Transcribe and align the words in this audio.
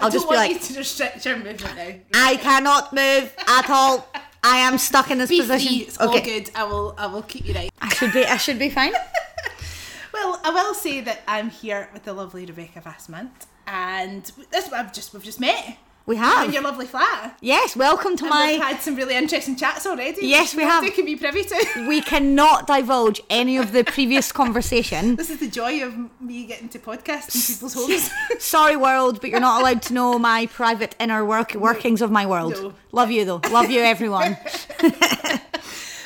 I'll 0.00 0.10
just 0.10 0.28
be 0.28 0.34
like, 0.34 0.50
you 0.52 0.58
to 0.58 0.78
restrict 0.78 1.24
your 1.24 1.36
movement 1.36 1.76
now. 1.76 1.94
I 2.14 2.36
cannot 2.36 2.92
move 2.92 3.34
at 3.48 3.70
all. 3.70 4.08
I 4.42 4.56
am 4.58 4.78
stuck 4.78 5.10
in 5.10 5.18
this 5.18 5.28
Be 5.30 5.40
position. 5.40 5.68
free, 5.68 5.76
it's 5.78 5.98
all 6.00 6.18
good. 6.18 6.50
I 6.54 6.64
will, 6.64 6.94
I 6.96 7.06
will 7.06 7.22
keep 7.22 7.46
you 7.46 7.54
right. 7.54 7.70
I 7.80 7.88
should 7.90 8.12
be. 8.12 8.24
I 8.24 8.36
should 8.36 8.58
be 8.58 8.70
fine. 8.70 8.92
Well, 10.12 10.40
I 10.44 10.50
will 10.50 10.74
say 10.74 11.00
that 11.02 11.20
I'm 11.28 11.50
here 11.50 11.88
with 11.94 12.02
the 12.02 12.12
lovely 12.12 12.44
Rebecca 12.44 12.80
Vasmant, 12.80 13.30
and 13.66 14.24
this 14.50 14.70
I've 14.72 14.92
just 14.92 15.14
we've 15.14 15.22
just 15.22 15.40
met. 15.40 15.78
We 16.06 16.16
in 16.16 16.22
have. 16.22 16.52
your 16.52 16.62
lovely 16.62 16.86
flat. 16.86 17.36
Yes. 17.40 17.76
Welcome 17.76 18.16
to 18.16 18.24
And 18.24 18.50
we've 18.52 18.60
had 18.60 18.80
some 18.80 18.96
really 18.96 19.14
interesting 19.14 19.54
chats 19.54 19.86
already. 19.86 20.26
Yes, 20.26 20.54
we 20.54 20.62
have. 20.62 20.82
They 20.82 20.90
can 20.90 21.04
be 21.04 21.14
privy 21.16 21.44
to. 21.44 21.84
We 21.88 22.00
cannot 22.00 22.66
divulge 22.66 23.20
any 23.30 23.56
of 23.58 23.72
the 23.72 23.84
previous 23.84 24.32
conversation. 24.42 25.16
This 25.16 25.30
is 25.30 25.38
the 25.38 25.48
joy 25.48 25.82
of 25.84 25.94
me 26.20 26.46
getting 26.46 26.68
to 26.70 26.78
podcast 26.78 27.34
in 27.34 27.54
people's 27.54 27.74
homes. 27.74 28.10
Sorry, 28.42 28.76
world, 28.76 29.20
but 29.20 29.30
you're 29.30 29.40
not 29.40 29.60
allowed 29.60 29.82
to 29.82 29.94
know 29.94 30.18
my 30.18 30.46
private 30.46 30.96
inner 30.98 31.24
work 31.24 31.54
workings 31.54 32.02
of 32.02 32.10
my 32.10 32.26
world. 32.26 32.52
No. 32.54 32.74
Love 32.92 33.10
you 33.10 33.24
though. 33.24 33.40
Love 33.50 33.70
you, 33.70 33.80
everyone. 33.80 34.36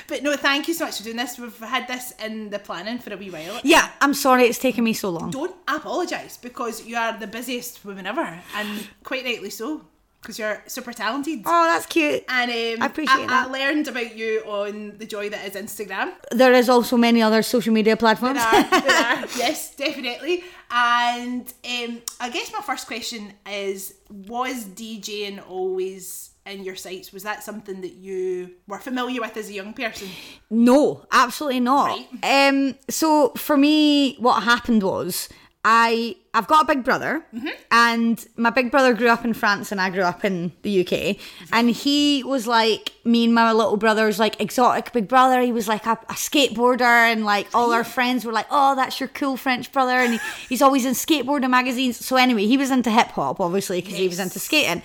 But 0.06 0.22
no, 0.22 0.36
thank 0.36 0.68
you 0.68 0.74
so 0.74 0.84
much 0.86 0.98
for 0.98 1.04
doing 1.04 1.16
this. 1.16 1.38
We've 1.38 1.58
had 1.58 1.88
this 1.88 2.12
in 2.22 2.50
the 2.50 2.58
planning 2.58 2.98
for 2.98 3.12
a 3.12 3.16
wee 3.16 3.30
while. 3.30 3.60
Yeah, 3.62 3.90
I'm 4.00 4.14
sorry 4.14 4.44
it's 4.44 4.58
taken 4.58 4.84
me 4.84 4.92
so 4.92 5.10
long. 5.10 5.30
Don't 5.30 5.56
apologise 5.68 6.36
because 6.36 6.84
you 6.86 6.96
are 6.96 7.18
the 7.18 7.26
busiest 7.26 7.84
woman 7.84 8.06
ever, 8.06 8.40
and 8.56 8.88
quite 9.02 9.24
rightly 9.24 9.50
so, 9.50 9.82
because 10.20 10.38
you're 10.38 10.62
super 10.66 10.92
talented. 10.92 11.42
Oh, 11.44 11.64
that's 11.64 11.86
cute. 11.86 12.24
And 12.28 12.50
um, 12.50 12.82
I 12.82 12.86
appreciate 12.86 13.24
I, 13.24 13.26
that. 13.26 13.48
I 13.48 13.50
learned 13.50 13.88
about 13.88 14.16
you 14.16 14.40
on 14.46 14.96
the 14.98 15.06
joy 15.06 15.28
that 15.28 15.46
is 15.46 15.54
Instagram. 15.54 16.12
There 16.30 16.52
is 16.52 16.68
also 16.68 16.96
many 16.96 17.22
other 17.22 17.42
social 17.42 17.72
media 17.72 17.96
platforms. 17.96 18.38
There 18.38 18.46
are, 18.46 18.80
there 18.80 19.06
are. 19.06 19.26
yes, 19.36 19.74
definitely. 19.74 20.44
And 20.70 21.42
um, 21.64 22.02
I 22.20 22.30
guess 22.30 22.52
my 22.52 22.60
first 22.60 22.86
question 22.86 23.32
is: 23.50 23.94
Was 24.10 24.64
DJing 24.64 25.42
always 25.48 26.30
in 26.46 26.62
your 26.64 26.76
sights? 26.76 27.12
Was 27.12 27.22
that 27.22 27.42
something 27.42 27.80
that 27.80 27.94
you 27.94 28.50
were 28.66 28.78
familiar 28.78 29.20
with 29.20 29.36
as 29.36 29.48
a 29.48 29.52
young 29.54 29.72
person? 29.72 30.08
No, 30.50 31.06
absolutely 31.10 31.60
not. 31.60 31.98
Right. 32.22 32.48
Um, 32.48 32.74
so 32.88 33.30
for 33.36 33.56
me, 33.56 34.16
what 34.16 34.42
happened 34.42 34.82
was 34.82 35.28
I 35.66 36.16
I've 36.34 36.46
got 36.48 36.64
a 36.64 36.66
big 36.74 36.84
brother, 36.84 37.24
Mm-hmm. 37.32 37.48
and 37.70 38.26
my 38.36 38.50
big 38.50 38.70
brother 38.70 38.92
grew 38.92 39.08
up 39.08 39.24
in 39.24 39.32
France, 39.34 39.72
and 39.72 39.80
I 39.80 39.88
grew 39.88 40.02
up 40.02 40.24
in 40.24 40.52
the 40.62 40.80
UK, 40.86 41.16
and 41.52 41.70
he 41.70 42.22
was 42.24 42.46
like 42.46 42.92
me 43.04 43.24
and 43.24 43.34
my 43.34 43.50
little 43.52 43.76
brother's 43.78 44.18
like 44.18 44.38
exotic 44.40 44.92
big 44.92 45.06
brother. 45.08 45.40
He 45.40 45.52
was 45.52 45.66
like 45.68 45.86
a, 45.86 45.92
a 45.92 46.14
skateboarder, 46.14 46.82
and 46.82 47.24
like 47.24 47.46
all 47.54 47.72
our 47.72 47.84
friends 47.84 48.26
were 48.26 48.32
like, 48.32 48.46
"Oh, 48.50 48.74
that's 48.74 48.98
your 49.00 49.08
cool 49.08 49.36
French 49.38 49.72
brother," 49.72 49.92
and 49.92 50.14
he, 50.14 50.20
he's 50.50 50.60
always 50.60 50.84
in 50.84 50.92
skateboarding 50.92 51.48
magazines. 51.50 52.04
So 52.04 52.16
anyway, 52.16 52.44
he 52.46 52.56
was 52.58 52.70
into 52.70 52.90
hip 52.90 53.08
hop, 53.12 53.40
obviously, 53.40 53.80
because 53.80 53.96
he 53.96 54.08
was 54.08 54.18
into 54.18 54.40
skating. 54.40 54.82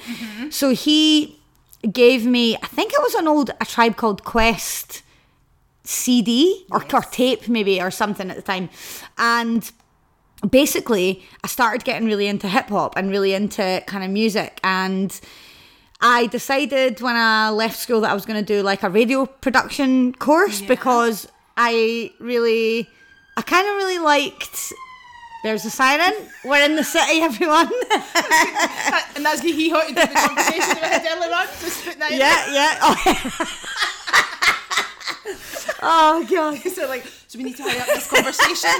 So 0.51 0.69
he 0.69 1.35
gave 1.91 2.25
me, 2.25 2.55
I 2.57 2.67
think 2.67 2.93
it 2.93 2.99
was 2.99 3.15
an 3.15 3.27
old 3.27 3.51
a 3.61 3.65
tribe 3.65 3.95
called 3.95 4.23
Quest 4.23 5.03
CD 5.83 6.65
or, 6.71 6.83
or 6.93 7.01
tape 7.01 7.47
maybe 7.47 7.81
or 7.81 7.91
something 7.91 8.29
at 8.29 8.35
the 8.35 8.41
time. 8.41 8.69
And 9.17 9.69
basically 10.49 11.23
I 11.43 11.47
started 11.47 11.83
getting 11.83 12.07
really 12.07 12.27
into 12.27 12.47
hip 12.47 12.69
hop 12.69 12.95
and 12.97 13.09
really 13.09 13.33
into 13.33 13.83
kind 13.87 14.03
of 14.03 14.11
music. 14.11 14.59
And 14.63 15.19
I 16.01 16.27
decided 16.27 17.01
when 17.01 17.15
I 17.15 17.49
left 17.49 17.77
school 17.77 18.01
that 18.01 18.11
I 18.11 18.13
was 18.13 18.25
going 18.25 18.39
to 18.39 18.45
do 18.45 18.61
like 18.61 18.83
a 18.83 18.89
radio 18.89 19.25
production 19.25 20.13
course 20.13 20.61
because 20.61 21.27
I 21.57 22.11
really 22.19 22.87
I 23.35 23.41
kind 23.41 23.67
of 23.67 23.75
really 23.75 23.99
liked 23.99 24.73
there's 25.43 25.65
a 25.65 25.69
siren. 25.69 26.13
We're 26.43 26.63
in 26.63 26.75
the 26.75 26.83
city, 26.83 27.21
everyone. 27.21 27.67
and 29.15 29.25
that's 29.25 29.41
the 29.41 29.51
he 29.51 29.69
hotted 29.69 29.95
the 29.95 30.07
conversation 30.07 30.75
we 30.75 30.81
had 30.81 31.05
earlier 31.05 31.33
on. 31.33 31.47
Just 31.61 31.85
put 31.85 31.99
that 31.99 32.11
in 32.11 32.19
yeah, 32.19 32.51
yeah. 32.51 32.79
Oh. 32.81 32.95
oh 35.81 36.25
god. 36.29 36.59
So 36.73 36.87
like, 36.87 37.05
so 37.27 37.37
we 37.37 37.43
need 37.43 37.57
to 37.57 37.63
hurry 37.63 37.79
up 37.79 37.87
this 37.87 38.09
conversation. 38.09 38.71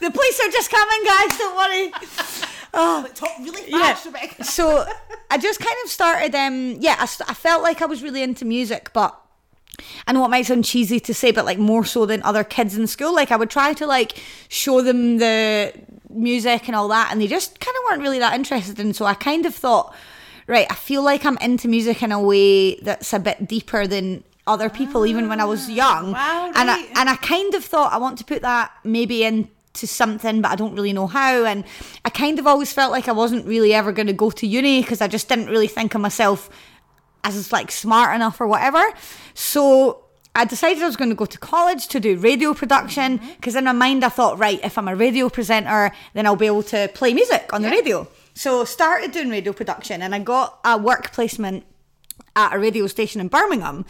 The 0.00 0.10
police 0.10 0.40
are 0.40 0.50
just 0.50 0.70
coming, 0.70 1.04
guys. 1.04 1.38
Don't 1.38 1.56
worry. 1.56 1.92
like, 3.02 3.14
talk 3.14 3.30
really 3.40 3.70
fast, 3.70 4.06
Rebecca. 4.06 4.44
So 4.44 4.84
I 5.30 5.38
just 5.38 5.60
kind 5.60 5.76
of 5.84 5.90
started. 5.90 6.34
Um, 6.34 6.76
yeah, 6.80 6.96
I, 6.98 7.06
st- 7.06 7.30
I 7.30 7.34
felt 7.34 7.62
like 7.62 7.80
I 7.82 7.86
was 7.86 8.02
really 8.02 8.22
into 8.22 8.44
music, 8.44 8.90
but 8.92 9.21
I 10.06 10.12
know 10.12 10.24
it 10.24 10.28
might 10.28 10.46
sound 10.46 10.64
cheesy 10.64 11.00
to 11.00 11.14
say, 11.14 11.30
but 11.30 11.44
like 11.44 11.58
more 11.58 11.84
so 11.84 12.06
than 12.06 12.22
other 12.22 12.44
kids 12.44 12.76
in 12.76 12.86
school. 12.86 13.14
Like 13.14 13.30
I 13.30 13.36
would 13.36 13.50
try 13.50 13.72
to 13.74 13.86
like 13.86 14.18
show 14.48 14.82
them 14.82 15.18
the 15.18 15.72
music 16.10 16.68
and 16.68 16.76
all 16.76 16.88
that, 16.88 17.10
and 17.10 17.20
they 17.20 17.26
just 17.26 17.60
kind 17.60 17.76
of 17.76 17.82
weren't 17.90 18.02
really 18.02 18.18
that 18.18 18.34
interested. 18.34 18.78
And 18.78 18.94
so 18.94 19.04
I 19.04 19.14
kind 19.14 19.46
of 19.46 19.54
thought, 19.54 19.94
right, 20.46 20.66
I 20.70 20.74
feel 20.74 21.02
like 21.02 21.24
I'm 21.24 21.38
into 21.38 21.68
music 21.68 22.02
in 22.02 22.12
a 22.12 22.20
way 22.20 22.76
that's 22.76 23.12
a 23.12 23.18
bit 23.18 23.46
deeper 23.46 23.86
than 23.86 24.24
other 24.46 24.68
people, 24.68 25.06
even 25.06 25.28
when 25.28 25.40
I 25.40 25.44
was 25.44 25.68
ah, 25.68 25.72
young. 25.72 26.12
wow, 26.12 26.52
And 26.54 26.70
I 26.70 26.80
and 26.96 27.08
I 27.08 27.16
kind 27.16 27.54
of 27.54 27.64
thought 27.64 27.92
I 27.92 27.98
want 27.98 28.18
to 28.18 28.24
put 28.24 28.42
that 28.42 28.72
maybe 28.84 29.24
into 29.24 29.86
something, 29.86 30.42
but 30.42 30.50
I 30.50 30.56
don't 30.56 30.74
really 30.74 30.92
know 30.92 31.06
how. 31.06 31.44
And 31.44 31.64
I 32.04 32.10
kind 32.10 32.38
of 32.38 32.46
always 32.46 32.72
felt 32.72 32.90
like 32.90 33.08
I 33.08 33.12
wasn't 33.12 33.46
really 33.46 33.72
ever 33.72 33.92
going 33.92 34.08
to 34.08 34.12
go 34.12 34.30
to 34.30 34.46
uni 34.46 34.82
because 34.82 35.00
I 35.00 35.08
just 35.08 35.28
didn't 35.28 35.46
really 35.46 35.68
think 35.68 35.94
of 35.94 36.00
myself 36.00 36.50
as 37.24 37.36
it's 37.36 37.52
like 37.52 37.70
smart 37.70 38.14
enough 38.14 38.40
or 38.40 38.46
whatever. 38.46 38.82
So 39.34 40.04
I 40.34 40.44
decided 40.44 40.82
I 40.82 40.86
was 40.86 40.96
going 40.96 41.10
to 41.10 41.16
go 41.16 41.26
to 41.26 41.38
college 41.38 41.88
to 41.88 42.00
do 42.00 42.16
radio 42.16 42.54
production 42.54 43.18
mm-hmm. 43.18 43.32
because 43.36 43.54
in 43.54 43.64
my 43.64 43.72
mind 43.72 44.04
I 44.04 44.08
thought, 44.08 44.38
right, 44.38 44.60
if 44.62 44.78
I'm 44.78 44.88
a 44.88 44.96
radio 44.96 45.28
presenter, 45.28 45.92
then 46.14 46.26
I'll 46.26 46.36
be 46.36 46.46
able 46.46 46.62
to 46.64 46.88
play 46.94 47.12
music 47.12 47.52
on 47.52 47.62
the 47.62 47.70
radio. 47.70 48.08
So 48.34 48.64
started 48.64 49.12
doing 49.12 49.28
radio 49.28 49.52
production 49.52 50.00
and 50.00 50.14
I 50.14 50.18
got 50.18 50.58
a 50.64 50.78
work 50.78 51.12
placement 51.12 51.64
at 52.34 52.54
a 52.54 52.58
radio 52.58 52.86
station 52.86 53.20
in 53.20 53.28
Birmingham. 53.28 53.84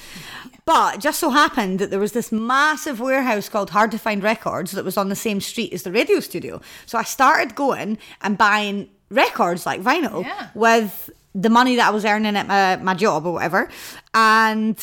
But 0.64 0.98
just 0.98 1.20
so 1.20 1.30
happened 1.30 1.78
that 1.78 1.90
there 1.90 2.00
was 2.00 2.12
this 2.12 2.32
massive 2.32 3.00
warehouse 3.00 3.48
called 3.48 3.70
Hard 3.70 3.90
to 3.92 3.98
Find 3.98 4.22
Records 4.22 4.72
that 4.72 4.84
was 4.84 4.96
on 4.96 5.08
the 5.08 5.16
same 5.16 5.40
street 5.40 5.72
as 5.72 5.82
the 5.84 5.92
radio 5.92 6.20
studio. 6.20 6.60
So 6.86 6.98
I 6.98 7.04
started 7.04 7.54
going 7.54 7.98
and 8.20 8.36
buying 8.36 8.88
records 9.10 9.66
like 9.66 9.80
vinyl 9.82 10.24
Yeah. 10.24 10.48
with 10.54 11.10
the 11.34 11.48
money 11.50 11.76
that 11.76 11.88
I 11.88 11.90
was 11.90 12.04
earning 12.04 12.36
at 12.36 12.46
my, 12.46 12.76
my 12.76 12.94
job 12.94 13.26
or 13.26 13.32
whatever. 13.34 13.68
And 14.14 14.78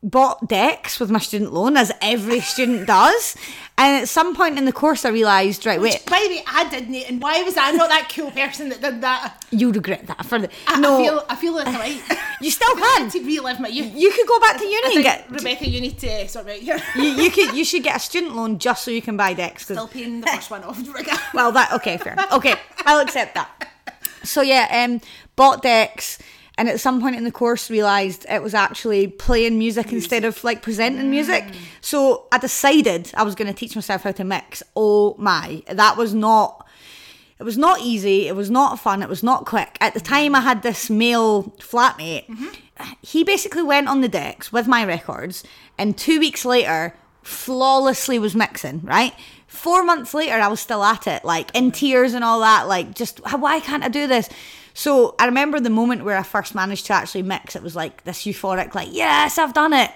bought 0.00 0.48
decks 0.48 1.00
with 1.00 1.10
my 1.10 1.18
student 1.18 1.52
loan, 1.52 1.76
as 1.76 1.90
every 2.00 2.38
student 2.40 2.86
does. 2.98 3.34
And 3.76 3.96
at 4.02 4.08
some 4.08 4.34
point 4.34 4.56
in 4.56 4.64
the 4.64 4.72
course, 4.72 5.04
I 5.04 5.08
realised, 5.08 5.66
right, 5.66 5.80
wait, 5.80 6.04
By 6.06 6.20
the 6.22 6.36
way, 6.36 6.44
I 6.46 6.68
didn't, 6.68 6.94
and 6.94 7.20
why 7.20 7.42
was 7.42 7.56
I 7.56 7.72
not 7.72 7.88
that 7.88 8.10
cool 8.14 8.30
person 8.30 8.68
that 8.68 8.80
did 8.80 9.00
that? 9.00 9.44
you 9.50 9.72
regret 9.72 10.06
that 10.06 10.24
for 10.26 10.38
the 10.38 10.50
I, 10.68 10.78
no. 10.78 10.98
I 11.00 11.02
feel, 11.04 11.24
I 11.30 11.36
feel 11.36 11.52
might. 11.64 12.00
you 12.40 12.50
still 12.52 12.68
I 12.76 12.80
can. 12.98 13.02
need 13.06 13.12
to 13.12 13.24
relive 13.26 13.58
my 13.60 13.68
youth. 13.68 13.92
You 13.94 14.12
could 14.12 14.26
go 14.28 14.38
back 14.38 14.58
to 14.58 14.64
uni 14.64 14.94
and 14.96 15.02
get 15.04 15.30
Rebecca, 15.30 15.68
you 15.68 15.80
need 15.80 15.98
to 15.98 16.28
sort 16.28 16.46
out 16.48 16.56
here. 16.56 16.78
you, 16.94 17.02
you 17.02 17.30
could 17.30 17.54
you 17.56 17.64
should 17.64 17.82
get 17.82 17.96
a 17.96 18.00
student 18.00 18.36
loan 18.36 18.58
just 18.60 18.84
so 18.84 18.90
you 18.92 19.02
can 19.02 19.16
buy 19.16 19.32
decks. 19.32 19.64
'cause- 19.64 19.76
Still 19.76 19.88
paying 19.88 20.20
the 20.20 20.26
first 20.28 20.50
one 20.50 20.62
off. 20.64 20.78
Well, 21.34 21.50
that 21.52 21.72
okay, 21.72 21.96
fair. 21.98 22.16
Okay, 22.32 22.54
I'll 22.86 23.00
accept 23.00 23.34
that. 23.34 23.68
So 24.22 24.42
yeah, 24.42 24.84
um, 24.86 25.00
bought 25.38 25.62
decks, 25.62 26.18
and 26.58 26.68
at 26.68 26.80
some 26.80 27.00
point 27.00 27.14
in 27.16 27.22
the 27.22 27.32
course 27.32 27.70
realised 27.70 28.26
it 28.28 28.42
was 28.42 28.52
actually 28.52 29.06
playing 29.06 29.56
music 29.58 29.92
instead 29.92 30.24
of 30.24 30.42
like 30.42 30.60
presenting 30.60 31.10
music. 31.10 31.44
Mm. 31.44 31.54
So 31.80 32.26
I 32.32 32.38
decided 32.38 33.12
I 33.14 33.22
was 33.22 33.36
going 33.36 33.46
to 33.46 33.54
teach 33.54 33.74
myself 33.76 34.02
how 34.02 34.12
to 34.12 34.24
mix. 34.24 34.62
Oh 34.74 35.14
my, 35.16 35.62
that 35.68 35.96
was 35.96 36.12
not. 36.12 36.66
It 37.38 37.44
was 37.44 37.56
not 37.56 37.80
easy. 37.80 38.26
It 38.26 38.34
was 38.34 38.50
not 38.50 38.80
fun. 38.80 39.00
It 39.00 39.08
was 39.08 39.22
not 39.22 39.46
quick. 39.46 39.78
At 39.80 39.94
the 39.94 40.00
time, 40.00 40.34
I 40.34 40.40
had 40.40 40.62
this 40.64 40.90
male 40.90 41.54
flatmate. 41.60 42.26
Mm-hmm. 42.26 42.92
He 43.00 43.22
basically 43.22 43.62
went 43.62 43.86
on 43.86 44.00
the 44.00 44.08
decks 44.08 44.52
with 44.52 44.66
my 44.66 44.84
records, 44.84 45.44
and 45.78 45.96
two 45.96 46.18
weeks 46.18 46.44
later, 46.44 46.96
flawlessly 47.22 48.18
was 48.18 48.34
mixing. 48.34 48.80
Right. 48.82 49.14
Four 49.46 49.84
months 49.84 50.12
later, 50.14 50.34
I 50.34 50.48
was 50.48 50.58
still 50.58 50.82
at 50.82 51.06
it, 51.06 51.24
like 51.24 51.54
in 51.54 51.70
tears 51.70 52.12
and 52.14 52.24
all 52.24 52.40
that. 52.40 52.66
Like, 52.66 52.96
just 52.96 53.20
why 53.38 53.60
can't 53.60 53.84
I 53.84 53.88
do 53.88 54.08
this? 54.08 54.28
So 54.78 55.16
I 55.18 55.26
remember 55.26 55.58
the 55.58 55.70
moment 55.70 56.04
where 56.04 56.16
I 56.16 56.22
first 56.22 56.54
managed 56.54 56.86
to 56.86 56.92
actually 56.92 57.22
mix. 57.22 57.56
It 57.56 57.64
was 57.64 57.74
like 57.74 58.04
this 58.04 58.22
euphoric, 58.22 58.76
like, 58.76 58.88
yes, 58.92 59.36
I've 59.36 59.52
done 59.52 59.72
it 59.72 59.90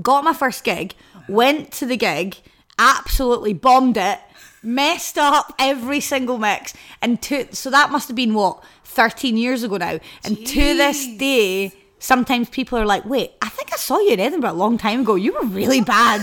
got 0.00 0.24
my 0.24 0.32
first 0.32 0.64
gig, 0.64 0.94
went 1.28 1.70
to 1.72 1.86
the 1.86 1.96
gig, 1.96 2.36
absolutely 2.78 3.52
bombed 3.52 3.96
it, 3.96 4.18
messed 4.62 5.18
up 5.18 5.54
every 5.58 6.00
single 6.00 6.38
mix, 6.38 6.72
and 7.00 7.20
to 7.22 7.54
so 7.54 7.70
that 7.70 7.90
must 7.90 8.08
have 8.08 8.16
been 8.16 8.34
what 8.34 8.64
thirteen 8.84 9.36
years 9.36 9.62
ago 9.62 9.76
now, 9.76 9.98
and 10.24 10.46
to 10.46 10.76
this 10.76 11.06
day 11.16 11.72
sometimes 12.02 12.50
people 12.50 12.78
are 12.78 12.84
like, 12.84 13.04
wait, 13.04 13.32
I 13.40 13.48
think 13.48 13.72
I 13.72 13.76
saw 13.76 13.98
you 13.98 14.12
in 14.12 14.20
Edinburgh 14.20 14.50
a 14.50 14.60
long 14.64 14.76
time 14.76 15.00
ago. 15.00 15.14
You 15.14 15.32
were 15.34 15.46
really 15.46 15.80
bad. 15.80 16.20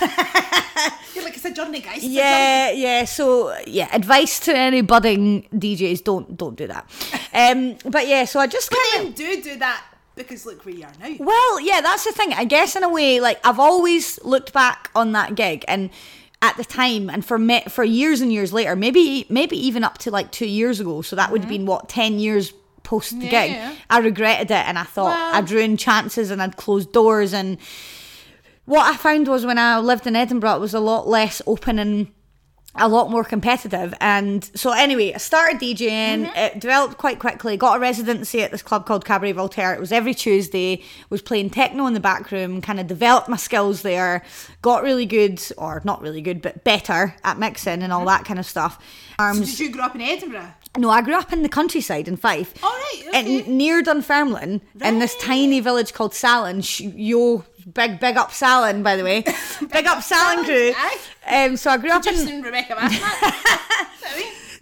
You're 1.14 1.24
like, 1.24 1.34
it's 1.34 1.44
a 1.44 1.50
journey, 1.50 1.80
guys. 1.80 1.96
It's 1.96 2.06
a 2.06 2.08
yeah, 2.08 2.70
yeah. 2.70 3.04
So 3.04 3.56
yeah, 3.66 3.88
advice 3.92 4.38
to 4.40 4.56
any 4.56 4.82
budding 4.82 5.48
DJs: 5.54 6.04
don't 6.04 6.36
don't 6.36 6.56
do 6.56 6.66
that. 6.66 6.88
Um, 7.32 7.76
but 7.90 8.06
yeah, 8.06 8.24
so 8.26 8.38
I 8.38 8.46
just 8.46 8.70
journey. 8.70 8.82
kind 8.94 9.08
of 9.08 9.14
do 9.14 9.42
do 9.42 9.56
that 9.58 9.82
because 10.14 10.46
look 10.46 10.64
where 10.64 10.74
you 10.74 10.84
are 10.84 10.92
now. 11.00 11.16
well, 11.18 11.60
yeah, 11.60 11.80
that's 11.80 12.04
the 12.04 12.12
thing. 12.12 12.32
I 12.34 12.44
guess 12.44 12.76
in 12.76 12.84
a 12.84 12.88
way, 12.88 13.20
like 13.20 13.40
I've 13.44 13.58
always 13.58 14.22
looked 14.22 14.52
back 14.52 14.90
on 14.94 15.12
that 15.12 15.34
gig 15.34 15.64
and 15.66 15.90
at 16.42 16.56
the 16.58 16.64
time 16.64 17.08
and 17.08 17.24
for 17.24 17.38
me, 17.38 17.62
for 17.68 17.84
years 17.84 18.20
and 18.20 18.30
years 18.30 18.52
later, 18.52 18.76
maybe 18.76 19.24
maybe 19.30 19.56
even 19.56 19.82
up 19.82 19.98
to 19.98 20.10
like 20.10 20.30
two 20.30 20.46
years 20.46 20.80
ago. 20.80 21.00
So 21.00 21.16
that 21.16 21.32
would 21.32 21.40
have 21.40 21.48
been 21.48 21.64
what 21.64 21.88
ten 21.88 22.18
years 22.18 22.52
post 22.84 23.10
the 23.10 23.16
Mm-hmm. 23.16 23.24
Yeah, 23.34 23.46
gig. 23.48 23.56
yeah. 23.56 23.74
I 23.90 23.98
regretted 23.98 24.50
it 24.52 24.64
and 24.68 24.78
I 24.78 24.84
thought 24.84 25.06
Well- 25.16 25.34
I'd 25.34 25.50
ruined 25.50 25.80
chances 25.80 26.30
and 26.30 26.40
I'd 26.40 26.56
closed 26.56 26.92
doors. 26.92 27.32
And 27.32 27.58
what 28.66 28.86
I 28.90 28.96
found 28.96 29.26
was 29.28 29.44
when 29.44 29.58
I 29.58 29.78
lived 29.78 30.06
in 30.06 30.14
Edinburgh, 30.16 30.54
it 30.56 30.60
was 30.60 30.74
a 30.74 30.80
lot 30.80 31.08
less 31.08 31.42
open 31.46 31.78
and 31.78 32.06
a 32.76 32.88
lot 32.88 33.08
more 33.08 33.22
competitive. 33.22 33.94
And 34.00 34.42
so, 34.56 34.72
anyway, 34.72 35.12
I 35.14 35.18
started 35.18 35.60
DJing. 35.60 36.26
Mm-hmm. 36.26 36.36
It 36.36 36.58
developed 36.60 36.98
quite 36.98 37.20
quickly. 37.20 37.56
Got 37.56 37.76
a 37.76 37.80
residency 37.80 38.42
at 38.42 38.50
this 38.50 38.62
club 38.62 38.84
called 38.84 39.04
Cabaret 39.04 39.30
Voltaire. 39.30 39.74
It 39.74 39.78
was 39.80 39.92
every 39.92 40.12
Tuesday. 40.12 40.82
Was 41.08 41.22
playing 41.22 41.50
techno 41.50 41.86
in 41.86 41.94
the 41.94 42.00
back 42.00 42.32
room. 42.32 42.60
Kind 42.60 42.80
of 42.80 42.88
developed 42.88 43.28
my 43.28 43.36
skills 43.36 43.82
there. 43.82 44.24
Got 44.60 44.82
really 44.82 45.06
good, 45.06 45.40
or 45.56 45.82
not 45.84 46.00
really 46.02 46.20
good, 46.20 46.42
but 46.42 46.64
better 46.64 47.14
at 47.22 47.38
mixing 47.38 47.80
and 47.84 47.92
all 47.92 48.04
that 48.06 48.24
kind 48.24 48.40
of 48.40 48.46
stuff. 48.46 48.78
Um, 49.20 49.38
Did 49.38 49.60
you 49.60 49.70
grow 49.70 49.84
up 49.84 49.94
in 49.94 50.00
Edinburgh? 50.00 50.52
No, 50.76 50.90
I 50.90 51.02
grew 51.02 51.14
up 51.14 51.32
in 51.32 51.42
the 51.42 51.48
countryside 51.48 52.08
in 52.08 52.16
Fife. 52.16 52.52
All 52.62 52.70
right, 52.70 53.02
okay. 53.08 53.38
And 53.44 53.48
near 53.58 53.82
Dunfermline, 53.82 54.60
in 54.82 54.98
this 54.98 55.14
tiny 55.16 55.60
village 55.60 55.92
called 55.92 56.14
Saline. 56.14 56.62
Sh- 56.62 56.80
Yo, 56.80 57.44
big, 57.72 58.00
big 58.00 58.16
up 58.16 58.32
Saline, 58.32 58.82
by 58.82 58.96
the 58.96 59.04
way. 59.04 59.22
big 59.72 59.86
up 59.86 60.02
Saline 60.02 60.44
crew. 60.44 60.72
aye. 60.76 60.98
Um, 61.26 61.56
so 61.56 61.70
I 61.70 61.76
grew 61.76 61.90
up 61.90 62.06
in. 62.06 62.42
Rebecca. 62.42 62.76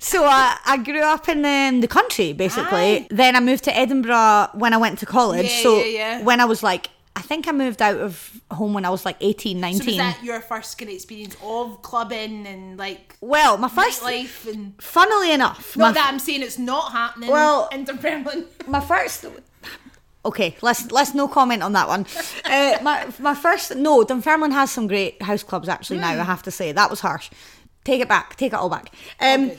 So 0.05 0.25
uh, 0.25 0.55
I 0.67 0.79
grew 0.79 1.00
up 1.00 1.29
in 1.29 1.44
um, 1.44 1.81
the 1.81 1.87
country, 1.87 2.32
basically. 2.32 2.97
Aye. 2.97 3.06
Then 3.11 3.37
I 3.37 3.41
moved 3.41 3.62
to 3.64 3.76
Edinburgh 3.76 4.49
when 4.55 4.75
I 4.75 4.76
went 4.76 4.99
to 4.99 5.06
college. 5.06 5.47
Yeah, 5.47 5.62
so 5.62 5.76
yeah, 5.79 5.85
yeah. 5.85 6.23
when 6.25 6.41
I 6.41 6.44
was 6.44 6.61
like, 6.64 6.91
I 7.23 7.25
think 7.25 7.47
I 7.47 7.53
moved 7.53 7.81
out 7.81 7.99
of 7.99 8.41
home 8.51 8.75
when 8.75 8.85
I 8.85 8.91
was 8.91 9.05
like 9.05 9.17
18, 9.21 9.61
19. 9.61 9.81
so 9.81 9.87
was 9.87 9.97
that 9.97 10.25
your 10.25 10.41
first 10.41 10.77
kind 10.77 10.89
of 10.91 10.95
experience 10.97 11.37
of 11.41 11.81
clubbing 11.81 12.49
and 12.49 12.77
like 12.77 13.17
well, 13.21 13.57
my 13.59 13.69
first, 13.69 14.03
life 14.03 14.45
and 14.49 14.75
funnily 14.83 15.31
enough, 15.31 15.77
not 15.77 15.95
that 15.95 16.11
I'm 16.13 16.19
saying 16.19 16.43
it's 16.43 16.59
not 16.59 16.91
happening 16.91 17.31
Well- 17.31 17.69
in 17.71 17.85
Dunfermline. 17.85 18.47
my 18.67 18.81
first. 18.81 19.25
Okay, 20.25 20.57
let's 20.63 20.91
let's 20.91 21.15
no 21.15 21.29
comment 21.29 21.63
on 21.63 21.75
that 21.75 21.87
one. 21.87 22.07
Uh, 22.45 22.79
my 22.83 23.07
my 23.21 23.37
first 23.37 23.77
no, 23.77 24.03
Dunfermline 24.03 24.51
has 24.51 24.73
some 24.73 24.89
great 24.89 25.23
house 25.23 25.45
clubs 25.45 25.69
actually. 25.69 26.01
Now 26.01 26.11
I 26.11 26.25
have 26.25 26.43
to 26.43 26.51
say 26.51 26.73
that 26.73 26.91
was 26.91 26.99
harsh. 27.01 27.31
Take 27.85 28.01
it 28.01 28.09
back. 28.09 28.35
Take 28.35 28.53
it 28.53 28.57
all 28.57 28.69
back. 28.69 28.93
Um, 29.21 29.53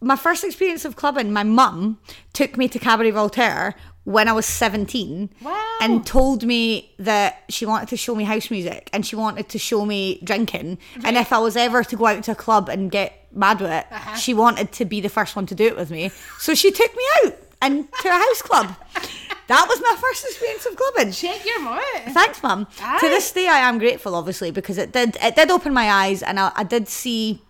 my 0.00 0.16
first 0.16 0.42
experience 0.42 0.84
of 0.84 0.96
clubbing, 0.96 1.32
my 1.32 1.44
mum 1.44 2.00
took 2.32 2.56
me 2.56 2.66
to 2.68 2.80
Cabaret 2.80 3.12
Voltaire 3.12 3.76
when 4.06 4.28
I 4.28 4.32
was 4.32 4.46
17 4.46 5.30
Wow. 5.42 5.78
and 5.82 6.06
told 6.06 6.44
me 6.44 6.92
that 7.00 7.42
she 7.48 7.66
wanted 7.66 7.88
to 7.88 7.96
show 7.96 8.14
me 8.14 8.22
house 8.24 8.50
music 8.52 8.88
and 8.92 9.04
she 9.04 9.16
wanted 9.16 9.48
to 9.48 9.58
show 9.58 9.84
me 9.84 10.20
drinking. 10.22 10.78
And 11.04 11.16
if 11.16 11.32
I 11.32 11.38
was 11.38 11.56
ever 11.56 11.82
to 11.82 11.96
go 11.96 12.06
out 12.06 12.22
to 12.24 12.32
a 12.32 12.34
club 12.36 12.68
and 12.68 12.88
get 12.90 13.26
mad 13.34 13.60
with 13.60 13.72
it, 13.72 13.84
Uh-huh. 13.90 14.14
she 14.16 14.32
wanted 14.32 14.70
to 14.78 14.84
be 14.84 15.00
the 15.00 15.08
first 15.08 15.34
one 15.34 15.44
to 15.46 15.54
do 15.56 15.64
it 15.66 15.76
with 15.76 15.90
me. 15.90 16.10
So 16.38 16.54
she 16.54 16.70
took 16.70 16.94
me 16.96 17.02
out 17.24 17.34
and 17.60 17.88
to 18.02 18.08
a 18.08 18.12
house 18.12 18.42
club. 18.42 18.76
that 19.48 19.66
was 19.68 19.80
my 19.82 19.96
first 20.00 20.24
experience 20.24 20.64
of 20.66 20.76
clubbing. 20.76 21.10
Check 21.12 21.44
your 21.44 21.60
mouth. 21.62 21.82
Thanks, 22.10 22.40
mum. 22.44 22.68
To 23.00 23.08
this 23.08 23.32
day, 23.32 23.48
I 23.48 23.58
am 23.68 23.78
grateful, 23.78 24.14
obviously, 24.14 24.52
because 24.52 24.78
it 24.78 24.92
did 24.92 25.16
it 25.20 25.34
did 25.34 25.50
open 25.50 25.74
my 25.74 25.90
eyes, 25.90 26.22
and 26.22 26.38
I, 26.38 26.52
I 26.54 26.62
did 26.62 26.86
see 26.88 27.42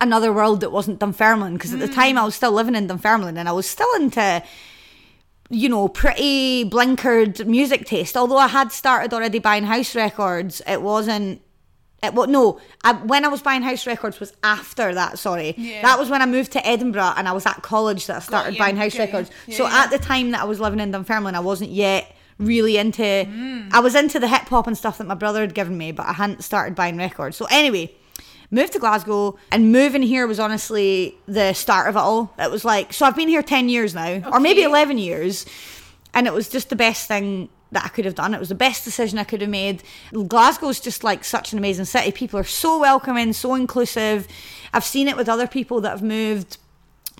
another 0.00 0.32
world 0.32 0.60
that 0.60 0.70
wasn't 0.70 1.00
Dunfermline. 1.00 1.54
Because 1.54 1.72
at 1.72 1.80
the 1.80 1.88
time, 1.88 2.18
I 2.18 2.24
was 2.24 2.34
still 2.34 2.52
living 2.52 2.74
in 2.74 2.86
Dunfermline, 2.88 3.36
and 3.38 3.48
I 3.48 3.52
was 3.52 3.66
still 3.66 3.88
into, 3.96 4.42
you 5.50 5.68
know, 5.68 5.88
pretty 5.88 6.68
blinkered 6.68 7.46
music 7.46 7.86
taste. 7.86 8.16
Although 8.16 8.36
I 8.38 8.48
had 8.48 8.70
started 8.72 9.14
already 9.14 9.38
buying 9.38 9.64
house 9.64 9.94
records, 9.94 10.60
it 10.66 10.82
wasn't. 10.82 11.40
It, 12.02 12.14
well, 12.14 12.28
no, 12.28 12.60
I, 12.84 12.92
when 12.92 13.24
I 13.24 13.28
was 13.28 13.42
buying 13.42 13.62
house 13.62 13.84
records 13.86 14.20
was 14.20 14.32
after 14.44 14.94
that. 14.94 15.18
Sorry, 15.18 15.54
Yeah. 15.56 15.82
that 15.82 15.98
was 15.98 16.08
when 16.08 16.22
I 16.22 16.26
moved 16.26 16.52
to 16.52 16.64
Edinburgh 16.64 17.14
and 17.16 17.26
I 17.26 17.32
was 17.32 17.44
at 17.44 17.62
college 17.62 18.06
that 18.06 18.16
I 18.16 18.20
started 18.20 18.56
buying 18.56 18.76
house 18.76 18.96
records. 18.98 19.30
Yeah, 19.48 19.56
so 19.56 19.66
yeah. 19.66 19.82
at 19.84 19.90
the 19.90 19.98
time 19.98 20.30
that 20.30 20.42
I 20.42 20.44
was 20.44 20.60
living 20.60 20.78
in 20.78 20.92
Dunfermline, 20.92 21.34
I 21.34 21.40
wasn't 21.40 21.70
yet 21.70 22.14
really 22.38 22.76
into. 22.76 23.02
Mm. 23.02 23.72
I 23.72 23.80
was 23.80 23.96
into 23.96 24.20
the 24.20 24.28
hip 24.28 24.42
hop 24.42 24.68
and 24.68 24.78
stuff 24.78 24.98
that 24.98 25.08
my 25.08 25.14
brother 25.16 25.40
had 25.40 25.54
given 25.54 25.76
me, 25.76 25.90
but 25.90 26.06
I 26.06 26.12
hadn't 26.12 26.44
started 26.44 26.76
buying 26.76 26.96
records. 26.98 27.36
So 27.36 27.46
anyway, 27.50 27.90
moved 28.50 28.72
to 28.72 28.78
Glasgow, 28.78 29.38
and 29.52 29.72
moving 29.72 30.02
here 30.02 30.26
was 30.26 30.40
honestly 30.40 31.16
the 31.26 31.52
start 31.52 31.88
of 31.88 31.96
it 31.96 32.00
all. 32.00 32.32
It 32.38 32.50
was 32.50 32.64
like 32.64 32.92
so 32.92 33.06
I've 33.06 33.16
been 33.16 33.28
here 33.28 33.42
ten 33.42 33.68
years 33.68 33.94
now, 33.94 34.30
or 34.32 34.40
maybe 34.40 34.62
eleven 34.62 34.98
years, 34.98 35.46
and 36.14 36.26
it 36.26 36.32
was 36.32 36.48
just 36.48 36.70
the 36.70 36.76
best 36.76 37.08
thing 37.08 37.48
that 37.72 37.84
I 37.84 37.88
could 37.88 38.04
have 38.04 38.14
done. 38.14 38.34
It 38.34 38.40
was 38.40 38.48
the 38.48 38.54
best 38.54 38.84
decision 38.84 39.18
I 39.18 39.24
could 39.24 39.40
have 39.40 39.50
made. 39.50 39.82
Glasgow's 40.12 40.80
just 40.80 41.04
like 41.04 41.24
such 41.24 41.52
an 41.52 41.58
amazing 41.58 41.84
city. 41.84 42.12
People 42.12 42.40
are 42.40 42.44
so 42.44 42.78
welcoming, 42.78 43.32
so 43.32 43.54
inclusive. 43.54 44.26
I've 44.72 44.84
seen 44.84 45.08
it 45.08 45.16
with 45.16 45.28
other 45.28 45.46
people 45.46 45.80
that 45.82 45.90
have 45.90 46.02
moved 46.02 46.56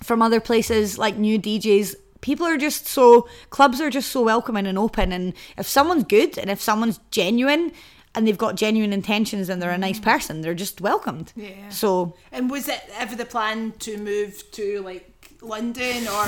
from 0.03 0.21
other 0.21 0.39
places, 0.39 0.97
like 0.97 1.17
new 1.17 1.39
DJs. 1.39 1.95
People 2.21 2.45
are 2.47 2.57
just 2.57 2.87
so 2.87 3.27
clubs 3.49 3.79
are 3.79 3.89
just 3.89 4.11
so 4.11 4.23
welcoming 4.23 4.65
and 4.65 4.77
open. 4.77 5.11
And 5.11 5.33
if 5.57 5.67
someone's 5.67 6.03
good 6.03 6.37
and 6.37 6.49
if 6.49 6.61
someone's 6.61 6.99
genuine 7.11 7.71
and 8.15 8.27
they've 8.27 8.37
got 8.37 8.55
genuine 8.55 8.93
intentions 8.93 9.49
and 9.49 9.61
they're 9.61 9.69
a 9.71 9.77
nice 9.77 9.99
mm. 9.99 10.03
person, 10.03 10.41
they're 10.41 10.53
just 10.53 10.81
welcomed. 10.81 11.31
Yeah. 11.35 11.69
So 11.69 12.15
And 12.31 12.49
was 12.49 12.67
it 12.67 12.81
ever 12.97 13.15
the 13.15 13.25
plan 13.25 13.73
to 13.79 13.97
move 13.97 14.43
to 14.51 14.81
like 14.81 15.05
London 15.41 16.07
or 16.07 16.25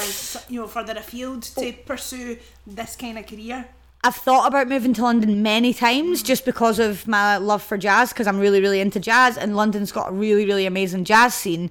you 0.48 0.62
know 0.62 0.68
further 0.68 0.94
afield 0.94 1.44
to 1.44 1.70
oh. 1.70 1.74
pursue 1.86 2.38
this 2.66 2.96
kind 2.96 3.18
of 3.18 3.28
career? 3.28 3.66
I've 4.04 4.16
thought 4.16 4.48
about 4.48 4.68
moving 4.68 4.94
to 4.96 5.04
London 5.04 5.44
many 5.44 5.74
times 5.74 6.24
mm. 6.24 6.26
just 6.26 6.44
because 6.46 6.80
of 6.80 7.08
my 7.08 7.38
love 7.38 7.62
for 7.62 7.78
jazz, 7.78 8.10
because 8.10 8.26
I'm 8.26 8.40
really, 8.40 8.60
really 8.60 8.80
into 8.80 9.00
jazz, 9.00 9.38
and 9.38 9.56
London's 9.56 9.92
got 9.92 10.10
a 10.10 10.12
really, 10.12 10.46
really 10.46 10.66
amazing 10.66 11.06
jazz 11.06 11.36
scene. 11.36 11.70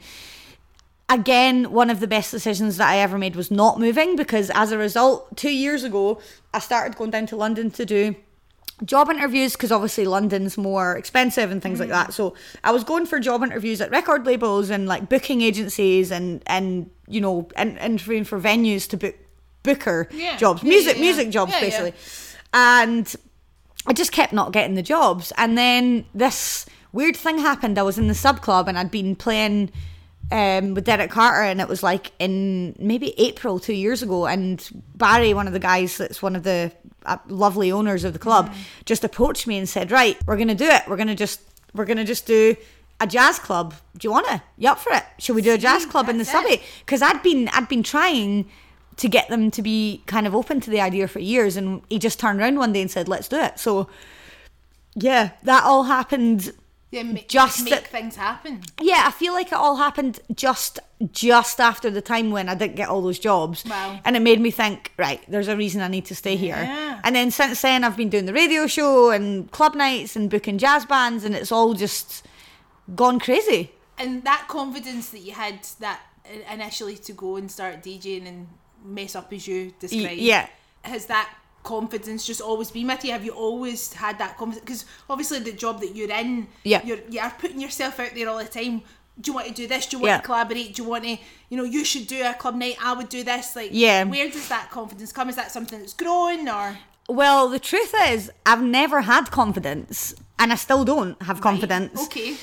Again, 1.09 1.73
one 1.73 1.91
of 1.91 1.99
the 1.99 2.07
best 2.07 2.31
decisions 2.31 2.77
that 2.77 2.89
I 2.89 2.99
ever 2.99 3.19
made 3.19 3.35
was 3.35 3.51
not 3.51 3.81
moving 3.81 4.15
because 4.15 4.49
as 4.51 4.71
a 4.71 4.79
result, 4.79 5.37
two 5.37 5.51
years 5.51 5.83
ago, 5.83 6.21
I 6.55 6.61
started 6.61 6.97
going 6.97 7.11
down 7.11 7.27
to 7.27 7.37
London 7.37 7.73
to 7.73 7.85
do 7.85 8.15
job 8.85 9.11
interviews 9.11 9.53
because 9.53 9.71
obviously 9.73 10.05
London's 10.07 10.57
more 10.57 10.97
expensive 10.97 11.51
and 11.51 11.63
things 11.63 11.81
like 11.81 11.91
that. 11.91 12.13
So 12.15 12.35
I 12.65 12.71
was 12.73 12.85
going 12.85 13.07
for 13.07 13.21
job 13.21 13.43
interviews 13.43 13.81
at 13.81 13.91
record 13.91 14.27
labels 14.27 14.71
and 14.71 14.87
like 14.87 15.09
booking 15.09 15.43
agencies 15.43 16.11
and 16.11 16.43
and 16.47 16.91
you 17.09 17.21
know 17.21 17.49
and 17.57 17.77
interviewing 17.79 18.25
for 18.25 18.41
venues 18.41 18.89
to 18.91 18.97
book 18.97 19.17
booker 19.63 20.09
Yeah. 20.13 20.37
jobs, 20.39 20.63
Yeah, 20.63 20.71
music 20.71 20.97
yeah, 20.97 21.03
music 21.03 21.31
jobs 21.31 21.53
basically. 21.61 21.93
And 22.55 23.15
I 23.87 23.93
just 23.93 24.13
kept 24.13 24.33
not 24.33 24.53
getting 24.53 24.75
the 24.75 24.83
jobs. 24.83 25.33
And 25.37 25.57
then 25.59 26.05
this 26.15 26.67
weird 26.93 27.17
thing 27.17 27.39
happened. 27.39 27.79
I 27.79 27.83
was 27.83 27.99
in 27.99 28.09
the 28.09 28.15
sub 28.15 28.41
club 28.41 28.69
and 28.69 28.79
I'd 28.79 28.91
been 28.91 29.15
playing 29.17 29.71
um, 30.33 30.75
with 30.75 30.85
Derrick 30.85 31.11
Carter, 31.11 31.43
and 31.43 31.61
it 31.61 31.69
was 31.69 31.83
like 31.83 32.13
in 32.21 32.75
maybe 32.79 33.19
April 33.21 33.59
two 33.59 33.73
years 33.75 34.03
ago. 34.03 34.27
And 34.27 34.67
Barry, 34.95 35.35
one 35.35 35.47
of 35.47 35.53
the 35.53 35.59
guys 35.59 35.97
that's 35.99 36.23
one 36.23 36.37
of 36.37 36.43
the 36.45 36.73
uh, 37.07 37.17
lovely 37.29 37.71
owners 37.73 38.05
of 38.05 38.13
the 38.13 38.19
club, 38.19 38.51
Mm. 38.51 38.55
just 38.85 39.05
approached 39.05 39.47
me 39.47 39.57
and 39.59 39.69
said, 39.69 39.91
"Right, 39.91 40.17
we're 40.27 40.37
gonna 40.37 40.55
do 40.55 40.67
it. 40.67 40.83
We're 40.89 40.97
gonna 40.97 41.15
just 41.15 41.41
we're 41.75 41.85
gonna 41.87 42.05
just 42.05 42.27
do." 42.27 42.57
A 43.03 43.07
jazz 43.07 43.39
club. 43.39 43.73
Do 43.97 44.07
you 44.07 44.13
want 44.13 44.27
to? 44.27 44.43
You 44.59 44.69
up 44.69 44.79
for 44.79 44.93
it? 44.93 45.05
Should 45.19 45.35
we 45.35 45.41
do 45.41 45.55
a 45.55 45.59
jazz 45.59 45.87
club 45.87 46.11
in 46.11 46.19
the 46.19 46.25
subway? 46.27 46.61
Because 46.81 47.01
I'd 47.01 47.23
been 47.23 47.49
I'd 47.49 47.67
been 47.67 47.83
trying 47.83 48.45
to 48.99 49.09
get 49.09 49.31
them 49.31 49.51
to 49.53 49.63
be 49.63 50.03
kind 50.07 50.27
of 50.27 50.35
open 50.35 50.61
to 50.61 50.69
the 50.69 50.83
idea 50.83 51.09
for 51.09 51.19
years, 51.19 51.57
and 51.57 51.81
he 51.89 51.99
just 51.99 52.21
turned 52.21 52.39
around 52.41 52.59
one 52.59 52.75
day 52.75 52.83
and 52.83 52.91
said, 52.91 53.09
"Let's 53.09 53.27
do 53.29 53.41
it." 53.41 53.59
So, 53.59 53.89
yeah, 54.95 55.31
that 55.45 55.65
all 55.65 55.85
happened. 55.85 56.53
Yeah, 56.91 57.05
ma- 57.05 57.21
Just 57.29 57.63
make 57.65 57.71
that- 57.75 57.87
things 57.87 58.17
happen. 58.17 58.63
Yeah, 58.81 59.05
I 59.07 59.13
feel 59.13 59.33
like 59.33 59.49
it 59.49 59.55
all 59.55 59.77
happened 59.77 60.21
just 60.35 60.81
just 61.13 61.61
after 61.61 61.89
the 61.91 62.03
time 62.03 62.31
when 62.31 62.49
I 62.49 62.55
didn't 62.55 62.77
get 62.77 62.89
all 62.91 63.01
those 63.01 63.19
jobs, 63.19 63.65
Wow. 63.65 64.01
and 64.05 64.17
it 64.17 64.21
made 64.21 64.39
me 64.39 64.51
think, 64.51 64.93
right, 64.99 65.23
there's 65.29 65.49
a 65.49 65.57
reason 65.57 65.81
I 65.81 65.89
need 65.89 66.05
to 66.07 66.15
stay 66.15 66.37
here. 66.37 66.57
Yeah. 66.57 67.01
And 67.05 67.17
then 67.17 67.31
since 67.31 67.63
then, 67.63 67.85
I've 67.85 67.97
been 67.97 68.11
doing 68.11 68.27
the 68.27 68.35
radio 68.35 68.67
show 68.67 69.11
and 69.11 69.51
club 69.51 69.75
nights 69.75 70.15
and 70.15 70.29
booking 70.29 70.59
jazz 70.59 70.85
bands, 70.85 71.25
and 71.25 71.35
it's 71.35 71.51
all 71.53 71.73
just 71.73 72.27
gone 72.95 73.19
crazy. 73.19 73.71
And 73.97 74.25
that 74.25 74.45
confidence 74.49 75.09
that 75.11 75.21
you 75.21 75.33
had 75.33 75.61
that 75.79 76.01
uh, 76.27 76.53
initially 76.53 76.97
to 76.97 77.13
go 77.15 77.37
and 77.37 77.51
start 77.51 77.83
DJing 77.83 78.27
and 78.29 78.49
mess 78.85 79.15
up 79.17 79.33
as 79.33 79.47
you 79.49 79.73
described. 79.81 80.21
yeah. 80.21 80.49
Has 80.83 81.07
that 81.07 81.29
confidence 81.63 82.27
just 82.27 82.41
always 82.41 82.71
been 82.71 82.87
with 82.87 83.05
you? 83.05 83.13
Have 83.13 83.25
you 83.25 83.33
always 83.33 83.93
had 83.93 84.19
that 84.19 84.37
confidence? 84.37 84.65
Because 84.65 84.85
obviously 85.09 85.41
the 85.41 85.53
job 85.53 85.81
that 85.81 85.95
you're 85.95 86.11
in, 86.11 86.47
Yeah. 86.65 86.83
you're 86.85 86.99
you 87.09 87.21
are 87.21 87.31
putting 87.39 87.61
yourself 87.61 88.01
out 88.01 88.11
there 88.15 88.29
all 88.29 88.39
the 88.39 88.45
time. 88.45 88.83
Do 89.21 89.31
you 89.31 89.35
want 89.35 89.49
to 89.49 89.53
do 89.53 89.67
this? 89.67 89.87
Do 89.87 89.97
you 89.97 90.03
want 90.03 90.11
Yeah. 90.11 90.17
to 90.19 90.23
collaborate? 90.23 90.75
Do 90.75 90.83
you 90.83 90.89
want 90.89 91.05
to, 91.05 91.19
you 91.51 91.57
know, 91.57 91.65
you 91.65 91.85
should 91.85 92.07
do 92.07 92.23
a 92.25 92.33
club 92.35 92.55
night. 92.55 92.77
I 92.83 92.95
would 92.95 93.09
do 93.11 93.23
this. 93.23 93.55
Like, 93.55 93.71
Yeah. 93.73 94.05
Where 94.05 94.31
does 94.31 94.49
that 94.49 94.71
confidence 94.71 95.13
come? 95.13 95.29
Is 95.29 95.37
that 95.37 95.51
something 95.53 95.79
that's 95.79 95.93
grown 95.93 96.49
or? 96.49 96.79
Well, 97.09 97.49
the 97.49 97.59
truth 97.59 97.95
is, 98.09 98.31
I've 98.47 98.63
never 98.63 99.03
had 99.03 99.31
confidence, 99.31 100.15
and 100.39 100.53
I 100.53 100.55
still 100.57 100.85
don't 100.85 101.21
have 101.23 101.41
confidence. 101.41 102.01
Okay. 102.05 102.37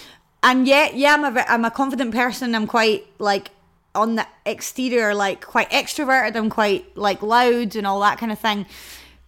And 0.43 0.67
yet, 0.67 0.95
yeah, 0.95 1.13
I'm 1.13 1.23
a 1.23 1.45
I'm 1.47 1.65
a 1.65 1.71
confident 1.71 2.13
person. 2.13 2.53
I'm 2.53 2.67
quite 2.67 3.07
like 3.17 3.49
on 3.95 4.15
the 4.15 4.27
exterior, 4.45 5.15
like 5.15 5.43
quite 5.43 5.69
extroverted. 5.71 6.35
I'm 6.35 6.49
quite 6.49 6.95
like 6.95 7.23
loud 7.23 7.75
and 7.75 7.87
all 7.87 7.99
that 8.01 8.17
kind 8.19 8.31
of 8.31 8.37
thing. 8.39 8.65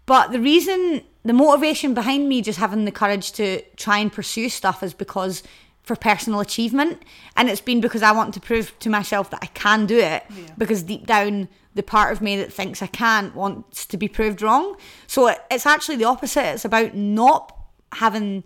But 0.09 0.31
the 0.31 0.39
reason, 0.39 1.03
the 1.23 1.33
motivation 1.33 1.93
behind 1.93 2.27
me 2.27 2.41
just 2.41 2.57
having 2.57 2.85
the 2.85 2.91
courage 2.91 3.31
to 3.33 3.61
try 3.77 3.99
and 3.99 4.11
pursue 4.11 4.49
stuff 4.49 4.81
is 4.81 4.95
because 4.95 5.43
for 5.83 5.95
personal 5.95 6.39
achievement, 6.39 7.03
and 7.37 7.47
it's 7.47 7.61
been 7.61 7.79
because 7.79 8.01
I 8.01 8.11
want 8.11 8.33
to 8.33 8.39
prove 8.39 8.67
to 8.79 8.89
myself 8.89 9.29
that 9.29 9.39
I 9.43 9.47
can 9.47 9.85
do 9.85 9.99
it. 9.99 10.23
Because 10.57 10.81
deep 10.81 11.05
down, 11.05 11.47
the 11.75 11.83
part 11.83 12.11
of 12.11 12.21
me 12.21 12.37
that 12.37 12.51
thinks 12.51 12.81
I 12.81 12.87
can't 12.87 13.35
wants 13.35 13.85
to 13.85 13.97
be 13.97 14.07
proved 14.07 14.41
wrong. 14.41 14.77
So 15.05 15.27
it- 15.27 15.43
it's 15.51 15.67
actually 15.67 15.97
the 15.97 16.05
opposite. 16.05 16.53
It's 16.55 16.65
about 16.65 16.95
not 16.95 17.55
having. 17.93 18.43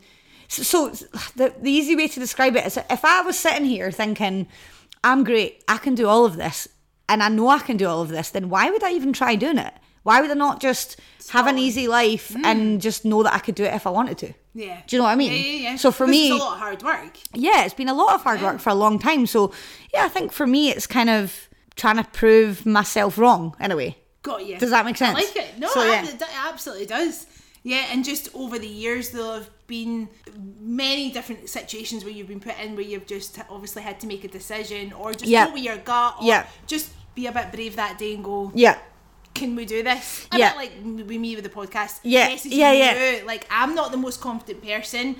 So, 0.49 0.63
so 0.63 1.07
the, 1.37 1.53
the 1.61 1.71
easy 1.71 1.95
way 1.95 2.09
to 2.09 2.19
describe 2.19 2.57
it 2.57 2.65
is 2.65 2.77
if 2.89 3.05
I 3.05 3.21
was 3.21 3.39
sitting 3.39 3.63
here 3.63 3.89
thinking, 3.89 4.47
I'm 5.01 5.23
great, 5.23 5.63
I 5.69 5.77
can 5.77 5.95
do 5.95 6.07
all 6.09 6.25
of 6.25 6.35
this, 6.35 6.67
and 7.07 7.23
I 7.23 7.29
know 7.29 7.47
I 7.47 7.59
can 7.59 7.77
do 7.77 7.87
all 7.87 8.01
of 8.01 8.09
this, 8.09 8.31
then 8.31 8.49
why 8.49 8.69
would 8.69 8.83
I 8.83 8.91
even 8.91 9.13
try 9.13 9.35
doing 9.35 9.57
it? 9.57 9.73
Why 10.03 10.21
would 10.21 10.29
I 10.29 10.33
not 10.35 10.59
just 10.59 10.99
have 11.29 11.47
an 11.47 11.57
easy 11.57 11.87
life 11.87 12.29
mm. 12.29 12.43
and 12.43 12.81
just 12.81 13.05
know 13.05 13.23
that 13.23 13.33
I 13.33 13.39
could 13.39 13.55
do 13.55 13.63
it 13.63 13.73
if 13.73 13.87
I 13.87 13.89
wanted 13.89 14.17
to? 14.19 14.33
Yeah. 14.53 14.81
Do 14.85 14.95
you 14.95 14.99
know 14.99 15.05
what 15.05 15.11
I 15.11 15.15
mean? 15.15 15.31
Yeah, 15.31 15.37
yeah, 15.37 15.69
yeah. 15.71 15.75
So 15.77 15.91
for 15.91 16.05
me, 16.05 16.27
it's 16.29 16.35
a 16.41 16.43
lot 16.43 16.53
of 16.53 16.59
hard 16.59 16.83
work. 16.83 17.17
yeah, 17.33 17.65
it's 17.65 17.73
been 17.73 17.89
a 17.89 17.93
lot 17.93 18.13
of 18.13 18.21
hard 18.21 18.41
work 18.41 18.59
for 18.59 18.69
a 18.69 18.75
long 18.75 18.99
time. 18.99 19.25
So 19.25 19.51
yeah, 19.93 20.05
I 20.05 20.09
think 20.09 20.31
for 20.31 20.45
me, 20.45 20.69
it's 20.69 20.85
kind 20.85 21.09
of 21.09 21.49
trying 21.75 21.97
to 21.97 22.03
prove 22.03 22.65
myself 22.65 23.17
wrong 23.17 23.55
in 23.59 23.71
a 23.71 23.75
way. 23.75 23.97
Got 24.21 24.45
you. 24.45 24.57
Does 24.59 24.69
that 24.69 24.85
make 24.85 24.97
sense? 24.97 25.17
I 25.17 25.21
like 25.21 25.35
it. 25.35 25.57
No, 25.59 25.67
So, 25.69 25.83
yeah. 25.83 26.05
it 26.05 26.21
absolutely 26.45 26.85
does. 26.85 27.27
Yeah, 27.63 27.85
and 27.91 28.03
just 28.03 28.33
over 28.35 28.59
the 28.59 28.67
years, 28.67 29.09
there'll 29.11 29.33
have 29.33 29.49
been 29.67 30.09
many 30.59 31.11
different 31.11 31.49
situations 31.49 32.03
where 32.03 32.13
you've 32.13 32.27
been 32.27 32.41
put 32.41 32.59
in 32.59 32.75
where 32.75 32.85
you've 32.85 33.07
just 33.07 33.39
obviously 33.49 33.81
had 33.81 33.99
to 34.01 34.07
make 34.07 34.23
a 34.23 34.27
decision 34.27 34.91
or 34.93 35.13
just 35.13 35.25
Yeah. 35.25 35.47
go 35.47 35.53
with 35.53 35.63
your 35.63 35.77
gut 35.77 36.15
or 36.19 36.25
Yeah. 36.25 36.45
just 36.67 36.91
be 37.15 37.27
a 37.27 37.31
bit 37.31 37.51
brave 37.51 37.75
that 37.77 37.97
day 37.97 38.15
and 38.15 38.23
go, 38.23 38.51
Yeah, 38.53 38.77
can 39.33 39.55
we 39.55 39.65
do 39.65 39.83
this? 39.83 40.27
A 40.31 40.37
Yeah. 40.37 40.49
bit 40.51 40.57
like 40.57 40.71
with 41.07 41.19
me 41.19 41.35
with 41.35 41.43
the 41.43 41.49
podcast. 41.49 41.99
Yeah, 42.03 42.29
messaging 42.29 42.51
yeah, 42.57 42.71
yeah. 42.71 43.17
you, 43.19 43.25
Like 43.25 43.45
I'm 43.49 43.73
not 43.75 43.91
the 43.91 43.97
most 43.97 44.21
confident 44.21 44.63
person 44.63 45.15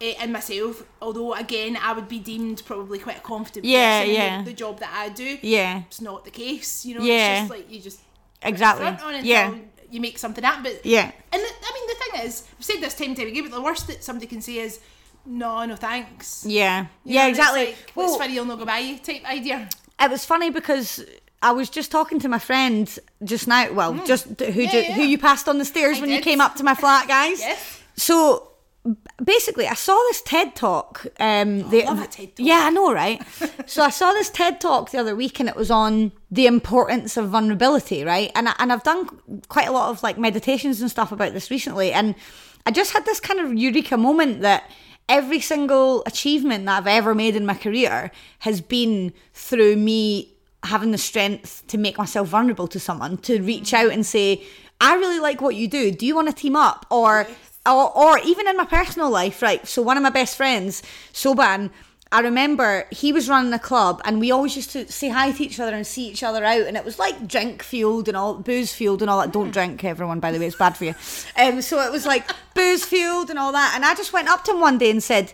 eh, 0.00 0.14
in 0.22 0.32
myself, 0.32 0.82
although 1.02 1.34
again 1.34 1.76
I 1.80 1.92
would 1.92 2.08
be 2.08 2.18
deemed 2.18 2.62
probably 2.64 2.98
quite 2.98 3.18
a 3.18 3.20
confident 3.20 3.64
Yeah, 3.64 4.00
person 4.00 4.08
in 4.14 4.20
yeah. 4.20 4.38
the, 4.42 4.50
the 4.50 4.56
job 4.56 4.78
that 4.80 4.90
I 4.94 5.08
do. 5.08 5.38
yeah, 5.42 5.82
It's 5.88 6.00
not 6.00 6.24
the 6.24 6.30
case, 6.30 6.84
you 6.84 6.94
know. 6.98 7.04
Yeah. 7.04 7.32
It's 7.32 7.40
just 7.40 7.50
like 7.50 7.70
you 7.72 7.80
just 7.80 8.00
Exactly. 8.42 8.84
front 8.84 9.02
on 9.02 9.14
until 9.14 9.26
Yeah. 9.30 9.54
You 9.90 10.00
make 10.00 10.18
something 10.18 10.44
up, 10.44 10.62
but 10.64 10.84
yeah. 10.84 11.10
and 11.32 11.40
the, 11.42 11.48
I 11.68 11.70
mean 11.74 11.86
the 11.88 11.94
thing 12.02 12.26
is, 12.26 12.42
I've 12.58 12.64
said 12.64 12.80
this 12.80 12.94
time 12.94 13.08
and 13.10 13.16
time 13.16 13.28
again, 13.28 13.44
but 13.44 13.52
the 13.52 13.62
worst 13.62 13.86
that 13.86 14.02
somebody 14.02 14.26
can 14.26 14.42
say 14.42 14.58
is, 14.58 14.80
"No, 15.24 15.64
no, 15.64 15.76
thanks." 15.76 16.44
Yeah, 16.44 16.86
You 17.04 17.14
yeah, 17.14 17.26
it's 17.28 17.38
exactly. 17.38 17.66
Like, 17.66 17.92
well, 17.94 18.06
What's 18.06 18.18
funny, 18.18 18.34
you'll 18.34 18.46
not 18.46 18.58
go 18.58 18.64
by 18.64 18.78
you 18.80 18.98
type 18.98 19.24
idea. 19.24 19.68
it 20.00 20.10
was 20.10 20.24
funny 20.24 20.50
because 20.50 21.04
I 21.42 21.52
was 21.52 21.68
just 21.70 21.90
talking 21.90 22.18
to 22.20 22.28
my 22.28 22.38
friend 22.38 22.98
just 23.24 23.46
now. 23.46 23.72
Well, 23.72 23.94
just 24.06 24.26
who. 24.40 24.62
Yeah, 24.62 24.70
ju- 24.70 24.78
yeah. 24.78 24.92
who 24.94 25.02
you 25.02 25.18
passed 25.18 25.48
on 25.48 25.58
the 25.58 25.64
stairs 25.64 25.98
I 25.98 26.00
when 26.00 26.10
you 26.10 26.20
came 26.20 26.40
up 26.40 26.54
to 26.56 26.64
my 26.64 26.74
flat, 26.74 27.08
guys. 27.16 27.40
Yes. 27.40 27.80
So 27.96 28.48
basically, 29.22 29.66
I 29.66 29.74
saw 29.74 29.94
this 30.08 30.22
TED 30.22 30.54
talk. 30.54 31.06
Um, 31.20 31.68
the, 31.70 31.82
Oh, 31.84 31.86
love 31.92 32.02
a 32.02 32.06
TED 32.06 32.36
talk. 32.36 32.46
Yeah, 32.46 32.60
I 32.64 32.70
know, 32.70 32.92
right? 32.92 33.20
so 33.66 33.82
I 33.82 33.90
saw 33.90 34.12
this 34.12 34.30
TED 34.30 34.60
talk 34.60 34.90
the 34.90 34.98
other 34.98 35.14
week, 35.16 35.40
and 35.40 35.48
it 35.48 35.56
was 35.56 35.70
on 35.70 36.12
the 36.30 36.46
importance 36.46 37.16
of 37.16 37.28
vulnerability, 37.30 38.04
right? 38.04 38.30
And 38.34 38.48
I, 38.48 38.54
and 38.58 38.72
I've 38.72 38.82
done 38.84 39.42
quite 39.48 39.68
a 39.68 39.72
lot 39.72 39.90
of 39.90 40.02
like 40.02 40.18
meditations 40.18 40.80
and 40.80 40.90
stuff 40.90 41.12
about 41.12 41.32
this 41.32 41.50
recently, 41.50 41.92
and 41.92 42.14
I 42.64 42.70
just 42.70 42.92
had 42.92 43.04
this 43.04 43.20
kind 43.20 43.40
of 43.40 43.54
eureka 43.54 43.96
moment 43.96 44.40
that 44.40 44.70
every 45.08 45.40
single 45.40 46.02
achievement 46.06 46.66
that 46.66 46.78
I've 46.78 46.86
ever 46.88 47.14
made 47.14 47.36
in 47.36 47.46
my 47.46 47.54
career 47.54 48.10
has 48.40 48.60
been 48.60 49.12
through 49.34 49.76
me 49.76 50.32
having 50.66 50.90
the 50.90 50.98
strength 50.98 51.64
to 51.68 51.78
make 51.78 51.98
myself 51.98 52.28
vulnerable 52.28 52.68
to 52.68 52.80
someone, 52.80 53.18
to 53.18 53.40
reach 53.40 53.72
out 53.74 53.92
and 53.92 54.04
say, 54.04 54.44
I 54.80 54.94
really 54.94 55.20
like 55.20 55.40
what 55.40 55.56
you 55.56 55.68
do. 55.68 55.90
Do 55.90 56.06
you 56.06 56.14
want 56.14 56.28
to 56.28 56.34
team 56.34 56.56
up? 56.56 56.86
Or 56.90 57.26
or, 57.66 57.96
or 57.96 58.18
even 58.20 58.46
in 58.46 58.56
my 58.56 58.64
personal 58.64 59.10
life, 59.10 59.42
right? 59.42 59.66
So 59.66 59.82
one 59.82 59.96
of 59.96 60.02
my 60.02 60.10
best 60.10 60.36
friends, 60.36 60.82
Soban, 61.12 61.70
I 62.12 62.20
remember 62.20 62.86
he 62.92 63.12
was 63.12 63.28
running 63.28 63.52
a 63.52 63.58
club 63.58 64.00
and 64.04 64.20
we 64.20 64.30
always 64.30 64.54
used 64.54 64.70
to 64.70 64.90
say 64.90 65.08
hi 65.08 65.32
to 65.32 65.42
each 65.42 65.58
other 65.58 65.74
and 65.74 65.84
see 65.84 66.08
each 66.08 66.22
other 66.22 66.44
out 66.44 66.66
and 66.66 66.76
it 66.76 66.84
was 66.84 67.00
like 67.00 67.26
drink 67.26 67.64
fueled 67.64 68.06
and 68.06 68.16
all 68.16 68.34
booze 68.34 68.72
fueled 68.72 69.02
and 69.02 69.10
all 69.10 69.20
that. 69.20 69.32
Don't 69.32 69.50
drink 69.50 69.82
everyone 69.82 70.20
by 70.20 70.30
the 70.30 70.38
way, 70.38 70.46
it's 70.46 70.56
bad 70.56 70.76
for 70.76 70.84
you. 70.84 70.94
Um 71.36 71.60
so 71.60 71.80
it 71.80 71.90
was 71.90 72.06
like 72.06 72.30
booze 72.54 72.84
fueled 72.84 73.28
and 73.28 73.38
all 73.38 73.50
that. 73.52 73.72
And 73.74 73.84
I 73.84 73.94
just 73.96 74.12
went 74.12 74.28
up 74.28 74.44
to 74.44 74.52
him 74.52 74.60
one 74.60 74.78
day 74.78 74.90
and 74.90 75.02
said, 75.02 75.32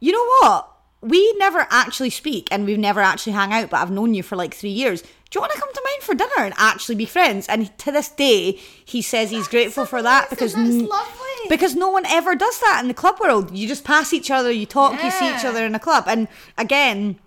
You 0.00 0.12
know 0.12 0.24
what? 0.40 0.77
We 1.00 1.32
never 1.34 1.66
actually 1.70 2.10
speak 2.10 2.48
and 2.50 2.64
we've 2.66 2.78
never 2.78 3.00
actually 3.00 3.32
hung 3.34 3.52
out, 3.52 3.70
but 3.70 3.78
I've 3.78 3.90
known 3.90 4.14
you 4.14 4.22
for 4.22 4.34
like 4.36 4.54
three 4.54 4.70
years. 4.70 5.02
Do 5.02 5.08
you 5.36 5.40
want 5.40 5.52
to 5.52 5.60
come 5.60 5.72
to 5.72 5.82
mine 5.84 6.00
for 6.00 6.14
dinner 6.14 6.44
and 6.46 6.54
actually 6.56 6.94
be 6.96 7.04
friends? 7.04 7.46
And 7.48 7.76
to 7.78 7.92
this 7.92 8.08
day, 8.08 8.52
he 8.84 9.02
says 9.02 9.30
he's 9.30 9.46
grateful 9.46 9.84
for 9.86 10.02
that 10.02 10.28
because 10.30 10.54
that's 10.54 10.68
n- 10.70 10.86
lovely. 10.86 11.48
because 11.48 11.76
no 11.76 11.88
one 11.90 12.06
ever 12.06 12.34
does 12.34 12.58
that 12.60 12.80
in 12.82 12.88
the 12.88 12.94
club 12.94 13.20
world. 13.20 13.56
You 13.56 13.68
just 13.68 13.84
pass 13.84 14.12
each 14.12 14.30
other, 14.30 14.50
you 14.50 14.66
talk, 14.66 15.02
you 15.04 15.10
see 15.10 15.28
each 15.36 15.44
other 15.44 15.64
in 15.64 15.74
a 15.74 15.78
club. 15.78 16.04
And 16.08 16.26
again, 16.56 17.18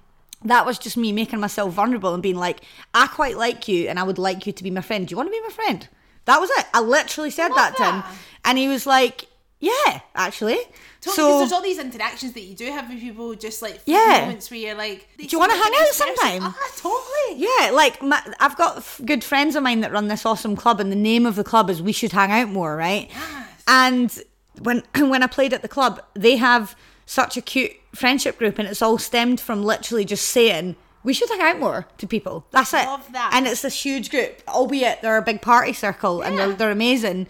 that 0.44 0.66
was 0.66 0.78
just 0.80 0.98
me 0.98 1.12
making 1.12 1.40
myself 1.40 1.72
vulnerable 1.74 2.14
and 2.14 2.24
being 2.24 2.36
like, 2.38 2.62
I 2.94 3.08
quite 3.08 3.38
like 3.38 3.68
you 3.68 3.88
and 3.88 4.00
I 4.00 4.04
would 4.04 4.18
like 4.18 4.46
you 4.48 4.52
to 4.54 4.64
be 4.64 4.72
my 4.72 4.82
friend. 4.82 5.08
Do 5.08 5.14
you 5.14 5.18
want 5.18 5.28
to 5.28 5.32
be 5.32 5.42
my 5.42 5.50
friend? 5.54 5.88
That 6.26 6.42
was 6.42 6.50
it. 6.58 6.66
I 6.74 6.82
literally 6.82 7.30
said 7.30 7.50
that, 7.50 7.78
to 7.78 7.84
him. 7.86 8.04
And 8.44 8.58
he 8.58 8.68
was 8.68 8.86
like, 8.88 9.28
Yeah, 9.60 10.02
actually. 10.16 10.58
Totally, 11.02 11.16
so 11.16 11.28
because 11.28 11.40
there's 11.40 11.52
all 11.52 11.62
these 11.64 11.80
interactions 11.80 12.34
that 12.34 12.42
you 12.42 12.54
do 12.56 12.66
have 12.72 12.88
with 12.88 13.00
people, 13.00 13.34
just 13.34 13.62
like 13.64 13.80
Yeah. 13.86 14.20
moments 14.22 14.52
where 14.52 14.60
you're 14.60 14.76
like, 14.76 15.08
Do 15.18 15.26
you 15.28 15.40
wanna 15.40 15.54
hang 15.56 15.72
out 15.80 15.88
sometime? 15.94 16.42
Ah, 16.44 16.56
totally. 16.78 17.42
Yeah, 17.44 17.72
like 17.72 18.02
my, 18.04 18.22
I've 18.40 18.56
got 18.56 18.78
f- 18.78 19.02
good 19.04 19.24
friends 19.24 19.56
of 19.56 19.64
mine 19.64 19.80
that 19.82 19.92
run 19.92 20.08
this 20.10 20.26
awesome 20.28 20.56
club, 20.56 20.80
and 20.80 20.92
the 20.92 20.96
name 20.96 21.26
of 21.26 21.36
the 21.36 21.44
club 21.44 21.70
is 21.72 21.82
We 21.82 21.92
Should 21.92 22.12
Hang 22.12 22.32
Out 22.32 22.50
More, 22.50 22.76
right? 22.76 23.10
Yes. 23.10 23.64
And 23.68 24.24
when 24.62 24.84
when 25.10 25.24
I 25.24 25.28
played 25.28 25.54
at 25.54 25.64
the 25.64 25.68
club, 25.68 26.02
they 26.14 26.36
have 26.38 26.76
such 27.08 27.36
a 27.36 27.42
cute 27.42 27.72
friendship 27.96 28.38
group, 28.38 28.60
and 28.60 28.68
it's 28.68 28.82
all 28.82 28.98
stemmed 29.00 29.40
from 29.42 29.64
literally 29.64 30.06
just 30.06 30.26
saying 30.30 30.76
we 31.04 31.14
should 31.14 31.30
hang 31.30 31.42
out 31.42 31.60
more 31.60 31.88
to 31.98 32.06
people. 32.06 32.46
That's 32.52 32.76
it. 32.76 32.86
Love 32.86 33.12
that. 33.14 33.32
And 33.34 33.48
it's 33.48 33.64
this 33.64 33.84
huge 33.84 34.12
group, 34.12 34.40
albeit 34.48 35.02
they're 35.02 35.18
a 35.18 35.22
big 35.24 35.42
party 35.42 35.74
circle 35.74 36.22
and 36.22 36.38
they're 36.38 36.54
they're 36.54 36.70
amazing, 36.70 37.26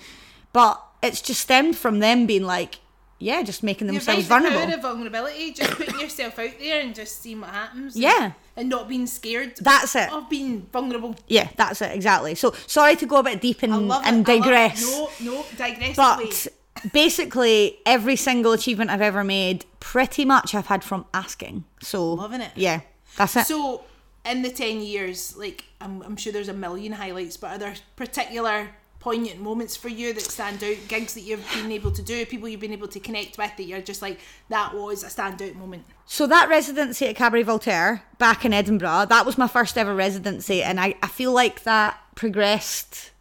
but 0.51 0.83
it's 1.01 1.21
just 1.21 1.39
stemmed 1.39 1.77
from 1.77 1.99
them 1.99 2.25
being 2.25 2.43
like, 2.43 2.79
yeah, 3.21 3.43
just 3.43 3.63
making 3.63 3.87
themselves 3.87 4.29
right, 4.29 4.41
the 4.43 4.49
vulnerable. 4.49 4.65
power 4.65 4.73
of 4.73 4.81
vulnerability, 4.81 5.51
just 5.51 5.71
putting 5.71 5.99
yourself 5.99 6.39
out 6.39 6.51
there 6.59 6.81
and 6.81 6.95
just 6.95 7.21
seeing 7.21 7.41
what 7.41 7.51
happens. 7.51 7.95
Yeah. 7.95 8.33
And 8.55 8.69
not 8.69 8.89
being 8.89 9.07
scared. 9.07 9.55
That's 9.57 9.95
it. 9.95 10.11
Of 10.11 10.29
being 10.29 10.67
vulnerable. 10.73 11.15
Yeah, 11.27 11.49
that's 11.55 11.81
it 11.81 11.91
exactly. 11.91 12.35
So 12.35 12.53
sorry 12.67 12.95
to 12.97 13.05
go 13.05 13.17
a 13.17 13.23
bit 13.23 13.41
deep 13.41 13.63
and, 13.63 13.73
and 13.73 13.83
it. 13.83 13.93
I 13.93 14.11
love 14.11 14.19
it. 14.19 14.25
digress. 14.25 14.81
No, 14.81 15.09
no, 15.21 15.45
digress. 15.57 15.95
but 15.95 16.19
away. 16.19 16.89
basically 16.91 17.77
every 17.85 18.15
single 18.15 18.51
achievement 18.51 18.89
I've 18.89 19.01
ever 19.01 19.23
made, 19.23 19.65
pretty 19.79 20.25
much 20.25 20.53
I've 20.55 20.67
had 20.67 20.83
from 20.83 21.05
asking. 21.13 21.63
So 21.81 22.13
Loving 22.13 22.41
it. 22.41 22.51
Yeah, 22.55 22.81
that's 23.17 23.35
it. 23.35 23.45
So, 23.45 23.83
in 24.25 24.43
the 24.43 24.51
10 24.51 24.81
years, 24.81 25.35
like, 25.35 25.63
I'm, 25.79 26.01
I'm 26.03 26.15
sure 26.15 26.31
there's 26.31 26.49
a 26.49 26.53
million 26.53 26.91
highlights, 26.91 27.37
but 27.37 27.51
are 27.51 27.57
there 27.57 27.73
particular 27.95 28.69
poignant 29.01 29.41
moments 29.41 29.75
for 29.75 29.89
you 29.89 30.13
that 30.13 30.21
stand 30.21 30.63
out? 30.63 30.77
Gigs 30.87 31.13
that 31.15 31.21
you've 31.21 31.45
been 31.53 31.71
able 31.71 31.91
to 31.91 32.01
do, 32.01 32.25
people 32.25 32.47
you've 32.47 32.61
been 32.61 32.71
able 32.71 32.87
to 32.87 32.99
connect 32.99 33.37
with 33.37 33.51
that 33.57 33.63
you're 33.63 33.81
just 33.81 34.01
like, 34.01 34.19
that 34.47 34.73
was 34.73 35.03
a 35.03 35.07
standout 35.07 35.55
moment? 35.55 35.83
So 36.05 36.27
that 36.27 36.47
residency 36.47 37.07
at 37.07 37.15
Cabaret 37.15 37.43
Voltaire 37.43 38.03
back 38.17 38.45
in 38.45 38.53
Edinburgh, 38.53 39.07
that 39.09 39.25
was 39.25 39.37
my 39.37 39.47
first 39.47 39.77
ever 39.77 39.93
residency, 39.93 40.63
and 40.63 40.79
I, 40.79 40.95
I 41.03 41.07
feel 41.07 41.33
like 41.33 41.63
that 41.63 41.99
progressed, 42.15 43.11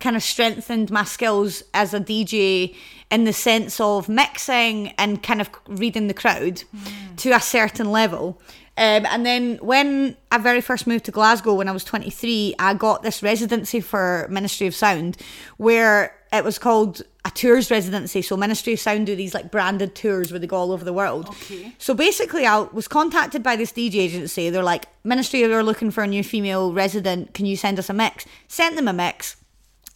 kind 0.00 0.16
of 0.16 0.22
strengthened 0.22 0.90
my 0.90 1.04
skills 1.04 1.62
as 1.72 1.94
a 1.94 2.00
DJ 2.00 2.74
in 3.10 3.24
the 3.24 3.32
sense 3.32 3.80
of 3.80 4.08
mixing 4.08 4.88
and 4.98 5.22
kind 5.22 5.40
of 5.40 5.50
reading 5.68 6.08
the 6.08 6.14
crowd 6.14 6.64
mm. 6.74 7.16
to 7.16 7.30
a 7.30 7.40
certain 7.40 7.90
level. 7.90 8.40
Um, 8.76 9.06
and 9.06 9.24
then 9.24 9.58
when 9.58 10.16
I 10.32 10.38
very 10.38 10.60
first 10.60 10.86
moved 10.86 11.04
to 11.04 11.12
Glasgow 11.12 11.54
when 11.54 11.68
I 11.68 11.72
was 11.72 11.84
23, 11.84 12.56
I 12.58 12.74
got 12.74 13.02
this 13.02 13.22
residency 13.22 13.80
for 13.80 14.26
Ministry 14.30 14.66
of 14.66 14.74
Sound 14.74 15.16
where 15.58 16.14
it 16.32 16.42
was 16.42 16.58
called 16.58 17.02
a 17.24 17.30
tours 17.30 17.70
residency. 17.70 18.20
So 18.20 18.36
Ministry 18.36 18.72
of 18.72 18.80
Sound 18.80 19.06
do 19.06 19.14
these 19.14 19.32
like 19.32 19.52
branded 19.52 19.94
tours 19.94 20.32
where 20.32 20.40
they 20.40 20.48
go 20.48 20.56
all 20.56 20.72
over 20.72 20.84
the 20.84 20.92
world. 20.92 21.28
Okay. 21.28 21.72
So 21.78 21.94
basically, 21.94 22.46
I 22.46 22.60
was 22.60 22.88
contacted 22.88 23.42
by 23.42 23.54
this 23.54 23.72
DJ 23.72 23.96
agency. 23.96 24.50
They're 24.50 24.64
like, 24.64 24.86
Ministry 25.04 25.42
we're 25.42 25.62
looking 25.62 25.92
for 25.92 26.02
a 26.02 26.08
new 26.08 26.24
female 26.24 26.72
resident. 26.72 27.32
Can 27.32 27.46
you 27.46 27.56
send 27.56 27.78
us 27.78 27.88
a 27.88 27.94
mix? 27.94 28.26
Sent 28.48 28.74
them 28.74 28.88
a 28.88 28.92
mix. 28.92 29.36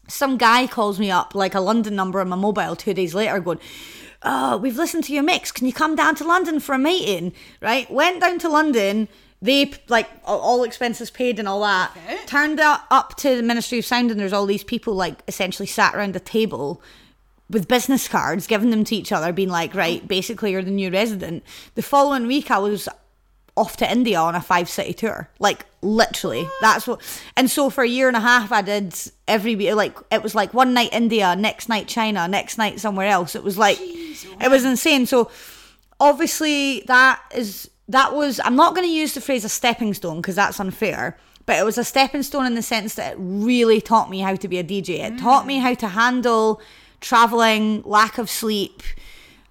Some 0.06 0.38
guy 0.38 0.66
calls 0.66 0.99
me 0.99 1.11
up, 1.11 1.35
like 1.35 1.54
a 1.54 1.61
London 1.61 1.94
number 1.94 2.20
on 2.20 2.28
my 2.30 2.37
mobile, 2.37 2.76
two 2.76 2.94
days 2.94 3.14
later, 3.14 3.40
going, 3.40 3.58
Oh, 4.22 4.56
we've 4.56 4.76
listened 4.76 5.04
to 5.04 5.12
your 5.12 5.22
mix. 5.22 5.52
Can 5.52 5.66
you 5.66 5.72
come 5.72 5.94
down 5.94 6.14
to 6.16 6.25
London 6.25 6.58
for 6.60 6.75
a 6.75 6.78
meeting? 6.78 7.32
Right? 7.60 7.88
Went 7.90 8.20
down 8.20 8.38
to 8.40 8.48
London, 8.48 9.08
They 9.40 9.72
like 9.88 10.08
all- 10.25 10.64
expenses 10.64 11.10
paid 11.10 11.38
and 11.38 11.46
all 11.46 11.60
that. 11.60 11.92
Okay. 11.96 12.18
Turned 12.26 12.58
up 12.60 13.14
to 13.18 13.37
the 13.37 13.42
Ministry 13.44 13.78
of 13.78 13.87
Sound, 13.87 14.10
and 14.10 14.18
there's 14.18 14.32
all 14.32 14.46
these 14.46 14.64
people 14.64 14.94
like 14.94 15.22
essentially 15.28 15.66
sat 15.68 15.94
around 15.94 16.16
a 16.16 16.20
table 16.20 16.82
with 17.48 17.68
business 17.68 18.08
cards, 18.08 18.48
giving 18.48 18.70
them 18.70 18.82
to 18.84 18.96
each 18.96 19.12
other, 19.12 19.32
being 19.32 19.48
like, 19.48 19.75
right, 19.75 20.06
basically 20.08 20.50
you're 20.50 20.62
the 20.62 20.70
new 20.72 20.90
resident. 20.90 21.44
The 21.76 21.82
following 21.82 22.26
week, 22.26 22.50
I 22.50 22.58
was 22.58 22.88
off 23.59 23.77
to 23.79 23.91
India 23.91 24.19
on 24.19 24.35
a 24.35 24.41
five 24.41 24.69
city 24.69 24.93
tour. 24.93 25.29
Like 25.38 25.67
literally, 25.83 26.49
that's 26.61 26.87
what. 26.87 27.00
And 27.37 27.50
so 27.50 27.71
for 27.71 27.83
a 27.83 27.88
year 27.88 28.09
and 28.09 28.17
a 28.17 28.21
half, 28.21 28.53
I 28.53 28.62
did 28.62 28.95
every. 29.27 29.57
Like 29.73 29.99
it 30.11 30.23
was 30.23 30.35
like 30.35 30.55
one 30.55 30.75
night 30.75 30.91
India, 30.93 31.35
next 31.37 31.69
night 31.69 31.88
China, 31.88 32.29
next 32.29 32.59
night 32.59 32.81
somewhere 32.81 33.09
else. 33.09 33.35
It 33.35 33.43
was 33.43 33.59
like 33.59 33.79
it 33.81 34.50
was 34.50 34.65
insane. 34.65 35.07
So 35.07 35.31
obviously 36.00 36.81
that 36.87 37.21
is 37.35 37.71
that 37.88 38.15
was. 38.15 38.41
I'm 38.45 38.57
not 38.57 38.75
going 38.75 38.87
to 38.87 38.93
use 38.93 39.15
the 39.15 39.21
phrase 39.21 39.45
a 39.45 39.49
stepping 39.49 39.93
stone 39.95 40.21
because 40.21 40.37
that's 40.37 40.61
unfair. 40.61 41.19
But 41.45 41.59
it 41.59 41.65
was 41.65 41.79
a 41.79 41.85
stepping 41.85 42.23
stone 42.23 42.45
in 42.45 42.55
the 42.55 42.62
sense 42.62 42.95
that 42.97 43.15
it 43.15 43.17
really 43.19 43.81
taught 43.81 44.11
me 44.11 44.21
how 44.21 44.35
to 44.35 44.49
be 44.49 44.59
a 44.59 44.65
DJ. 44.65 45.00
It 45.00 45.19
taught 45.19 45.47
me 45.47 45.59
mm. 45.59 45.62
how 45.62 45.75
to 45.75 45.88
handle 45.88 46.61
traveling, 47.00 47.83
lack 47.85 48.19
of 48.19 48.29
sleep, 48.29 48.83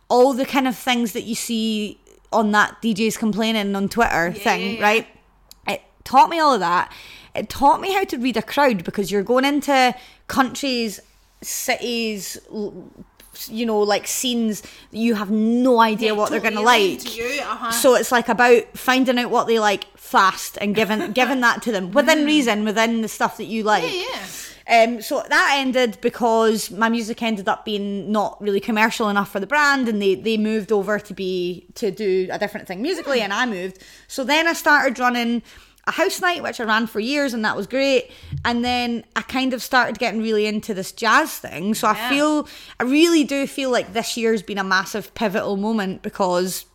all 0.07 0.33
the 0.33 0.45
kind 0.45 0.67
of 0.67 0.77
things 0.77 1.13
that 1.13 1.23
you 1.23 1.33
see 1.33 1.99
on 2.37 2.51
that 2.51 2.81
DJ's 2.81 3.17
complaining 3.17 3.75
on 3.75 3.89
Twitter 3.89 4.31
thing, 4.31 4.61
yeah, 4.61 4.67
yeah. 4.67 4.83
right? 4.83 5.07
It 5.67 5.81
taught 6.03 6.29
me 6.29 6.39
all 6.39 6.53
of 6.53 6.59
that. 6.59 6.91
It 7.35 7.49
taught 7.49 7.81
me 7.81 7.93
how 7.93 8.03
to 8.05 8.17
read 8.17 8.37
a 8.37 8.41
crowd 8.41 8.83
because 8.83 9.11
you're 9.11 9.23
going 9.23 9.45
into 9.45 9.95
countries, 10.27 10.99
cities, 11.41 12.37
you 13.47 13.65
know, 13.65 13.79
like 13.79 14.07
scenes 14.07 14.63
you 14.91 15.15
have 15.15 15.29
no 15.29 15.79
idea 15.79 16.15
what 16.15 16.31
they're 16.31 16.39
going 16.39 16.55
to 16.55 16.61
like. 16.61 17.01
uh-huh. 17.05 17.71
So 17.71 17.95
it's 17.95 18.11
like 18.11 18.29
about 18.29 18.63
finding 18.77 19.19
out 19.19 19.29
what 19.29 19.47
they 19.47 19.59
like 19.59 19.85
fast 19.97 20.57
and 20.59 20.73
giving 20.73 21.11
giving 21.13 21.41
that 21.41 21.61
to 21.63 21.71
them 21.71 21.91
within 21.91 22.25
reason, 22.25 22.63
within 22.63 23.01
the 23.01 23.07
stuff 23.07 23.37
that 23.37 23.45
you 23.45 23.63
like. 23.63 23.83
Mm. 23.83 24.03
yeah. 24.09 24.25
Um, 24.69 25.01
so 25.01 25.23
that 25.29 25.55
ended 25.59 25.97
because 26.01 26.69
my 26.71 26.89
music 26.89 27.23
ended 27.23 27.47
up 27.47 27.63
being 27.63 28.11
not 28.11 28.41
really 28.41 28.59
commercial 28.59 29.07
enough 29.07 29.31
for 29.31 29.39
the 29.39 29.47
brand, 29.47 29.87
and 29.87 30.01
they 30.01 30.15
they 30.15 30.37
moved 30.37 30.71
over 30.71 30.99
to 30.99 31.13
be 31.13 31.67
to 31.75 31.89
do 31.89 32.27
a 32.31 32.37
different 32.37 32.67
thing 32.67 32.81
musically, 32.81 33.21
and 33.21 33.31
I 33.31 33.45
moved. 33.45 33.81
So 34.07 34.23
then 34.23 34.47
I 34.47 34.53
started 34.53 34.99
running 34.99 35.41
a 35.87 35.91
house 35.91 36.19
night, 36.19 36.43
which 36.43 36.59
I 36.59 36.65
ran 36.65 36.85
for 36.85 36.99
years, 36.99 37.33
and 37.33 37.45
that 37.45 37.55
was 37.55 37.65
great. 37.65 38.11
And 38.43 38.63
then 38.63 39.05
I 39.15 39.21
kind 39.21 39.53
of 39.53 39.63
started 39.63 39.99
getting 39.99 40.21
really 40.21 40.45
into 40.45 40.73
this 40.73 40.91
jazz 40.91 41.31
thing. 41.33 41.73
So 41.73 41.87
I 41.87 42.09
feel 42.09 42.47
I 42.79 42.83
really 42.83 43.23
do 43.23 43.47
feel 43.47 43.71
like 43.71 43.93
this 43.93 44.17
year's 44.17 44.41
been 44.41 44.57
a 44.57 44.63
massive 44.63 45.13
pivotal 45.13 45.57
moment 45.57 46.01
because. 46.01 46.65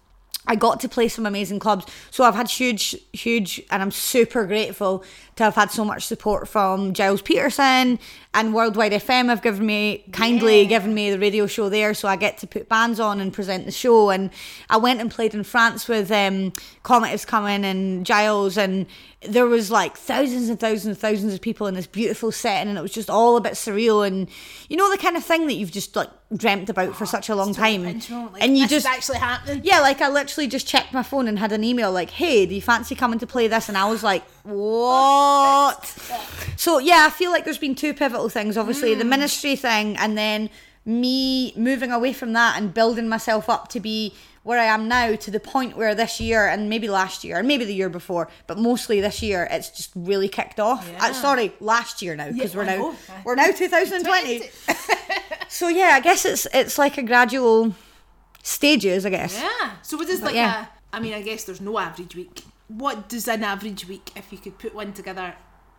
I 0.47 0.57
got 0.57 0.81
to 0.81 0.89
play 0.89 1.07
some 1.09 1.25
amazing 1.25 1.61
clubs. 1.61 1.87
So 2.11 2.25
I've 2.25 2.35
had 2.35 2.51
huge, 2.51 2.97
huge, 3.13 3.63
and 3.71 3.81
I'm 3.81 3.93
super 3.93 4.45
grateful 4.45 5.05
to 5.37 5.45
have 5.45 5.55
had 5.55 5.71
so 5.71 5.85
much 5.85 6.05
support 6.05 6.49
from 6.49 6.93
Gilles 6.95 7.23
Peterson 7.23 7.99
and 8.35 8.53
Worldwide 8.53 8.93
FM 8.93 9.29
have 9.29 9.41
given 9.41 9.65
me, 9.65 10.05
kindly 10.13 10.63
Yeah. 10.63 10.69
given 10.69 10.95
me 10.95 11.11
the 11.13 11.19
radio 11.19 11.47
show 11.47 11.69
there. 11.69 11.95
So 11.95 12.09
I 12.09 12.17
get 12.17 12.39
to 12.39 12.47
put 12.49 12.69
bands 12.69 12.99
on 12.99 13.21
and 13.21 13.33
present 13.33 13.67
the 13.67 13.73
show. 13.73 14.11
And 14.11 14.31
I 14.69 14.79
went 14.79 15.01
and 15.01 15.11
played 15.11 15.33
in 15.33 15.45
France 15.45 15.87
with 15.87 16.11
um, 16.11 16.53
Comet 16.83 17.13
is 17.13 17.25
Coming 17.25 17.65
and 17.65 18.05
Gilles. 18.07 18.59
And 18.59 18.87
there 19.29 19.47
was 19.47 19.71
like 19.71 19.97
thousands 19.97 20.49
and 20.49 20.59
thousands 20.59 20.87
and 20.87 20.99
thousands 20.99 21.33
of 21.35 21.41
people 21.41 21.67
in 21.67 21.75
this 21.75 21.87
beautiful 21.87 22.33
setting. 22.33 22.69
And 22.69 22.79
it 22.79 22.83
was 22.83 22.93
just 22.93 23.09
all 23.11 23.37
a 23.37 23.41
bit 23.41 23.53
surreal. 23.55 24.07
And 24.07 24.29
you 24.69 24.77
know, 24.77 24.91
the 24.91 24.99
kind 24.99 25.17
of 25.17 25.25
thing 25.25 25.47
that 25.47 25.55
you've 25.55 25.71
just 25.73 25.95
like 25.97 26.09
dreamt 26.37 26.69
about 26.71 26.97
for 26.97 27.07
such 27.07 27.29
a 27.29 27.35
long 27.35 27.55
time. 27.55 27.85
Like, 27.85 28.43
and 28.43 28.57
you 28.57 28.67
just 28.67 28.87
actually 28.87 29.19
happened 29.19 29.65
yeah, 29.65 29.81
like 29.81 30.01
I 30.01 30.09
literally 30.09 30.49
just 30.49 30.67
checked 30.67 30.93
my 30.93 31.03
phone 31.03 31.29
and 31.29 31.39
had 31.39 31.53
an 31.53 31.63
email 31.65 31.93
like, 31.93 32.11
"Hey, 32.11 32.47
do 32.47 32.55
you 32.55 32.63
fancy 32.63 32.95
coming 32.95 33.19
to 33.21 33.27
play 33.27 33.49
this?" 33.49 33.69
And 33.69 33.77
I 33.79 33.85
was 33.91 34.03
like, 34.03 34.25
"What?" 34.45 35.85
So 36.57 36.79
yeah, 36.79 37.05
I 37.07 37.11
feel 37.11 37.31
like 37.31 37.45
there's 37.45 37.59
been 37.59 37.75
two 37.75 37.95
pivotal 37.95 38.29
things. 38.29 38.57
Obviously, 38.57 38.95
Mm. 38.95 38.99
the 38.99 39.05
ministry 39.05 39.57
thing, 39.57 39.97
and 39.97 40.17
then 40.17 40.51
me 40.85 41.53
moving 41.57 41.93
away 41.93 42.13
from 42.13 42.33
that 42.33 42.57
and 42.59 42.75
building 42.75 43.09
myself 43.09 43.49
up 43.49 43.69
to 43.69 43.79
be 43.81 44.13
where 44.43 44.59
I 44.59 44.65
am 44.65 44.89
now 44.89 45.15
to 45.15 45.31
the 45.31 45.41
point 45.41 45.77
where 45.77 45.95
this 45.95 46.21
year 46.21 46.47
and 46.47 46.69
maybe 46.69 46.89
last 46.89 47.25
year 47.25 47.39
and 47.39 47.47
maybe 47.47 47.65
the 47.65 47.75
year 47.75 47.89
before, 47.89 48.29
but 48.47 48.59
mostly 48.59 49.01
this 49.01 49.23
year, 49.23 49.47
it's 49.51 49.71
just 49.71 49.93
really 49.95 50.29
kicked 50.29 50.59
off. 50.59 50.89
Uh, 51.01 51.13
sorry, 51.13 51.53
last 51.61 52.03
year 52.03 52.17
now 52.17 52.31
because 52.31 52.55
Yeah, 52.55 52.59
we're 52.59 52.65
now 52.65 52.97
we're 53.25 53.35
now 53.35 53.51
2020. 53.51 54.43
so 55.49 55.69
yeah, 55.69 55.91
I 55.95 56.01
guess 56.01 56.25
it's 56.25 56.47
it's 56.53 56.79
like 56.79 56.99
a 56.99 57.03
gradual 57.03 57.75
stages, 58.43 59.07
I 59.07 59.11
guess. 59.11 59.41
Yeah. 59.41 59.73
So 59.83 59.97
what 59.97 60.09
does 60.09 60.23
like 60.23 60.35
yeah. 60.35 60.67
a? 60.93 60.97
I 60.97 61.01
mean, 61.01 61.15
I 61.15 61.23
guess 61.23 61.45
there's 61.45 61.61
no 61.61 61.79
average 61.79 62.17
week. 62.17 62.43
What 62.69 63.09
does 63.09 63.29
an 63.29 63.45
average 63.45 63.87
week, 63.87 64.11
if 64.17 64.33
you 64.33 64.39
could 64.39 64.59
put 64.59 64.75
one 64.75 64.93
together, 64.93 65.35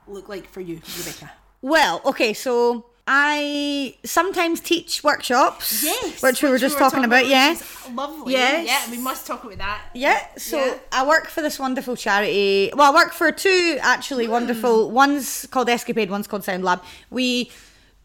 look 0.07 0.29
like 0.29 0.47
for 0.47 0.61
you, 0.61 0.81
Rebecca? 0.97 1.31
Well, 1.61 2.01
okay, 2.05 2.33
so 2.33 2.85
I 3.05 3.95
sometimes 4.05 4.61
teach 4.61 5.03
workshops, 5.03 5.83
Yes. 5.83 6.21
which 6.21 6.41
we 6.41 6.49
were 6.49 6.57
just 6.57 6.77
talking 6.77 7.03
about. 7.03 7.23
which 7.23 7.31
Yeah, 7.31 7.55
Lovely. 7.93 8.33
Yes. 8.33 8.65
Yeah, 8.65 8.91
we 8.91 8.97
must 8.97 9.27
talk 9.27 9.43
about 9.43 9.57
that. 9.57 9.81
yeah. 9.93 10.25
So 10.37 10.57
Yeah. 10.57 10.75
I 10.91 11.05
work 11.05 11.27
for 11.27 11.41
this 11.41 11.59
wonderful 11.59 11.97
charity. 11.97 12.71
Well, 12.73 12.91
I 12.91 12.95
work 12.95 13.11
for 13.11 13.31
two 13.31 13.77
actually 13.81 14.27
mm. 14.27 14.31
wonderful. 14.31 14.89
One's 14.89 15.45
called 15.51 15.67
Escapade. 15.69 16.09
One's 16.09 16.27
called 16.27 16.45
Sound 16.45 16.63
Lab. 16.63 16.81
We 17.09 17.51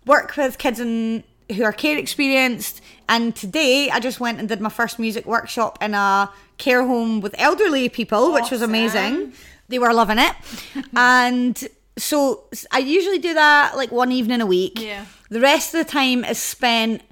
work 0.04 0.36
with 0.36 0.58
kids 0.58 0.80
and 0.80 1.22
who 1.54 1.62
are 1.62 1.72
care 1.72 1.96
experienced. 1.96 2.80
And 3.08 3.36
today 3.36 3.90
I 3.90 4.00
just 4.00 4.18
went 4.18 4.40
and 4.40 4.48
did 4.48 4.60
my 4.60 4.68
first 4.68 4.98
music 4.98 5.26
workshop 5.26 5.78
in 5.80 5.94
a 5.94 6.30
care 6.58 6.84
home 6.84 7.20
with 7.20 7.34
elderly 7.38 7.88
people, 7.88 8.32
which 8.32 8.50
was 8.50 8.62
amazing. 8.62 9.32
They 9.68 9.78
were 9.78 9.92
loving 9.94 10.18
it. 10.18 10.32
and 10.96 11.68
so 11.98 12.44
I 12.70 12.78
usually 12.78 13.18
do 13.18 13.34
that 13.34 13.76
like 13.76 13.92
one 13.92 14.12
evening 14.12 14.40
a 14.40 14.46
week. 14.46 14.80
Yeah. 14.80 15.04
The 15.30 15.40
rest 15.40 15.74
of 15.74 15.84
the 15.84 15.90
time 15.90 16.24
is 16.24 16.38
spent 16.38 17.02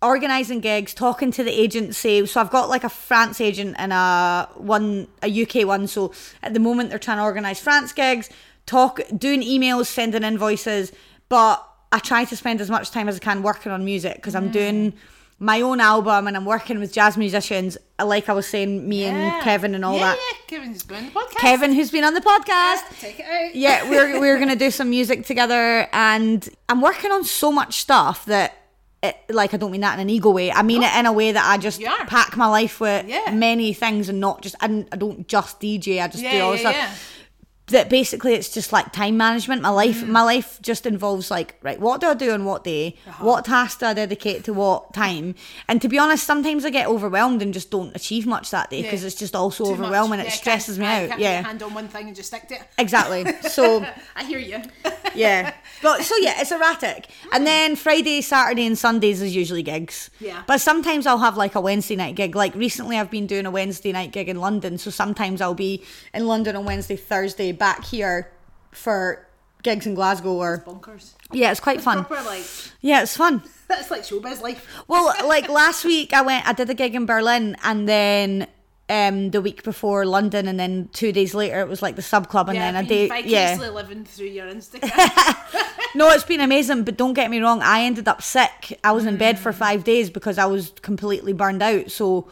organizing 0.00 0.60
gigs, 0.60 0.94
talking 0.94 1.30
to 1.32 1.42
the 1.44 1.50
agency. 1.50 2.24
So 2.26 2.40
I've 2.40 2.50
got 2.50 2.68
like 2.68 2.84
a 2.84 2.88
France 2.88 3.40
agent 3.40 3.76
and 3.78 3.92
a 3.92 4.48
one 4.56 5.08
a 5.22 5.42
UK 5.42 5.66
one. 5.66 5.86
So 5.86 6.12
at 6.42 6.54
the 6.54 6.60
moment 6.60 6.90
they're 6.90 6.98
trying 6.98 7.18
to 7.18 7.24
organize 7.24 7.60
France 7.60 7.92
gigs, 7.92 8.30
talk 8.66 9.00
doing 9.16 9.42
emails, 9.42 9.86
sending 9.86 10.22
invoices, 10.22 10.92
but 11.28 11.64
I 11.90 11.98
try 11.98 12.24
to 12.24 12.36
spend 12.36 12.60
as 12.60 12.70
much 12.70 12.90
time 12.90 13.08
as 13.08 13.16
I 13.16 13.20
can 13.20 13.42
working 13.42 13.72
on 13.72 13.84
music 13.84 14.16
because 14.16 14.34
I'm 14.34 14.50
doing 14.50 14.94
my 15.40 15.60
own 15.60 15.80
album 15.80 16.26
and 16.26 16.36
I'm 16.36 16.44
working 16.44 16.80
with 16.80 16.92
jazz 16.92 17.16
musicians. 17.16 17.78
Like 18.02 18.28
I 18.28 18.32
was 18.32 18.46
saying, 18.46 18.88
me 18.88 19.02
Yeah. 19.04 19.10
and 19.36 19.42
Kevin 19.44 19.74
and 19.74 19.84
all 19.84 19.94
yeah, 19.96 20.14
that. 20.14 20.18
Yeah, 20.18 20.58
Kevin's 20.58 20.82
doing 20.84 21.04
the 21.06 21.10
podcast. 21.12 21.36
Kevin, 21.36 21.72
who's 21.72 21.90
been 21.90 22.04
on 22.04 22.14
the 22.14 22.20
podcast. 22.20 22.98
Take 23.00 23.20
it 23.20 23.26
out. 23.26 23.54
Yeah, 23.54 23.88
we're 23.88 24.18
we're 24.24 24.38
gonna 24.38 24.56
do 24.56 24.70
some 24.70 24.90
music 24.90 25.24
together, 25.26 25.88
and 25.92 26.48
I'm 26.68 26.80
working 26.80 27.10
on 27.12 27.24
so 27.24 27.52
much 27.52 27.80
stuff 27.80 28.24
that. 28.26 28.54
It, 29.00 29.14
like 29.28 29.54
I 29.54 29.58
don't 29.58 29.70
mean 29.70 29.82
that 29.82 29.94
in 29.94 30.00
an 30.00 30.10
ego 30.10 30.30
way. 30.30 30.50
I 30.50 30.62
mean 30.64 30.82
it 30.82 30.92
in 30.96 31.06
a 31.06 31.12
way 31.12 31.30
that 31.30 31.44
I 31.48 31.56
just 31.56 31.80
pack 32.08 32.36
my 32.36 32.46
life 32.48 32.80
with 32.80 33.06
Yeah. 33.06 33.30
many 33.32 33.72
things 33.72 34.08
and 34.08 34.18
not 34.18 34.42
just. 34.42 34.56
I, 34.60 34.84
I 34.90 34.96
don't 34.96 35.28
just 35.28 35.60
DJ. 35.60 36.02
I 36.02 36.08
just 36.08 36.20
Yeah, 36.20 36.32
do 36.32 36.40
all 36.40 36.46
yeah, 36.46 36.50
this 36.52 36.60
stuff 36.62 36.74
yeah. 36.74 36.94
That 37.68 37.88
basically 37.90 38.34
it's 38.34 38.48
just 38.48 38.72
like 38.72 38.92
time 38.92 39.16
management. 39.16 39.62
My 39.62 39.68
life, 39.68 40.02
Mm. 40.02 40.08
my 40.08 40.22
life 40.22 40.58
just 40.62 40.86
involves 40.86 41.30
like, 41.30 41.54
right, 41.62 41.78
what 41.78 42.00
do 42.00 42.06
I 42.08 42.14
do 42.14 42.32
on 42.32 42.44
what 42.44 42.64
day? 42.64 42.96
Uh-huh. 43.06 43.24
What 43.24 43.44
task 43.44 43.80
do 43.80 43.86
I 43.86 43.94
dedicate 43.94 44.44
to 44.44 44.52
what 44.54 44.92
time? 44.94 45.34
And 45.68 45.80
to 45.82 45.88
be 45.88 45.98
honest, 45.98 46.24
sometimes 46.24 46.64
I 46.64 46.70
get 46.70 46.86
overwhelmed 46.88 47.42
and 47.42 47.52
just 47.52 47.70
don't 47.70 47.94
achieve 47.94 48.26
much 48.26 48.50
that 48.50 48.70
day 48.70 48.82
because 48.82 49.02
Yeah. 49.02 49.06
it's 49.08 49.16
just 49.16 49.36
all 49.36 49.50
so 49.50 49.64
Too 49.64 49.72
overwhelming. 49.72 50.20
It 50.20 50.32
stresses 50.32 50.78
me 50.78 50.86
out. 50.86 51.08
can't 51.08 51.20
Yeah, 51.20 51.42
hand 51.42 51.62
on 51.62 51.74
one 51.74 51.88
thing 51.88 52.06
and 52.06 52.16
just 52.16 52.28
stick 52.28 52.48
to 52.48 52.54
it. 52.54 52.62
exactly. 52.78 53.24
So 53.50 53.84
I 54.16 54.24
hear 54.24 54.38
you. 54.38 54.62
yeah, 55.14 55.52
but 55.82 56.02
so 56.04 56.16
yeah, 56.16 56.40
it's 56.40 56.52
erratic. 56.52 57.08
And 57.32 57.46
then 57.46 57.76
Friday, 57.76 58.20
Saturday, 58.20 58.66
and 58.66 58.78
Sundays 58.78 59.20
is 59.22 59.34
usually 59.34 59.62
gigs. 59.62 60.10
Yeah. 60.20 60.42
But 60.46 60.60
sometimes 60.60 61.06
I'll 61.06 61.18
have 61.18 61.36
like 61.36 61.54
a 61.54 61.60
Wednesday 61.60 61.96
night 61.96 62.14
gig. 62.14 62.34
Like 62.36 62.54
recently, 62.54 62.98
I've 62.98 63.10
been 63.10 63.26
doing 63.26 63.46
a 63.46 63.50
Wednesday 63.50 63.92
night 63.92 64.12
gig 64.12 64.28
in 64.28 64.38
London. 64.40 64.78
So 64.78 64.90
sometimes 64.90 65.40
I'll 65.40 65.54
be 65.54 65.84
in 66.14 66.26
London 66.26 66.56
on 66.56 66.64
Wednesday, 66.64 66.96
Thursday, 66.96 67.52
back 67.58 67.84
here 67.84 68.30
for 68.72 69.26
gigs 69.62 69.86
in 69.86 69.94
Glasgow 69.94 70.34
or 70.34 70.62
Bonkers. 70.66 71.12
yeah, 71.32 71.50
it's 71.50 71.60
quite 71.60 71.80
fun. 71.80 72.04
Proper 72.04 72.22
like 72.24 72.44
Yeah, 72.80 73.02
it's 73.02 73.16
fun. 73.16 73.42
that's 73.68 73.90
like 73.90 74.02
showbiz 74.02 74.40
life. 74.40 74.66
Well, 74.88 75.12
like 75.28 75.48
last 75.48 75.84
week 75.84 76.12
I 76.12 76.22
went, 76.22 76.46
I 76.46 76.52
did 76.52 76.70
a 76.70 76.74
gig 76.74 76.94
in 76.94 77.06
Berlin, 77.06 77.56
and 77.64 77.88
then 77.88 78.46
um 78.90 79.30
the 79.32 79.42
week 79.42 79.64
before 79.64 80.06
London, 80.06 80.48
and 80.48 80.58
then 80.58 80.88
two 80.92 81.12
days 81.12 81.34
later 81.34 81.60
it 81.60 81.68
was 81.68 81.82
like 81.82 81.96
the 81.96 82.02
sub 82.02 82.28
club, 82.28 82.48
and 82.48 82.56
Yeah, 82.56 82.72
then 82.72 82.84
a 82.84 82.88
day, 82.88 83.22
yeah. 83.26 83.58
living 83.72 84.04
through 84.04 84.28
your 84.28 84.46
Instagram. 84.46 85.34
No, 85.94 86.10
it's 86.10 86.22
been 86.24 86.40
amazing, 86.42 86.84
but 86.84 86.98
don't 86.98 87.14
get 87.14 87.30
me 87.30 87.40
wrong. 87.40 87.62
I 87.62 87.80
ended 87.84 88.08
up 88.08 88.20
sick. 88.22 88.78
I 88.84 88.92
was 88.92 89.06
in 89.06 89.16
bed 89.16 89.36
Mm. 89.36 89.38
for 89.38 89.52
five 89.54 89.84
days 89.84 90.10
because 90.10 90.36
I 90.36 90.44
was 90.44 90.70
completely 90.82 91.32
burned 91.32 91.62
out. 91.62 91.90
So, 91.90 92.28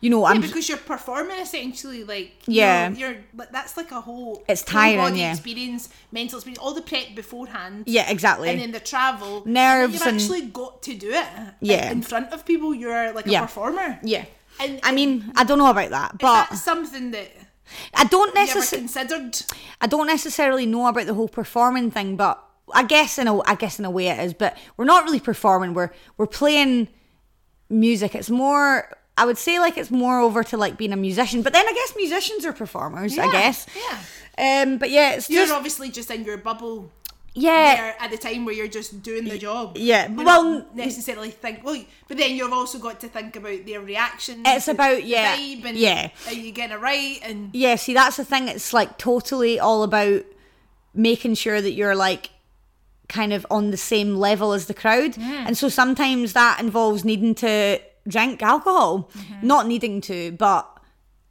you 0.00 0.08
know, 0.10 0.20
yeah, 0.22 0.30
I'm 0.34 0.40
because 0.40 0.68
you're 0.68 0.78
performing 0.78 1.38
essentially 1.40 2.04
like 2.04 2.32
you 2.48 2.54
Yeah. 2.62 2.88
know, 2.88 2.96
you're 2.96 3.16
like 3.36 3.50
that's 3.52 3.76
like 3.76 3.90
a 3.92 4.00
whole 4.00 4.42
It's 4.48 4.62
tiring, 4.62 5.16
yeah. 5.16 5.30
experience, 5.32 5.88
mental 6.10 6.38
experience, 6.38 6.58
all 6.58 6.72
the 6.74 6.82
prep 6.82 7.14
beforehand. 7.14 7.84
yeah, 7.86 8.10
exactly. 8.10 8.48
And 8.48 8.60
then 8.60 8.72
the 8.72 8.80
travel, 8.80 9.42
Nerves 9.46 9.92
You've 9.94 10.06
and- 10.06 10.20
actually 10.20 10.42
got 10.46 10.82
to 10.84 10.94
do 10.94 11.10
it. 11.10 11.26
Yeah. 11.60 11.90
in 11.90 12.02
front 12.02 12.32
of 12.32 12.44
people. 12.46 12.74
You're 12.74 13.12
like 13.12 13.26
a 13.26 13.30
Yeah. 13.30 13.42
performer. 13.42 13.98
yeah, 14.02 14.24
And 14.58 14.80
I 14.82 14.92
mean, 14.92 15.32
I 15.36 15.44
don't 15.44 15.58
know 15.58 15.70
about 15.70 15.90
that, 15.90 16.18
but 16.18 16.48
that 16.50 16.56
something 16.58 17.10
that 17.12 17.28
I 17.94 18.04
don't 18.04 18.34
necessarily. 18.34 18.88
considered? 18.88 19.36
I 19.80 19.86
don't 19.86 20.06
necessarily 20.06 20.66
know 20.66 20.86
about 20.86 21.06
the 21.06 21.14
whole 21.14 21.28
performing 21.28 21.90
thing, 21.90 22.16
but 22.16 22.42
I 22.74 22.82
guess 22.84 23.18
in 23.18 23.28
a 23.28 23.34
I 23.52 23.54
guess 23.54 23.78
in 23.78 23.84
a 23.84 23.90
way 23.90 24.08
it 24.08 24.18
is. 24.18 24.32
But 24.34 24.56
we're 24.76 24.84
not 24.94 25.04
really 25.04 25.20
performing. 25.20 25.74
We're 25.74 25.90
we're 26.16 26.26
playing 26.26 26.88
music. 27.68 28.14
It's 28.14 28.30
more. 28.30 28.96
I 29.20 29.26
would 29.26 29.38
say 29.38 29.58
like 29.58 29.76
it's 29.76 29.90
more 29.90 30.18
over 30.18 30.42
to 30.44 30.56
like 30.56 30.78
being 30.78 30.92
a 30.92 30.96
musician. 30.96 31.42
But 31.42 31.52
then 31.52 31.66
I 31.68 31.72
guess 31.72 31.94
musicians 31.94 32.46
are 32.46 32.54
performers. 32.54 33.18
I 33.18 33.30
guess. 33.30 33.66
yeah. 33.76 34.62
Um. 34.62 34.78
But 34.78 34.90
yeah, 34.90 35.12
it's 35.12 35.28
You're 35.28 35.42
just 35.42 35.52
obviously 35.52 35.90
just 35.90 36.10
in 36.10 36.24
your 36.24 36.38
bubble 36.38 36.90
yeah. 37.34 37.76
there 37.76 37.96
at 38.00 38.10
the 38.10 38.16
time 38.16 38.44
where 38.44 38.54
you're 38.54 38.68
just 38.68 39.02
doing 39.02 39.24
the 39.24 39.38
job. 39.38 39.76
yeah, 39.76 40.08
You 40.08 40.16
well, 40.24 40.66
necessarily 40.74 41.30
think 41.30 41.64
well, 41.64 41.84
but 42.08 42.16
then 42.16 42.34
you've 42.34 42.52
also 42.52 42.78
got 42.78 43.00
to 43.00 43.08
think 43.08 43.36
about 43.36 43.66
their 43.66 43.80
reactions. 43.80 44.42
It's 44.46 44.68
about- 44.68 45.04
yeah, 45.04 45.36
vibe 45.36 45.64
and 45.64 45.76
yeah. 45.76 46.10
Are 46.26 46.32
you 46.32 46.52
getting 46.52 46.76
it 46.76 46.80
right? 46.80 47.18
And 47.22 47.50
Yeah, 47.52 47.76
see, 47.76 47.94
that's 47.94 48.16
the 48.16 48.24
thing. 48.24 48.48
It's 48.48 48.72
like 48.72 48.98
totally 48.98 49.60
all 49.60 49.82
about 49.82 50.24
making 50.94 51.34
sure 51.34 51.60
that 51.60 51.72
you're 51.72 51.94
like 51.94 52.30
kind 53.08 53.32
of 53.32 53.46
on 53.50 53.70
the 53.70 53.76
same 53.76 54.16
level 54.16 54.52
as 54.52 54.66
the 54.66 54.74
crowd. 54.74 55.18
And 55.18 55.58
so 55.58 55.68
sometimes 55.68 56.32
that 56.32 56.60
involves 56.60 57.04
needing 57.04 57.34
to 57.36 57.80
drink 58.06 58.42
alcohol. 58.42 59.10
Mm-hmm. 59.16 59.46
Not 59.46 59.66
needing 59.66 60.00
to, 60.02 60.32
but 60.32 60.80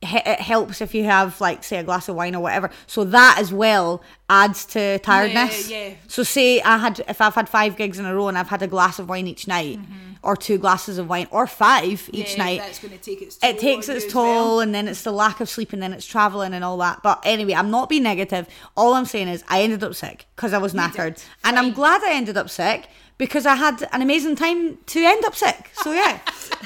it 0.01 0.39
helps 0.39 0.79
if 0.79 0.95
you 0.95 1.03
have 1.03 1.41
like 1.41 1.62
say 1.62 1.77
a 1.77 1.84
glass 1.84 2.08
of 2.08 2.15
wine 2.15 2.34
or 2.34 2.41
whatever. 2.41 2.69
So 2.88 3.03
that 3.05 3.36
as 3.38 3.51
well 3.51 4.01
adds 4.29 4.65
to 4.67 4.97
tiredness. 4.99 5.69
yeah. 5.69 5.95
So 6.08 6.23
say 6.23 6.62
I 6.62 6.77
had 6.77 7.01
if 7.10 7.19
I've 7.19 7.36
had 7.36 7.49
5 7.49 7.75
gigs 7.75 7.99
in 7.99 8.05
a 8.05 8.15
row 8.15 8.29
and 8.29 8.38
I've 8.38 8.47
had 8.47 8.62
a 8.62 8.67
glass 8.67 8.99
of 8.99 9.10
wine 9.10 9.27
each 9.27 9.45
night 9.45 9.77
mm-hmm. 9.77 10.13
or 10.23 10.38
two 10.38 10.58
glasses 10.58 10.99
of 10.99 11.10
wine 11.10 11.27
or 11.32 11.47
5 11.47 12.10
each 12.13 12.38
yeah, 12.38 12.43
night 12.43 12.60
that's 12.60 12.79
going 12.79 12.97
to 12.97 13.03
take 13.03 13.21
its 13.21 13.36
toll 13.38 13.49
it 13.49 13.60
takes 13.60 13.89
its 13.89 14.12
toll 14.12 14.23
well. 14.23 14.60
and 14.62 14.73
then 14.73 14.88
it's 14.88 15.01
the 15.01 15.12
lack 15.12 15.41
of 15.41 15.49
sleep 15.49 15.73
and 15.73 15.82
then 15.82 15.91
it's 15.91 16.05
traveling 16.05 16.53
and 16.53 16.63
all 16.63 16.77
that 16.77 17.01
but 17.03 17.19
anyway 17.25 17.53
i'm 17.53 17.71
not 17.71 17.89
being 17.89 18.03
negative 18.03 18.47
all 18.77 18.93
i'm 18.93 19.05
saying 19.05 19.27
is 19.27 19.43
i 19.49 19.62
ended 19.62 19.84
up 19.84 19.95
sick 19.95 20.27
because 20.36 20.53
i 20.53 20.58
was 20.58 20.73
knackered 20.73 21.21
and 21.43 21.58
i'm 21.58 21.71
glad 21.71 22.01
i 22.03 22.13
ended 22.13 22.38
up 22.38 22.49
sick 22.49 22.88
because 23.19 23.45
i 23.45 23.53
had 23.55 23.88
an 23.91 24.01
amazing 24.01 24.36
time 24.36 24.77
to 24.88 24.99
end 25.03 25.23
up 25.25 25.36
sick 25.36 25.69
so 25.84 25.91
yeah 25.93 26.19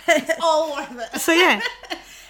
it's 0.07 0.31
all 0.41 0.71
worth 0.75 1.13
it. 1.13 1.19
so 1.19 1.33
yeah 1.33 1.59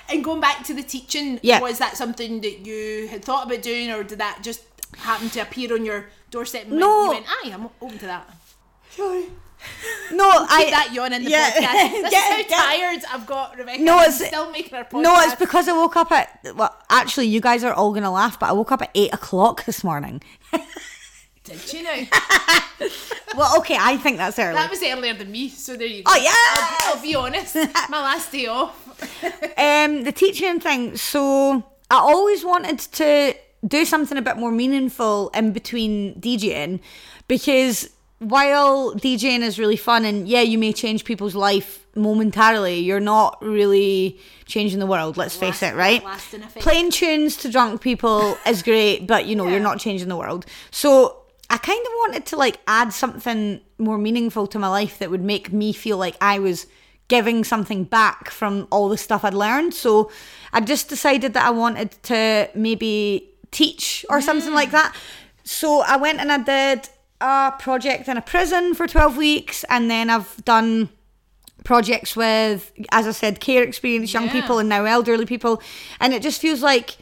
And 0.09 0.21
going 0.21 0.41
back 0.41 0.65
to 0.65 0.73
the 0.73 0.83
teaching, 0.83 1.39
Yeah. 1.41 1.61
was 1.61 1.79
that 1.79 1.95
something 1.95 2.41
that 2.41 2.67
you 2.67 3.07
had 3.07 3.23
thought 3.23 3.45
about 3.47 3.61
doing, 3.63 3.89
or 3.89 4.03
did 4.03 4.19
that 4.19 4.39
just 4.43 4.61
happen 4.97 5.29
to 5.31 5.39
appear 5.39 5.73
on 5.73 5.85
your 5.85 6.09
doorstep? 6.29 6.63
And 6.63 6.77
No. 6.77 7.05
you 7.05 7.09
went, 7.11 7.25
"Aye, 7.29 7.51
I'm 7.53 7.69
open 7.81 7.97
to 7.99 8.05
that." 8.07 8.29
sorry 8.91 9.23
no 10.11 10.29
i 10.29 10.63
Keep 10.65 10.71
that 10.71 10.89
yawn 10.93 11.13
in 11.13 11.23
the 11.23 11.31
yeah. 11.31 11.49
podcast. 11.51 11.91
This 12.03 12.11
Get- 12.11 12.31
how 12.31 12.37
get- 12.37 12.49
tired 12.49 13.01
I've 13.13 13.25
got, 13.25 13.57
Rebecca. 13.57 13.81
No, 13.81 13.93
I'm 13.97 14.09
it's- 14.09 14.27
still 14.27 14.51
making 14.51 14.73
our 14.77 14.83
podcast. 14.83 15.01
no, 15.07 15.19
it's 15.21 15.35
because 15.35 15.69
I 15.69 15.71
woke 15.73 15.95
up 15.95 16.11
at 16.11 16.27
well. 16.53 16.77
Actually, 16.89 17.27
you 17.27 17.39
guys 17.39 17.63
are 17.63 17.73
all 17.73 17.93
gonna 17.93 18.11
laugh, 18.11 18.37
but 18.37 18.49
I 18.49 18.51
woke 18.51 18.73
up 18.73 18.81
at 18.81 18.91
eight 18.93 19.13
o'clock 19.13 19.63
this 19.65 19.83
morning. 19.85 20.21
Did 21.43 21.73
you 21.73 21.83
know 21.83 22.03
Well, 23.35 23.57
okay, 23.59 23.77
I 23.79 23.97
think 23.97 24.17
that's 24.17 24.37
early. 24.39 24.53
that 24.55 24.69
was 24.69 24.81
earlier 24.83 25.13
than 25.13 25.31
me? 25.31 25.49
So 25.49 25.75
there 25.75 25.87
you 25.87 26.03
go. 26.03 26.11
Oh, 26.13 26.17
yeah! 26.17 26.31
I'll, 26.89 26.95
I'll 26.95 27.01
be 27.01 27.15
honest. 27.15 27.55
My 27.89 28.01
last 28.01 28.31
day 28.31 28.45
off. 28.45 28.79
um, 29.57 30.03
the 30.03 30.11
teaching 30.15 30.59
thing. 30.59 30.95
So 30.97 31.63
I 31.89 31.97
always 31.97 32.45
wanted 32.45 32.79
to 32.79 33.33
do 33.67 33.85
something 33.85 34.17
a 34.17 34.21
bit 34.21 34.37
more 34.37 34.51
meaningful 34.51 35.29
in 35.33 35.51
between 35.51 36.15
DJing 36.21 36.79
because 37.27 37.89
while 38.19 38.93
DJing 38.93 39.39
is 39.41 39.57
really 39.57 39.77
fun 39.77 40.05
and 40.05 40.27
yeah, 40.27 40.41
you 40.41 40.57
may 40.57 40.71
change 40.71 41.03
people's 41.03 41.33
life 41.35 41.85
momentarily, 41.95 42.79
you're 42.79 42.99
not 42.99 43.41
really 43.41 44.19
changing 44.45 44.79
the 44.79 44.85
world. 44.85 45.17
Let's 45.17 45.35
face 45.35 45.63
it, 45.63 45.73
right? 45.75 46.03
Playing 46.59 46.91
tunes 46.91 47.35
to 47.37 47.49
drunk 47.49 47.81
people 47.81 48.37
is 48.45 48.61
great, 48.61 49.07
but 49.07 49.25
you 49.25 49.35
know, 49.35 49.45
Yeah. 49.45 49.51
you're 49.53 49.59
not 49.59 49.79
changing 49.79 50.07
the 50.07 50.15
world. 50.17 50.45
So 50.71 51.22
I 51.53 51.57
kind 51.57 51.85
of 51.85 51.91
wanted 51.97 52.25
to 52.25 52.35
like 52.35 52.59
add 52.65 52.91
something 52.93 53.61
more 53.77 53.99
meaningful 53.99 54.47
to 54.47 54.57
my 54.57 54.69
life 54.69 54.97
that 54.97 55.11
would 55.11 55.21
make 55.23 55.53
me 55.53 55.71
feel 55.71 55.99
like 55.99 56.15
I 56.19 56.39
was 56.39 56.65
giving 57.09 57.43
something 57.43 57.83
back 57.83 58.31
from 58.31 58.67
all 58.71 58.89
the 58.89 58.97
stuff 58.97 59.23
I'd 59.23 59.35
learned. 59.35 59.75
So 59.75 60.09
I 60.51 60.61
just 60.61 60.89
decided 60.89 61.35
that 61.35 61.45
I 61.45 61.51
wanted 61.51 61.91
to 62.03 62.49
maybe 62.55 63.29
teach 63.51 64.03
or 64.09 64.19
something 64.19 64.55
like 64.55 64.69
mm. 64.69 64.79
that. 64.79 64.95
So 65.43 65.81
I 65.81 65.95
went 65.97 66.19
and 66.19 66.31
I 66.31 66.39
did 66.39 66.89
a 67.21 67.53
project 67.59 68.07
in 68.07 68.17
a 68.17 68.21
prison 68.21 68.73
for 68.73 68.87
12 68.87 69.15
weeks 69.15 69.63
and 69.69 69.91
then 69.91 70.09
I've 70.09 70.43
done 70.45 70.89
projects 71.63 72.15
with, 72.15 72.71
as 72.91 73.05
I 73.05 73.11
said, 73.11 73.39
care 73.39 73.61
experienced 73.61 74.11
young 74.11 74.25
Yeah. 74.25 74.41
people 74.41 74.57
and 74.57 74.69
now 74.69 74.85
elderly 74.85 75.27
people. 75.27 75.61
And 75.99 76.15
it 76.15 76.23
just 76.23 76.41
feels 76.41 76.63
like 76.63 76.97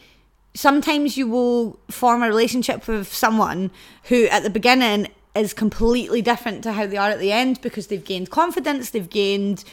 sometimes 0.54 1.16
you 1.16 1.26
will 1.28 1.78
form 1.90 2.22
a 2.22 2.28
relationship 2.28 2.86
with 2.88 3.12
someone 3.12 3.70
who 4.04 4.26
at 4.26 4.42
the 4.42 4.50
beginning 4.50 5.08
is 5.34 5.54
completely 5.54 6.20
different 6.20 6.62
to 6.62 6.72
how 6.72 6.86
they 6.86 6.96
are 6.96 7.10
at 7.10 7.18
the 7.18 7.32
end 7.32 7.60
because 7.62 7.86
they've 7.86 8.04
gained 8.04 8.30
confidence, 8.30 8.90
they've 8.90 9.08
gained 9.08 9.64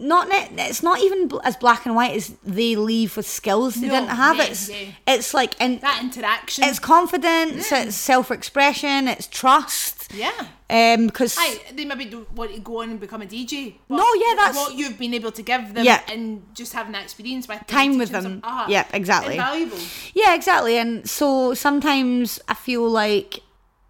not 0.00 0.28
it's 0.30 0.80
not 0.82 1.00
even 1.00 1.28
as 1.42 1.56
black 1.56 1.84
and 1.84 1.96
white 1.96 2.14
as 2.14 2.28
they 2.44 2.76
leave 2.76 3.16
with 3.16 3.26
skills 3.26 3.74
they 3.74 3.88
No, 3.88 3.94
didn't 3.94 4.10
have 4.16 4.36
yeah, 4.36 4.44
it's 4.44 4.68
yeah. 4.70 4.76
it's 5.08 5.34
like 5.34 5.56
and 5.60 5.80
That 5.80 6.00
interaction. 6.04 6.62
it's 6.62 6.78
confidence 6.78 7.72
it's 7.72 7.96
self-expression 7.96 9.08
it's 9.08 9.26
trust 9.26 9.97
yeah. 10.14 10.32
um 10.70 11.06
because 11.06 11.36
they 11.74 11.84
maybe 11.84 12.06
don't 12.06 12.30
want 12.32 12.52
to 12.54 12.60
go 12.60 12.82
on 12.82 12.90
and 12.90 13.00
become 13.00 13.22
a 13.22 13.26
DJ. 13.26 13.74
No, 13.88 14.06
yeah, 14.14 14.34
that's- 14.36 14.56
what 14.56 14.74
you've 14.74 14.98
been 14.98 15.14
able 15.14 15.32
to 15.32 15.42
give 15.42 15.74
them, 15.74 15.84
Yeah. 15.84 16.00
and 16.08 16.42
just 16.54 16.72
having 16.72 16.92
that 16.92 17.02
experience 17.04 17.46
with 17.48 17.66
Time 17.66 17.98
with 17.98 18.10
them. 18.10 18.40
ah, 18.44 18.66
Yeah, 18.68 18.84
exactly. 18.92 19.34
invaluable. 19.34 19.78
Yeah, 20.14 20.34
exactly. 20.34 20.78
And 20.78 21.08
so 21.08 21.54
sometimes 21.54 22.40
I 22.48 22.54
feel 22.54 22.88
like 22.88 23.40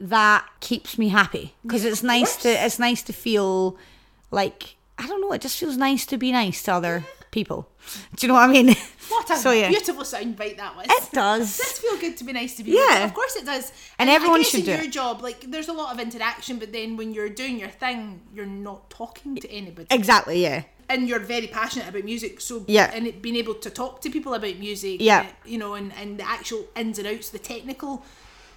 that 0.01 0.45
keeps 0.61 0.97
me 0.99 1.09
happy 1.09 1.55
because 1.67 1.85
it's 1.85 2.03
nice 2.05 2.37
to 2.37 2.49
it's 2.49 2.79
nice 2.79 3.03
to 3.03 3.13
feel 3.13 3.77
like 4.31 4.77
I 4.97 5.07
don't 5.07 5.21
know. 5.21 5.33
It 5.33 5.41
just 5.43 5.59
feels 5.59 5.77
nice 5.77 6.05
to 6.07 6.17
be 6.19 6.33
nice 6.33 6.63
to 6.65 6.73
other 6.75 7.05
people. 7.31 7.69
Do 8.17 8.27
you 8.27 8.29
know 8.29 8.35
what 8.35 8.49
I 8.49 8.53
mean? 8.53 8.75
What 9.09 9.31
a 9.31 9.37
so 9.37 9.53
yeah, 9.53 9.69
beautiful 9.71 10.03
soundbite 10.03 10.59
that 10.59 10.77
was. 10.77 10.85
it 10.91 11.13
does. 11.13 11.57
does 11.57 11.79
feel 11.79 11.97
good 11.99 12.19
to 12.19 12.25
be 12.25 12.35
nice 12.35 12.57
to 12.57 12.63
be 12.63 12.73
Yeah. 12.73 13.05
Of 13.07 13.15
course 13.15 13.37
it 13.37 13.47
does. 13.47 13.73
And 13.99 14.11
I 14.11 14.13
everyone 14.13 14.45
should 14.45 14.61
in 14.61 14.67
do 14.67 14.73
your 14.73 14.83
it. 14.83 14.93
job, 14.93 15.23
like 15.23 15.51
there's 15.51 15.69
a 15.69 15.73
lot 15.73 15.95
of 15.95 15.99
interaction, 15.99 16.59
but 16.59 16.75
then 16.75 16.99
when 16.99 17.15
you're 17.15 17.31
doing 17.31 17.59
your 17.59 17.71
thing, 17.71 18.21
you're 18.35 18.45
not 18.45 18.91
talking 18.91 19.35
to 19.37 19.51
anybody. 19.51 19.87
Exactly. 19.91 20.43
Yeah. 20.43 20.65
and 20.91 21.09
you're 21.09 21.21
very 21.21 21.47
passionate 21.47 21.89
about 21.89 22.05
music, 22.05 22.39
so 22.43 22.65
Yeah. 22.69 22.91
and 22.95 23.07
it, 23.07 23.23
being 23.23 23.37
able 23.37 23.55
to 23.55 23.71
talk 23.71 24.03
to 24.03 24.11
people 24.11 24.35
about 24.35 24.57
music, 24.59 24.99
Yeah. 25.01 25.27
you 25.47 25.57
know, 25.59 25.73
and, 25.75 25.93
and 26.01 26.19
the 26.21 26.29
actual 26.29 26.67
ins 26.77 26.99
and 26.99 27.09
outs, 27.09 27.31
the 27.31 27.39
technical 27.39 28.03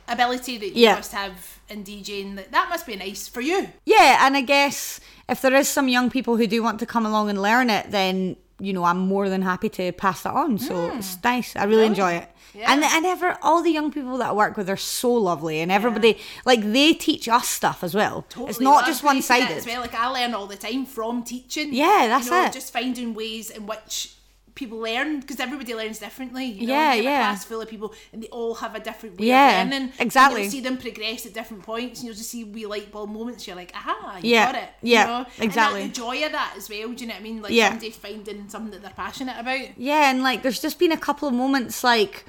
ability 0.07 0.57
that 0.57 0.73
you 0.75 0.83
Yeah. 0.83 0.95
must 0.95 1.13
have 1.13 1.59
in 1.69 1.83
DJing, 1.85 2.35
that 2.35 2.51
that 2.51 2.67
must 2.69 2.85
be 2.85 2.95
nice 2.97 3.27
for 3.27 3.41
you. 3.41 3.69
Yeah, 3.85 4.25
and 4.25 4.35
I 4.35 4.41
guess 4.41 4.99
if 5.29 5.41
there 5.41 5.53
is 5.55 5.69
some 5.69 5.87
young 5.87 6.09
people 6.09 6.35
who 6.37 6.47
do 6.47 6.61
want 6.63 6.79
to 6.79 6.85
come 6.85 7.05
along 7.05 7.29
and 7.29 7.41
learn 7.41 7.69
it, 7.69 7.91
then 7.91 8.35
you 8.61 8.73
know 8.73 8.83
I'm 8.83 8.99
more 8.99 9.29
than 9.29 9.41
happy 9.41 9.69
to 9.69 9.91
pass 9.91 10.23
that 10.23 10.33
on. 10.33 10.57
So 10.57 10.89
hmm. 10.89 10.97
it's 10.97 11.17
nice. 11.23 11.55
I 11.55 11.63
really 11.65 11.85
enjoy 11.85 12.13
it. 12.13 12.29
Yeah. 12.53 12.71
And 12.71 12.83
and 12.83 13.05
ever 13.05 13.37
all 13.41 13.61
the 13.63 13.71
young 13.71 13.91
people 13.91 14.17
that 14.17 14.29
I 14.29 14.33
work 14.33 14.57
with 14.57 14.69
are 14.69 14.77
so 14.77 15.13
lovely, 15.13 15.59
and 15.59 15.71
everybody 15.71 16.17
like 16.45 16.61
they 16.61 16.93
teach 16.93 17.27
us 17.27 17.47
stuff 17.47 17.83
as 17.83 17.95
well. 17.95 18.25
Totally. 18.29 18.49
it's 18.49 18.59
not 18.59 18.85
just 18.85 19.03
one 19.03 19.15
gonna 19.15 19.23
say 19.23 19.39
that 19.39 19.47
sided. 19.47 19.57
As 19.59 19.65
well, 19.65 19.81
like 19.81 19.95
I 19.95 20.07
learn 20.07 20.33
all 20.33 20.47
the 20.47 20.57
time 20.57 20.85
from 20.85 21.23
teaching. 21.23 21.73
Yeah, 21.73 22.07
that's 22.07 22.25
you 22.25 22.31
know, 22.31 22.45
it. 22.45 22.53
Just 22.53 22.73
finding 22.73 23.13
ways 23.13 23.49
in 23.49 23.65
which 23.65 24.15
people 24.55 24.79
learn 24.79 25.19
because 25.21 25.39
everybody 25.39 25.73
learns 25.73 25.99
differently. 25.99 26.45
You 26.45 26.67
know? 26.67 26.73
Yeah, 26.73 26.93
You 26.93 27.03
yeah. 27.03 27.19
A 27.19 27.23
class 27.23 27.45
full 27.45 27.61
of 27.61 27.69
people 27.69 27.93
and 28.11 28.21
they 28.23 28.27
all 28.27 28.55
have 28.55 28.75
a 28.75 28.79
different 28.79 29.19
way 29.19 29.27
Yeah, 29.27 29.61
of 29.61 29.69
learning. 29.69 29.89
and 29.91 29.99
exactly. 29.99 30.41
you'll 30.43 30.51
see 30.51 30.61
them 30.61 30.77
progress 30.77 31.25
at 31.25 31.33
different 31.33 31.63
points, 31.63 31.99
and 31.99 32.07
you'll 32.07 32.15
just 32.15 32.29
see 32.29 32.43
wee 32.43 32.65
light 32.65 32.91
bulb 32.91 33.09
moments. 33.09 33.47
You're 33.47 33.55
like, 33.55 33.71
aha, 33.75 34.19
you 34.21 34.31
Yeah, 34.31 34.51
got 34.51 34.61
it. 34.63 34.69
yeah, 34.81 35.01
you 35.01 35.07
know? 35.07 35.29
exactly. 35.39 35.81
And 35.83 35.89
that, 35.91 35.95
the 35.95 36.01
joy 36.01 36.25
of 36.25 36.31
that 36.33 36.53
as 36.57 36.69
well. 36.69 36.89
Do 36.89 37.01
you 37.01 37.07
know 37.07 37.13
what 37.13 37.19
I 37.19 37.23
mean? 37.23 37.41
Like 37.41 37.51
Yeah. 37.53 37.69
somebody 37.69 37.91
finding 37.91 38.49
something 38.49 38.71
that 38.71 38.81
they're 38.81 38.91
passionate 39.05 39.37
about. 39.39 39.67
Yeah, 39.77 40.09
and 40.11 40.21
like 40.23 40.43
there's 40.43 40.61
just 40.61 40.79
been 40.79 40.91
a 40.91 40.97
couple 40.97 41.27
of 41.27 41.33
moments 41.33 41.83
like 41.83 42.25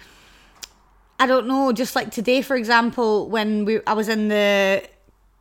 I 1.18 1.26
don't 1.26 1.46
know, 1.46 1.72
just 1.72 1.94
like 1.94 2.10
today 2.10 2.42
for 2.42 2.56
example, 2.56 3.28
when 3.28 3.64
we 3.64 3.80
I 3.86 3.92
was 3.92 4.08
in 4.08 4.28
the 4.28 4.82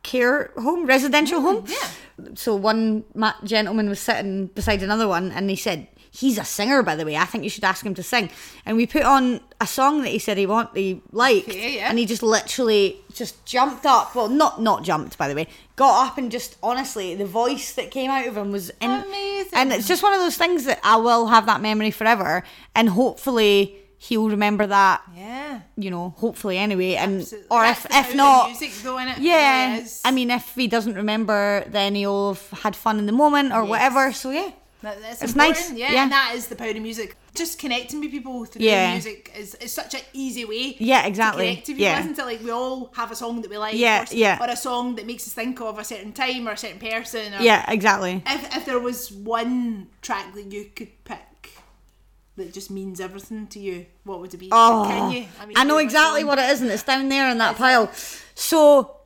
care 0.02 0.50
home, 0.56 0.86
residential 0.86 1.38
oh, 1.38 1.42
home. 1.42 1.64
yeah. 1.68 1.88
So 2.34 2.54
one 2.54 3.04
ma- 3.14 3.34
gentleman 3.44 3.88
was 3.88 3.98
sitting 3.98 4.46
beside 4.48 4.82
another 4.82 5.08
one 5.08 5.32
and 5.32 5.48
he 5.50 5.56
said, 5.56 5.88
He's 6.14 6.36
a 6.36 6.44
singer, 6.44 6.82
by 6.82 6.94
the 6.94 7.06
way. 7.06 7.16
I 7.16 7.24
think 7.24 7.42
you 7.42 7.48
should 7.48 7.64
ask 7.64 7.86
him 7.86 7.94
to 7.94 8.02
sing. 8.02 8.28
And 8.66 8.76
we 8.76 8.86
put 8.86 9.02
on 9.02 9.40
a 9.62 9.66
song 9.66 10.02
that 10.02 10.10
he 10.10 10.18
said 10.18 10.36
he 10.36 10.44
want 10.44 10.76
he 10.76 11.00
liked, 11.10 11.48
Okay, 11.48 11.76
yeah. 11.76 11.88
and 11.88 11.98
he 11.98 12.04
just 12.04 12.22
literally 12.22 12.98
just 13.14 13.46
jumped 13.46 13.86
up. 13.86 14.14
Well, 14.14 14.28
not 14.28 14.60
not 14.60 14.82
jumped, 14.84 15.16
by 15.16 15.26
the 15.28 15.34
way. 15.34 15.48
Got 15.74 16.08
up 16.08 16.18
and 16.18 16.30
just 16.30 16.56
honestly, 16.62 17.14
the 17.14 17.24
voice 17.24 17.72
that 17.72 17.90
came 17.90 18.10
out 18.10 18.26
of 18.26 18.36
him 18.36 18.52
was 18.52 18.68
in, 18.80 18.90
Amazing. 18.90 19.52
and 19.54 19.72
it's 19.72 19.88
just 19.88 20.02
one 20.02 20.12
of 20.12 20.20
those 20.20 20.36
things 20.36 20.64
that 20.66 20.80
I 20.84 20.96
will 20.96 21.28
have 21.28 21.46
that 21.46 21.62
memory 21.62 21.90
forever, 21.90 22.44
and 22.74 22.90
hopefully 22.90 23.76
he'll 23.96 24.28
remember 24.28 24.66
that. 24.66 25.00
Yeah. 25.16 25.60
You 25.76 25.90
know, 25.90 26.10
hopefully 26.18 26.58
anyway, 26.58 26.94
and 26.96 27.20
Absolutely. 27.22 27.48
or 27.50 27.62
That's 27.62 27.84
if 27.86 28.08
if 28.10 28.14
not, 28.14 28.48
music 28.50 28.72
though. 28.82 28.98
It 28.98 29.16
yeah. 29.18 29.82
I 30.04 30.10
mean, 30.10 30.30
if 30.30 30.54
he 30.54 30.66
doesn't 30.68 30.94
remember, 30.94 31.64
then 31.68 31.94
he'll 31.94 32.34
have 32.34 32.50
had 32.62 32.76
fun 32.76 32.98
in 32.98 33.06
the 33.06 33.12
moment 33.12 33.52
or 33.54 33.64
whatever. 33.64 34.12
So 34.12 34.30
yeah, 34.30 34.50
That, 34.82 35.00
that's 35.00 35.22
It's 35.22 35.32
important, 35.32 35.56
nice, 35.58 35.72
Yeah, 35.72 35.92
yeah. 35.92 36.02
and 36.02 36.12
that 36.12 36.32
is 36.34 36.48
the 36.48 36.56
power 36.56 36.70
of 36.70 36.76
music. 36.76 37.16
Just 37.34 37.58
connecting 37.58 38.00
with 38.00 38.10
people 38.10 38.44
through 38.44 38.62
Yeah. 38.62 38.92
music 38.92 39.32
is, 39.36 39.54
is 39.56 39.72
such 39.72 39.94
an 39.94 40.00
easy 40.12 40.44
way. 40.44 40.76
Yeah, 40.78 41.06
exactly. 41.06 41.44
To 41.44 41.50
connect 41.50 41.66
to 41.66 41.72
people, 41.72 41.84
Yeah. 41.84 42.00
isn't 42.00 42.18
it? 42.18 42.24
Like 42.24 42.42
we 42.42 42.50
all 42.50 42.92
have 42.96 43.12
a 43.12 43.16
song 43.16 43.42
that 43.42 43.50
we 43.50 43.58
like, 43.58 43.74
Yeah, 43.74 44.02
or, 44.02 44.14
yeah. 44.14 44.38
or 44.40 44.48
a 44.50 44.56
song 44.56 44.96
that 44.96 45.06
makes 45.06 45.26
us 45.26 45.32
think 45.34 45.60
of 45.60 45.78
a 45.78 45.84
certain 45.84 46.12
time 46.12 46.48
or 46.48 46.52
a 46.52 46.56
certain 46.56 46.80
person. 46.80 47.32
Yeah, 47.40 47.64
exactly. 47.70 48.22
If 48.26 48.56
if 48.56 48.64
there 48.66 48.80
was 48.80 49.12
one 49.12 49.88
track 50.02 50.34
that 50.34 50.52
you 50.52 50.66
could 50.74 51.04
pick 51.04 51.18
that 52.36 52.52
just 52.52 52.70
means 52.70 53.00
everything 53.00 53.46
to 53.48 53.58
you, 53.60 53.86
what 54.04 54.20
would 54.20 54.34
it 54.34 54.38
be? 54.38 54.48
Oh, 54.50 54.84
Can 54.88 55.12
you? 55.12 55.26
I, 55.40 55.46
mean, 55.46 55.68
know 55.68 55.78
exactly 55.78 56.24
what 56.24 56.38
it 56.38 56.50
is, 56.50 56.60
and 56.62 56.70
it's 56.70 56.82
down 56.82 57.08
there 57.08 57.30
in 57.30 57.38
that 57.38 57.56
pile. 57.56 57.90
So 58.34 58.96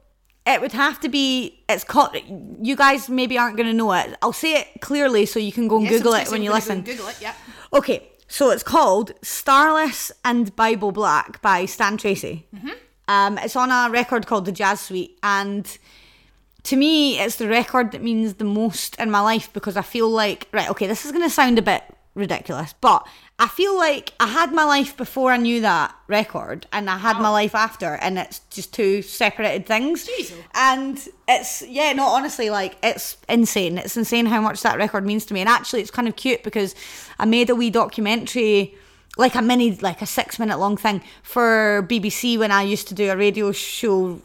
it 0.47 0.61
would 0.61 0.73
have 0.73 1.01
to 1.01 1.09
be. 1.09 1.63
It's 1.69 1.85
called. 1.85 2.17
You 2.63 2.77
guys 2.77 3.09
maybe 3.09 3.37
aren't 3.37 3.57
going 3.57 3.69
to 3.69 3.73
know 3.73 3.93
it. 3.93 4.17
I'll 4.23 4.33
say 4.33 4.61
it 4.61 4.81
clearly 4.81 5.27
so 5.27 5.39
you 5.39 5.53
can 5.53 5.69
go 5.69 5.77
and 5.77 5.85
Yes, 5.85 5.99
Google 5.99 6.15
it 6.15 6.31
when 6.31 6.43
you 6.43 6.51
we're 6.51 6.61
gonna 6.61 6.67
go 6.67 6.75
listen. 6.75 6.97
Google 6.97 7.09
it, 7.09 7.21
yeah. 7.21 7.35
Okay, 7.73 8.09
so 8.29 8.51
it's 8.51 8.63
called 8.63 9.13
Starless 9.23 10.13
and 10.25 10.55
Bible 10.55 10.93
Black 10.93 11.43
by 11.43 11.67
Stan 11.67 11.97
Tracey. 11.97 12.47
Mm-hmm. 12.55 12.71
Um, 13.09 13.39
it's 13.39 13.57
on 13.57 13.71
a 13.71 13.91
record 13.91 14.27
called 14.27 14.47
The 14.47 14.53
Jazz 14.53 14.81
Suite, 14.81 15.19
and 15.23 15.79
to 16.65 16.77
me, 16.77 17.19
it's 17.21 17.37
the 17.37 17.49
record 17.49 17.93
that 17.93 18.03
means 18.03 18.35
the 18.35 18.45
most 18.45 18.97
in 18.97 19.11
my 19.11 19.21
life 19.21 19.53
because 19.53 19.77
I 19.77 19.83
feel 19.83 20.09
like, 20.09 20.49
right, 20.53 20.69
okay, 20.71 20.87
this 20.89 21.05
is 21.05 21.13
going 21.13 21.23
to 21.23 21.31
sound 21.31 21.59
a 21.59 21.63
bit 21.63 21.83
ridiculous, 22.17 22.75
but 22.81 23.07
I 23.39 23.49
feel 23.49 23.77
like 23.77 24.15
I 24.19 24.29
had 24.29 24.53
my 24.53 24.65
life 24.65 24.97
before 24.97 25.31
I 25.31 25.37
knew 25.37 25.61
that 25.61 25.95
record, 26.09 26.67
and 26.73 26.89
I 26.89 26.97
had 26.97 27.21
my 27.21 27.29
oh. 27.29 27.33
life 27.33 27.55
after, 27.55 27.95
and 27.97 28.19
it's 28.19 28.39
just 28.51 28.73
two 28.73 29.03
separated 29.03 29.67
things. 29.67 30.09
Jeez. 30.09 30.33
And 30.55 30.99
it's 31.29 31.63
yeah, 31.63 31.93
no, 31.93 32.07
honestly, 32.07 32.49
like 32.49 32.77
it's 32.83 33.19
insane. 33.29 33.77
It's 33.79 33.97
insane 33.97 34.27
how 34.27 34.41
much 34.41 34.63
that 34.63 34.79
record 34.79 35.05
means 35.05 35.27
to 35.27 35.35
me. 35.35 35.41
And 35.41 35.49
actually, 35.49 35.83
it's 35.83 35.91
kind 35.91 36.09
of 36.09 36.17
cute 36.17 36.43
because 36.43 36.75
I 37.19 37.27
made 37.27 37.51
a 37.51 37.55
wee 37.55 37.71
documentary, 37.71 38.75
like 39.19 39.35
a 39.35 39.43
mini, 39.43 39.77
like 39.77 40.01
a 40.01 40.07
six 40.07 40.39
minute 40.39 40.59
long 40.59 40.79
thing 40.79 41.03
for 41.23 41.87
BBC 41.91 42.39
when 42.39 42.51
I 42.51 42.63
used 42.63 42.89
to 42.89 42.95
do 42.95 43.11
a 43.11 43.17
radio 43.17 43.53
show, 43.53 44.23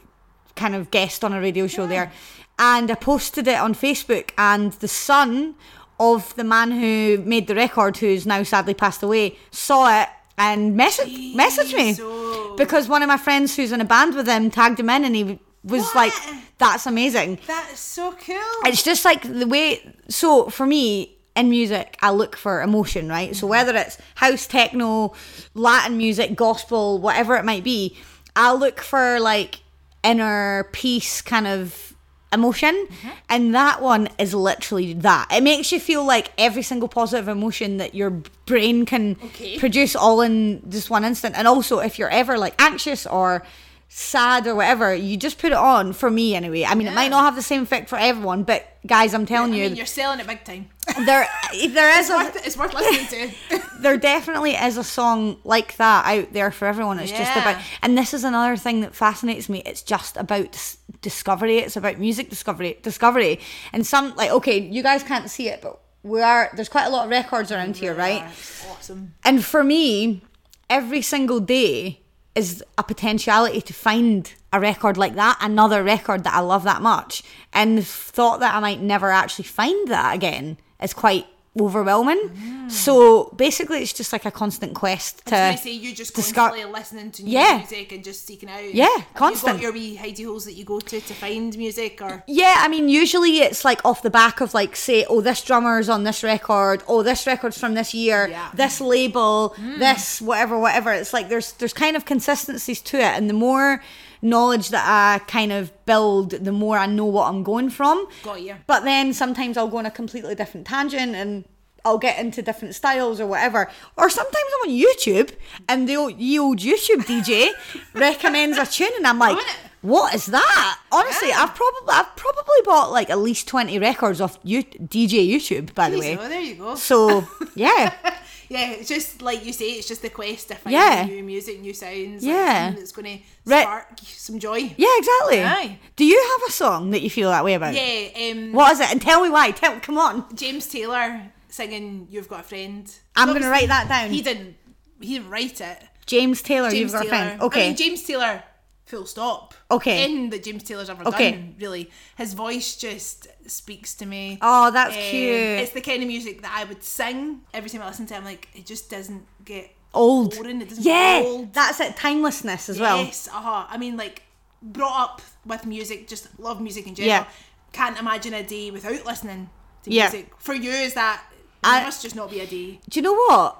kind 0.56 0.74
of 0.74 0.90
guest 0.90 1.22
on 1.22 1.34
a 1.34 1.40
radio 1.40 1.66
show 1.66 1.86
there, 1.86 2.10
and 2.58 2.90
I 2.90 2.94
posted 2.94 3.46
it 3.46 3.58
on 3.58 3.74
Facebook. 3.74 4.30
And 4.38 4.72
the 4.72 4.88
son 4.88 5.54
of 5.98 6.34
the 6.36 6.44
man 6.44 6.70
who 6.70 7.22
made 7.24 7.46
the 7.46 7.54
record, 7.54 7.96
who's 7.96 8.26
now 8.26 8.42
sadly 8.42 8.74
passed 8.74 9.02
away, 9.02 9.38
saw 9.50 10.02
it. 10.02 10.08
And 10.38 10.76
message 10.76 11.10
messaged 11.36 11.76
me 11.76 11.92
Jeez, 11.92 12.00
oh. 12.00 12.54
because 12.56 12.88
one 12.88 13.02
of 13.02 13.08
my 13.08 13.18
friends 13.18 13.54
who's 13.54 13.70
in 13.70 13.82
a 13.82 13.84
band 13.84 14.14
with 14.14 14.26
him 14.26 14.50
tagged 14.50 14.80
him 14.80 14.88
in 14.88 15.04
and 15.04 15.14
he 15.14 15.38
was 15.62 15.84
What? 15.84 15.94
like, 15.94 16.12
"That's 16.56 16.86
amazing." 16.86 17.38
That 17.46 17.68
is 17.70 17.78
so 17.78 18.12
cool. 18.12 18.36
It's 18.64 18.82
just 18.82 19.04
like 19.04 19.22
the 19.22 19.46
way. 19.46 19.94
So 20.08 20.48
for 20.48 20.66
me, 20.66 21.16
in 21.36 21.50
music, 21.50 21.96
I 22.02 22.10
look 22.10 22.36
for 22.36 22.62
emotion, 22.62 23.08
right? 23.08 23.34
So 23.34 23.42
mm-hmm. 23.42 23.50
whether 23.50 23.76
it's 23.76 23.98
house, 24.16 24.46
techno, 24.46 25.12
Latin 25.54 25.96
music, 25.96 26.34
gospel, 26.34 26.98
whatever 26.98 27.36
it 27.36 27.44
might 27.44 27.62
be, 27.62 27.96
I 28.34 28.54
look 28.54 28.80
for 28.80 29.20
like 29.20 29.60
inner 30.02 30.68
peace, 30.72 31.22
kind 31.22 31.46
of 31.46 31.91
emotion 32.32 32.86
mm-hmm. 32.86 33.08
and 33.28 33.54
that 33.54 33.82
one 33.82 34.08
is 34.18 34.32
literally 34.34 34.94
that. 34.94 35.28
It 35.30 35.42
makes 35.42 35.70
you 35.72 35.78
feel 35.80 36.04
like 36.04 36.32
every 36.38 36.62
single 36.62 36.88
positive 36.88 37.28
emotion 37.28 37.76
that 37.76 37.94
your 37.94 38.10
brain 38.46 38.86
can 38.86 39.16
Okay. 39.24 39.58
produce 39.58 39.94
all 39.94 40.20
in 40.20 40.62
just 40.70 40.90
one 40.90 41.04
instant. 41.04 41.36
And 41.36 41.46
also 41.46 41.78
if 41.78 41.98
you're 41.98 42.10
ever 42.10 42.38
like 42.38 42.54
anxious 42.60 43.06
or 43.06 43.44
sad 43.94 44.46
or 44.46 44.54
whatever 44.54 44.94
you 44.94 45.18
just 45.18 45.38
put 45.38 45.52
it 45.52 45.58
on 45.58 45.92
for 45.92 46.10
me 46.10 46.34
anyway 46.34 46.64
i 46.64 46.74
mean 46.74 46.86
it 46.86 46.94
might 46.94 47.10
not 47.10 47.24
have 47.24 47.36
the 47.36 47.42
same 47.42 47.62
effect 47.62 47.90
for 47.90 47.98
everyone 47.98 48.42
but 48.42 48.66
guys 48.86 49.12
i'm 49.12 49.22
I 49.22 49.24
telling 49.26 49.50
mean, 49.52 49.70
you 49.70 49.76
you're 49.76 49.84
selling 49.86 50.18
it 50.18 50.26
big 50.26 50.42
time. 50.44 50.70
there 51.06 51.28
there 51.68 52.00
is 52.00 52.08
It's 52.08 52.10
a, 52.10 52.16
worth, 52.16 52.46
it's 52.46 52.56
worth 52.56 52.74
listening 52.74 53.30
to. 53.50 53.62
there 53.80 53.96
definitely 53.96 54.52
is 54.54 54.76
a 54.76 54.82
song 54.82 55.36
like 55.44 55.76
that 55.76 56.06
out 56.06 56.32
there 56.32 56.50
for 56.50 56.66
everyone. 56.66 56.98
It's 56.98 57.12
just 57.12 57.30
about, 57.36 57.62
and 57.82 57.96
this 57.96 58.12
is 58.12 58.24
another 58.24 58.56
thing 58.56 58.80
that 58.80 58.92
fascinates 58.92 59.48
me. 59.48 59.62
It's 59.64 59.82
just 59.82 60.16
about 60.16 60.50
dis- 60.50 60.78
discovery. 61.00 61.58
It's 61.58 61.76
about 61.76 61.98
music 61.98 62.30
discovery, 62.30 62.78
discovery, 62.82 63.38
and 63.72 63.86
some 63.86 64.16
like 64.16 64.30
okay, 64.30 64.58
you 64.58 64.82
guys 64.82 65.04
can't 65.04 65.30
see 65.30 65.48
it, 65.48 65.62
but 65.62 65.78
we 66.02 66.20
are. 66.20 66.50
There's 66.56 66.68
quite 66.68 66.86
a 66.86 66.90
lot 66.90 67.04
of 67.04 67.10
records 67.10 67.52
around 67.52 67.76
here, 67.76 67.94
right? 67.94 68.24
Awesome. 68.68 69.14
And 69.24 69.44
for 69.44 69.62
me, 69.62 70.22
every 70.68 71.00
single 71.00 71.38
day 71.38 72.01
is 72.34 72.64
a 72.78 72.82
potentiality 72.82 73.60
to 73.60 73.72
find 73.72 74.32
a 74.52 74.60
record 74.60 74.96
like 74.96 75.14
that, 75.14 75.38
another 75.40 75.82
record 75.82 76.24
that 76.24 76.34
I 76.34 76.40
love 76.40 76.64
that 76.64 76.82
much. 76.82 77.22
And 77.52 77.78
the 77.78 77.82
thought 77.82 78.40
that 78.40 78.54
I 78.54 78.60
might 78.60 78.80
never 78.80 79.10
actually 79.10 79.44
find 79.44 79.88
that 79.88 80.14
again 80.14 80.58
is 80.82 80.94
quite 80.94 81.26
overwhelming. 81.60 82.18
Mm. 82.30 82.70
So 82.70 83.32
basically, 83.36 83.82
it's 83.82 83.92
just 83.92 84.12
like 84.12 84.24
a 84.24 84.30
constant 84.30 84.74
quest 84.74 85.24
to. 85.26 85.36
I 85.36 85.54
say 85.56 85.72
you 85.72 85.94
just 85.94 86.14
constantly 86.14 86.64
listening 86.64 87.10
to 87.12 87.22
new 87.24 87.32
Yeah. 87.32 87.58
music 87.58 87.92
and 87.92 88.02
just 88.02 88.26
seeking 88.26 88.48
out. 88.48 88.72
Yeah, 88.72 88.88
Have 88.88 89.14
constant. 89.14 89.56
You 89.56 89.58
got 89.58 89.62
your 89.62 89.72
wee 89.72 89.96
hidey 89.98 90.24
holes 90.24 90.44
that 90.46 90.54
you 90.54 90.64
go 90.64 90.80
to 90.80 91.00
to 91.00 91.14
find 91.14 91.56
music, 91.58 92.00
or 92.00 92.24
Yeah, 92.26 92.56
I 92.58 92.68
mean, 92.68 92.88
usually 92.88 93.38
it's 93.40 93.64
like 93.64 93.84
off 93.84 94.02
the 94.02 94.10
back 94.10 94.40
of 94.40 94.54
like, 94.54 94.74
say, 94.76 95.04
oh, 95.08 95.20
this 95.20 95.42
drummer's 95.42 95.88
on 95.88 96.04
this 96.04 96.22
record, 96.22 96.82
oh, 96.88 97.02
this 97.02 97.26
record's 97.26 97.58
from 97.58 97.74
this 97.74 97.92
year, 97.92 98.28
Yeah. 98.28 98.48
this 98.54 98.80
label, 98.80 99.54
mm. 99.58 99.78
this 99.78 100.20
whatever, 100.22 100.58
whatever. 100.58 100.92
It's 100.92 101.12
like 101.12 101.28
there's 101.28 101.52
there's 101.52 101.74
kind 101.74 101.96
of 101.96 102.04
consistencies 102.06 102.80
to 102.82 102.96
it, 102.96 103.12
and 103.18 103.28
the 103.28 103.34
more 103.34 103.82
knowledge 104.22 104.68
that 104.70 104.84
I 104.86 105.18
kind 105.26 105.52
of 105.52 105.70
build, 105.84 106.30
the 106.30 106.52
more 106.52 106.78
I 106.78 106.86
know 106.86 107.04
what 107.06 107.28
I'm 107.28 107.42
going 107.42 107.68
from. 107.70 108.06
Got 108.22 108.40
you. 108.42 108.54
But 108.66 108.84
then 108.84 109.12
sometimes 109.12 109.56
I'll 109.56 109.68
go 109.68 109.78
on 109.78 109.86
a 109.86 109.90
completely 109.90 110.34
different 110.34 110.66
tangent 110.66 111.14
and. 111.14 111.44
I'll 111.84 111.98
get 111.98 112.20
into 112.20 112.42
different 112.42 112.76
styles 112.76 113.18
or 113.20 113.26
whatever. 113.26 113.68
Or 113.96 114.08
sometimes 114.08 114.36
I'm 114.62 114.70
on 114.70 114.76
YouTube 114.76 115.32
and 115.68 115.88
the 115.88 115.96
old, 115.96 116.16
ye 116.16 116.38
old 116.38 116.60
YouTube 116.60 117.04
DJ 117.06 117.50
recommends 117.94 118.56
a 118.56 118.64
tune 118.66 118.92
and 118.98 119.04
I'm 119.04 119.18
like, 119.18 119.36
what 119.80 120.14
is 120.14 120.26
that? 120.26 120.78
Honestly, 120.92 121.30
Yeah. 121.30 121.42
I've 121.42 121.56
probably 121.56 121.88
I've 121.92 122.14
probably 122.14 122.60
bought 122.64 122.92
like 122.92 123.10
at 123.10 123.18
least 123.18 123.48
twenty 123.48 123.80
records 123.80 124.20
off 124.20 124.38
you, 124.44 124.62
DJ 124.62 125.28
YouTube. 125.28 125.74
By 125.74 125.90
the 125.90 125.98
way, 125.98 126.16
oh, 126.16 126.28
there 126.28 126.40
you 126.40 126.54
go. 126.54 126.76
so 126.76 127.26
yeah, 127.56 127.92
yeah, 128.52 128.70
it's 128.72 128.88
just 128.88 129.22
like 129.22 129.44
you 129.44 129.52
say, 129.52 129.70
it's 129.72 129.88
just 129.88 130.02
the 130.02 130.10
quest 130.10 130.48
to 130.48 130.54
find 130.56 130.72
Yeah. 130.74 131.06
new 131.06 131.22
music, 131.22 131.60
new 131.60 131.72
sounds. 131.74 132.24
Yeah. 132.24 132.66
like, 132.68 132.76
that's 132.78 132.92
going 132.92 133.18
to 133.18 133.24
Right. 133.46 133.62
spark 133.62 133.88
some 134.04 134.38
joy. 134.38 134.58
yeah, 134.76 134.94
exactly. 134.98 135.42
Aye. 135.42 135.78
Do 135.96 136.04
you 136.04 136.18
have 136.32 136.48
a 136.48 136.52
song 136.52 136.90
that 136.90 137.02
you 137.02 137.10
feel 137.10 137.30
that 137.30 137.44
way 137.44 137.54
about? 137.54 137.74
Yeah, 137.74 138.30
um, 138.30 138.52
What 138.52 138.72
is 138.72 138.80
it? 138.80 138.90
And 138.92 139.00
tell 139.00 139.22
me 139.22 139.30
why. 139.30 139.50
Tell 139.50 139.80
come 139.80 139.98
on. 139.98 140.24
James 140.36 140.66
Taylor 140.66 141.22
singing 141.48 142.06
"You've 142.10 142.28
Got 142.28 142.40
a 142.40 142.42
Friend." 142.44 142.84
I'm 143.16 143.32
gonna 143.32 143.48
write 143.50 143.68
that 143.68 143.88
down. 143.88 144.10
He 144.10 144.22
didn't. 144.22 144.56
He 145.00 145.14
didn't 145.14 145.30
write 145.30 145.60
it. 145.60 145.78
James 146.06 146.42
Taylor, 146.42 146.70
James 146.70 146.80
you've 146.80 146.92
got 146.92 147.02
Taylor. 147.04 147.14
a 147.14 147.26
friend. 147.26 147.42
Okay. 147.42 147.64
I 147.64 147.66
mean, 147.68 147.76
James 147.76 148.02
Taylor. 148.02 148.42
Full 148.92 149.06
stop. 149.06 149.54
Okay. 149.70 150.04
In 150.04 150.28
that 150.28 150.44
James 150.44 150.62
Taylor's 150.64 150.90
ever 150.90 151.08
Okay. 151.08 151.30
done, 151.30 151.54
really. 151.58 151.90
His 152.18 152.34
voice 152.34 152.76
just 152.76 153.26
speaks 153.46 153.94
to 153.94 154.04
me. 154.04 154.36
Oh, 154.42 154.70
that's 154.70 154.94
Um, 154.94 155.00
cute. 155.00 155.34
It's 155.60 155.72
the 155.72 155.80
kind 155.80 156.02
of 156.02 156.08
music 156.08 156.42
that 156.42 156.52
I 156.54 156.64
would 156.64 156.84
sing 156.84 157.40
every 157.54 157.70
time 157.70 157.80
I 157.80 157.86
listen 157.88 158.04
to 158.08 158.14
him. 158.14 158.24
Like 158.24 158.48
it 158.54 158.66
just 158.66 158.90
doesn't 158.90 159.26
get 159.46 159.74
Old. 159.94 160.36
boring. 160.36 160.60
It 160.60 160.68
doesn't 160.68 160.84
yeah, 160.84 161.20
get 161.20 161.26
old. 161.26 161.54
that's 161.54 161.80
it. 161.80 161.96
Timelessness 161.96 162.68
as 162.68 162.78
well. 162.78 163.02
Yes, 163.02 163.28
uh-huh. 163.28 163.64
I 163.70 163.78
mean, 163.78 163.96
like 163.96 164.24
brought 164.60 165.00
up 165.00 165.22
with 165.46 165.64
music, 165.64 166.06
just 166.06 166.28
love 166.38 166.60
music 166.60 166.86
in 166.86 166.94
general. 166.94 167.08
Yeah. 167.24 167.26
Can't 167.72 167.98
imagine 167.98 168.34
a 168.34 168.42
day 168.42 168.70
without 168.70 169.06
listening 169.06 169.48
to 169.84 169.90
Yeah. 169.90 170.10
music. 170.10 170.32
For 170.38 170.52
you, 170.52 170.70
is 170.70 170.92
that 170.92 171.22
I- 171.64 171.76
there 171.76 171.84
must 171.86 172.02
just 172.02 172.14
not 172.14 172.30
be 172.30 172.40
a 172.40 172.46
day. 172.46 172.78
Do 172.90 172.98
you 173.00 173.02
know 173.02 173.14
what? 173.14 173.56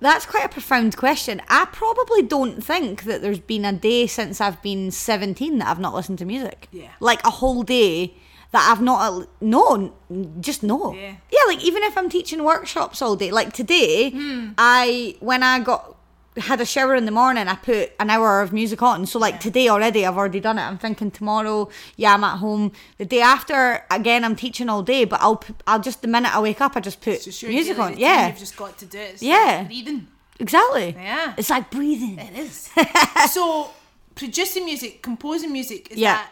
That's 0.00 0.26
quite 0.26 0.44
a 0.44 0.48
profound 0.48 0.96
question. 0.96 1.42
I 1.48 1.66
probably 1.72 2.22
don't 2.22 2.62
think 2.62 3.02
that 3.04 3.20
there's 3.22 3.40
been 3.40 3.64
a 3.64 3.72
day 3.72 4.06
since 4.06 4.40
I've 4.40 4.62
been 4.62 4.90
17 4.90 5.58
that 5.58 5.68
I've 5.68 5.80
not 5.80 5.94
listened 5.94 6.18
to 6.20 6.24
music. 6.24 6.68
Yeah. 6.72 6.88
Like 7.00 7.24
a 7.26 7.30
whole 7.30 7.62
day 7.64 8.14
that 8.52 8.70
I've 8.70 8.80
not, 8.80 9.28
no, 9.42 9.92
just 10.40 10.62
no. 10.62 10.94
Yeah. 10.94 11.16
Yeah, 11.30 11.40
like 11.48 11.62
even 11.64 11.82
if 11.82 11.98
I'm 11.98 12.08
teaching 12.08 12.42
workshops 12.44 13.02
all 13.02 13.16
day, 13.16 13.30
like 13.30 13.52
today, 13.52 14.10
Hmm. 14.10 14.50
I, 14.56 15.16
when 15.20 15.42
I 15.42 15.58
got, 15.60 15.96
had 16.36 16.60
a 16.60 16.64
shower 16.66 16.94
in 16.94 17.04
the 17.04 17.10
morning, 17.10 17.48
I 17.48 17.54
put 17.56 17.92
an 17.98 18.10
hour 18.10 18.40
of 18.40 18.52
music 18.52 18.80
on. 18.82 19.06
So 19.06 19.18
like 19.18 19.40
today 19.40 19.68
already, 19.68 20.06
I've 20.06 20.16
already 20.16 20.40
done 20.40 20.58
it. 20.58 20.62
I'm 20.62 20.78
thinking 20.78 21.10
tomorrow, 21.10 21.68
yeah, 21.96 22.14
I'm 22.14 22.22
at 22.22 22.38
home. 22.38 22.72
The 22.98 23.04
day 23.04 23.20
after, 23.20 23.84
again, 23.90 24.24
I'm 24.24 24.36
teaching 24.36 24.68
all 24.68 24.82
day, 24.82 25.04
but 25.04 25.20
I'll, 25.20 25.42
I'll 25.66 25.80
just, 25.80 26.02
the 26.02 26.08
minute 26.08 26.34
I 26.34 26.40
wake 26.40 26.60
up, 26.60 26.76
I 26.76 26.80
just 26.80 27.00
put 27.00 27.26
music 27.42 27.78
on. 27.78 27.96
Yeah. 27.98 28.28
You've 28.28 28.38
just 28.38 28.56
got 28.56 28.78
to 28.78 28.86
do 28.86 28.98
it. 28.98 29.14
It's 29.14 29.22
Yeah. 29.22 29.58
like 29.58 29.66
breathing. 29.68 30.06
Exactly. 30.38 30.94
Yeah. 30.96 31.34
It's 31.36 31.50
like 31.50 31.70
breathing. 31.70 32.18
It 32.18 32.38
is. 32.38 32.70
so, 33.32 33.70
producing 34.14 34.64
music, 34.64 35.02
composing 35.02 35.52
music, 35.52 35.90
is 35.90 35.98
Yeah. 35.98 36.14
that 36.18 36.30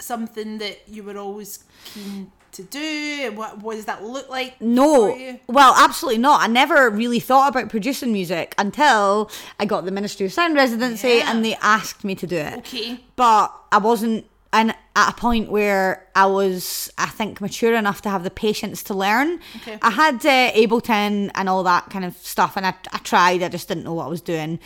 something 0.00 0.58
that 0.58 0.88
you 0.88 1.04
were 1.04 1.16
always 1.18 1.62
keen 1.84 2.32
to 2.54 2.62
do? 2.62 3.32
What, 3.34 3.58
what 3.60 3.74
does 3.76 3.84
that 3.86 4.02
look 4.02 4.28
like 4.28 4.60
No. 4.60 5.38
Well, 5.46 5.74
absolutely 5.76 6.18
not. 6.20 6.42
I 6.42 6.46
never 6.46 6.90
really 6.90 7.20
thought 7.20 7.48
about 7.50 7.68
producing 7.68 8.12
music 8.12 8.54
until 8.58 9.30
I 9.60 9.64
got 9.66 9.84
the 9.84 9.90
Ministry 9.90 10.26
of 10.26 10.32
Sound 10.32 10.54
residency 10.54 11.08
Yeah. 11.18 11.30
and 11.30 11.44
they 11.44 11.54
asked 11.56 12.04
me 12.04 12.14
to 12.16 12.26
do 12.26 12.36
it. 12.36 12.58
Okay. 12.58 13.00
But 13.16 13.52
I 13.72 13.78
wasn't 13.78 14.26
and 14.52 14.72
at 14.94 15.10
a 15.10 15.14
point 15.16 15.50
where 15.50 16.06
I 16.14 16.26
was, 16.26 16.88
I 16.96 17.06
think, 17.06 17.40
mature 17.40 17.74
enough 17.74 18.02
to 18.02 18.08
have 18.08 18.22
the 18.22 18.30
patience 18.30 18.84
to 18.84 18.94
learn. 18.94 19.40
Okay. 19.56 19.80
I 19.82 19.90
had 19.90 20.24
uh, 20.24 20.52
Ableton 20.52 21.32
and 21.34 21.48
all 21.48 21.64
that 21.64 21.90
kind 21.90 22.04
of 22.04 22.16
stuff, 22.18 22.56
and 22.56 22.64
I, 22.64 22.72
I 22.92 22.98
tried. 22.98 23.42
I 23.42 23.48
just 23.48 23.66
didn't 23.66 23.82
know 23.82 23.94
what 23.94 24.04
I 24.04 24.08
was 24.08 24.20
doing. 24.20 24.60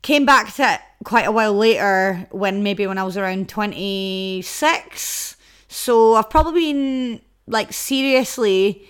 Came 0.00 0.24
back 0.24 0.54
to 0.54 0.72
it 0.72 0.80
quite 1.04 1.26
a 1.26 1.30
while 1.32 1.52
later, 1.52 2.26
when 2.30 2.62
maybe 2.62 2.86
when 2.86 2.96
I 2.96 3.04
was 3.04 3.18
around 3.18 3.50
twenty 3.50 4.40
six. 4.40 5.36
So 5.68 6.14
I've 6.14 6.30
probably 6.30 6.72
been 6.72 7.20
like 7.46 7.72
seriously 7.72 8.86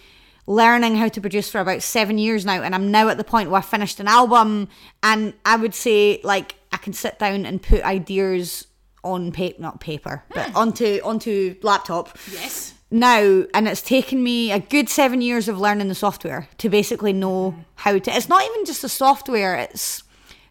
learning 0.48 0.96
how 0.96 1.08
to 1.08 1.20
produce 1.20 1.50
for 1.50 1.60
about 1.60 1.82
seven 1.82 2.16
years 2.16 2.46
now 2.46 2.62
and 2.62 2.74
i'm 2.74 2.90
now 2.90 3.08
at 3.08 3.18
the 3.18 3.24
point 3.24 3.50
where 3.50 3.58
i 3.58 3.62
finished 3.62 4.00
an 4.00 4.08
album 4.08 4.66
and 5.02 5.34
i 5.44 5.54
would 5.54 5.74
say 5.74 6.18
like 6.24 6.54
i 6.72 6.78
can 6.78 6.94
sit 6.94 7.18
down 7.18 7.44
and 7.44 7.62
put 7.62 7.82
ideas 7.82 8.66
on 9.04 9.30
paper 9.30 9.60
not 9.60 9.78
paper 9.78 10.24
but 10.34 10.48
hmm. 10.50 10.56
onto 10.56 11.00
onto 11.04 11.54
laptop. 11.62 12.16
Yes. 12.32 12.72
now 12.90 13.44
and 13.52 13.68
it's 13.68 13.82
taken 13.82 14.22
me 14.22 14.50
a 14.50 14.58
good 14.58 14.88
seven 14.88 15.20
years 15.20 15.48
of 15.48 15.60
learning 15.60 15.88
the 15.88 15.94
software 15.94 16.48
to 16.56 16.70
basically 16.70 17.12
know 17.12 17.50
hmm. 17.50 17.60
how 17.74 17.98
to 17.98 18.16
it's 18.16 18.28
not 18.30 18.42
even 18.42 18.64
just 18.64 18.80
the 18.80 18.88
software 18.88 19.54
it's 19.54 20.02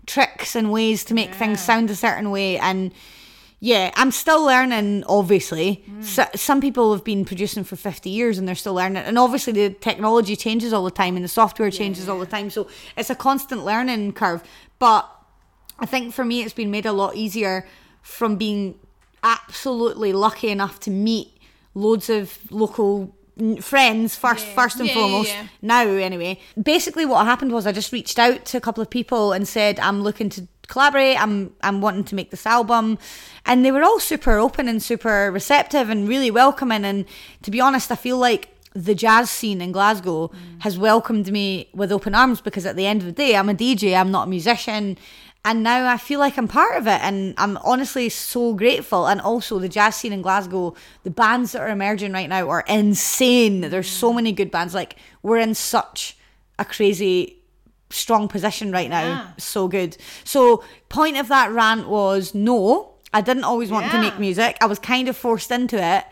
tricks 0.06 0.56
and 0.56 0.72
ways 0.72 1.04
to 1.04 1.16
make 1.16 1.34
things 1.34 1.60
sound 1.60 1.90
a 1.90 1.96
certain 1.96 2.30
way 2.30 2.58
and 2.60 2.94
yeah 3.60 3.92
i'm 3.96 4.12
still 4.12 4.44
learning 4.46 5.04
obviously 5.08 5.84
so, 6.02 6.26
some 6.36 6.62
people 6.62 6.94
have 6.94 7.04
been 7.04 7.26
producing 7.26 7.64
for 7.64 7.76
50 7.76 8.10
years 8.10 8.38
and 8.38 8.48
they're 8.48 8.56
still 8.56 8.76
learning 8.76 8.98
and 9.04 9.18
obviously 9.18 9.54
the 9.54 9.70
technology 9.72 10.36
changes 10.36 10.74
all 10.74 10.84
the 10.84 10.92
time 10.92 11.16
and 11.16 11.24
the 11.26 11.30
software 11.30 11.72
changes 11.72 12.08
all 12.08 12.20
the 12.20 12.26
time 12.26 12.50
so 12.50 12.68
it's 12.96 13.10
a 13.10 13.16
constant 13.16 13.66
learning 13.66 14.14
curve 14.14 14.44
but 14.80 15.10
I 15.80 15.86
think 15.86 16.12
for 16.14 16.26
me, 16.26 16.42
it's 16.42 16.56
been 16.56 16.72
made 16.72 16.88
a 16.88 16.92
lot 16.92 17.16
easier 17.16 17.68
from 18.02 18.36
being 18.36 18.80
absolutely 19.24 20.12
lucky 20.14 20.50
enough 20.50 20.80
to 20.82 20.90
meet 20.92 21.30
loads 21.76 22.10
of 22.10 22.40
local 22.52 23.16
friends 23.62 24.16
first, 24.16 24.46
first 24.48 24.80
and 24.80 24.88
Yeah, 24.88 24.96
yeah, 24.96 25.02
foremost. 25.02 25.30
yeah. 25.30 25.48
Now, 25.62 25.86
anyway, 25.88 26.40
basically, 26.62 27.06
what 27.06 27.26
happened 27.26 27.52
was 27.52 27.68
I 27.68 27.72
just 27.72 27.92
reached 27.92 28.18
out 28.18 28.44
to 28.46 28.58
a 28.58 28.62
couple 28.62 28.82
of 28.82 28.90
people 28.90 29.34
and 29.34 29.48
said, 29.48 29.80
"I'm 29.80 30.02
looking 30.02 30.30
to 30.30 30.48
collaborate. 30.68 31.22
I'm 31.22 31.54
I'm 31.62 31.82
wanting 31.82 32.04
to 32.06 32.16
make 32.16 32.32
this 32.32 32.46
album," 32.46 32.98
and 33.46 33.64
they 33.64 33.72
were 33.72 33.84
all 33.84 34.00
super 34.00 34.38
open 34.38 34.68
and 34.68 34.82
super 34.82 35.32
receptive 35.32 35.90
and 35.90 36.08
really 36.08 36.32
welcoming. 36.32 36.86
And 36.86 37.06
to 37.44 37.52
be 37.52 37.62
honest, 37.62 37.92
I 37.92 37.96
feel 37.96 38.18
like 38.18 38.50
the 38.74 38.94
jazz 38.94 39.30
scene 39.30 39.62
in 39.62 39.72
Glasgow 39.72 40.28
mm. 40.28 40.62
has 40.62 40.78
welcomed 40.78 41.32
me 41.32 41.70
with 41.74 41.92
open 41.92 42.14
arms 42.14 42.42
because 42.42 42.66
at 42.66 42.76
the 42.76 42.86
end 42.86 43.02
of 43.02 43.08
the 43.08 43.12
day, 43.12 43.36
I'm 43.36 43.50
a 43.50 43.54
DJ. 43.54 44.00
I'm 44.00 44.12
not 44.12 44.28
a 44.28 44.30
musician. 44.30 44.98
And 45.46 45.64
now 45.64 45.88
I 45.88 45.98
feel 45.98 46.20
like 46.20 46.38
I'm 46.38 46.48
part 46.48 46.78
of 46.78 46.88
it, 46.88 47.00
and 47.02 47.34
I'm 47.38 47.56
honestly 47.58 48.10
so 48.10 48.54
grateful. 48.54 49.08
And 49.08 49.22
also, 49.22 49.60
the 49.60 49.70
jazz 49.70 49.96
scene 49.96 50.12
in 50.12 50.22
Glasgow, 50.22 50.76
the 51.04 51.10
bands 51.10 51.54
that 51.54 51.62
are 51.62 51.70
emerging 51.70 52.12
right 52.12 52.28
now 52.28 52.50
are 52.50 52.66
insane. 52.68 53.62
There's 53.62 53.90
so 53.90 54.12
mm. 54.12 54.16
many 54.16 54.32
good 54.34 54.52
bands. 54.52 54.74
Like, 54.74 54.98
we're 55.24 55.38
in 55.38 55.56
such 55.56 56.18
a 56.60 56.66
crazy 56.66 57.38
strong 57.90 58.28
position 58.28 58.72
right 58.72 58.90
now. 58.90 59.02
Yeah. 59.02 59.28
So 59.38 59.68
good. 59.68 59.98
So 60.24 60.64
point 60.90 61.18
of 61.18 61.28
that 61.30 61.52
rant 61.52 61.88
was 61.88 62.34
no, 62.36 62.94
I 63.14 63.22
didn't 63.22 63.46
always 63.46 63.72
want 63.72 63.92
to 63.92 64.02
make 64.02 64.20
music. 64.20 64.58
I 64.62 64.66
was 64.66 64.80
kind 64.80 65.08
of 65.08 65.16
forced 65.16 65.52
into 65.52 65.82
it 65.82 66.06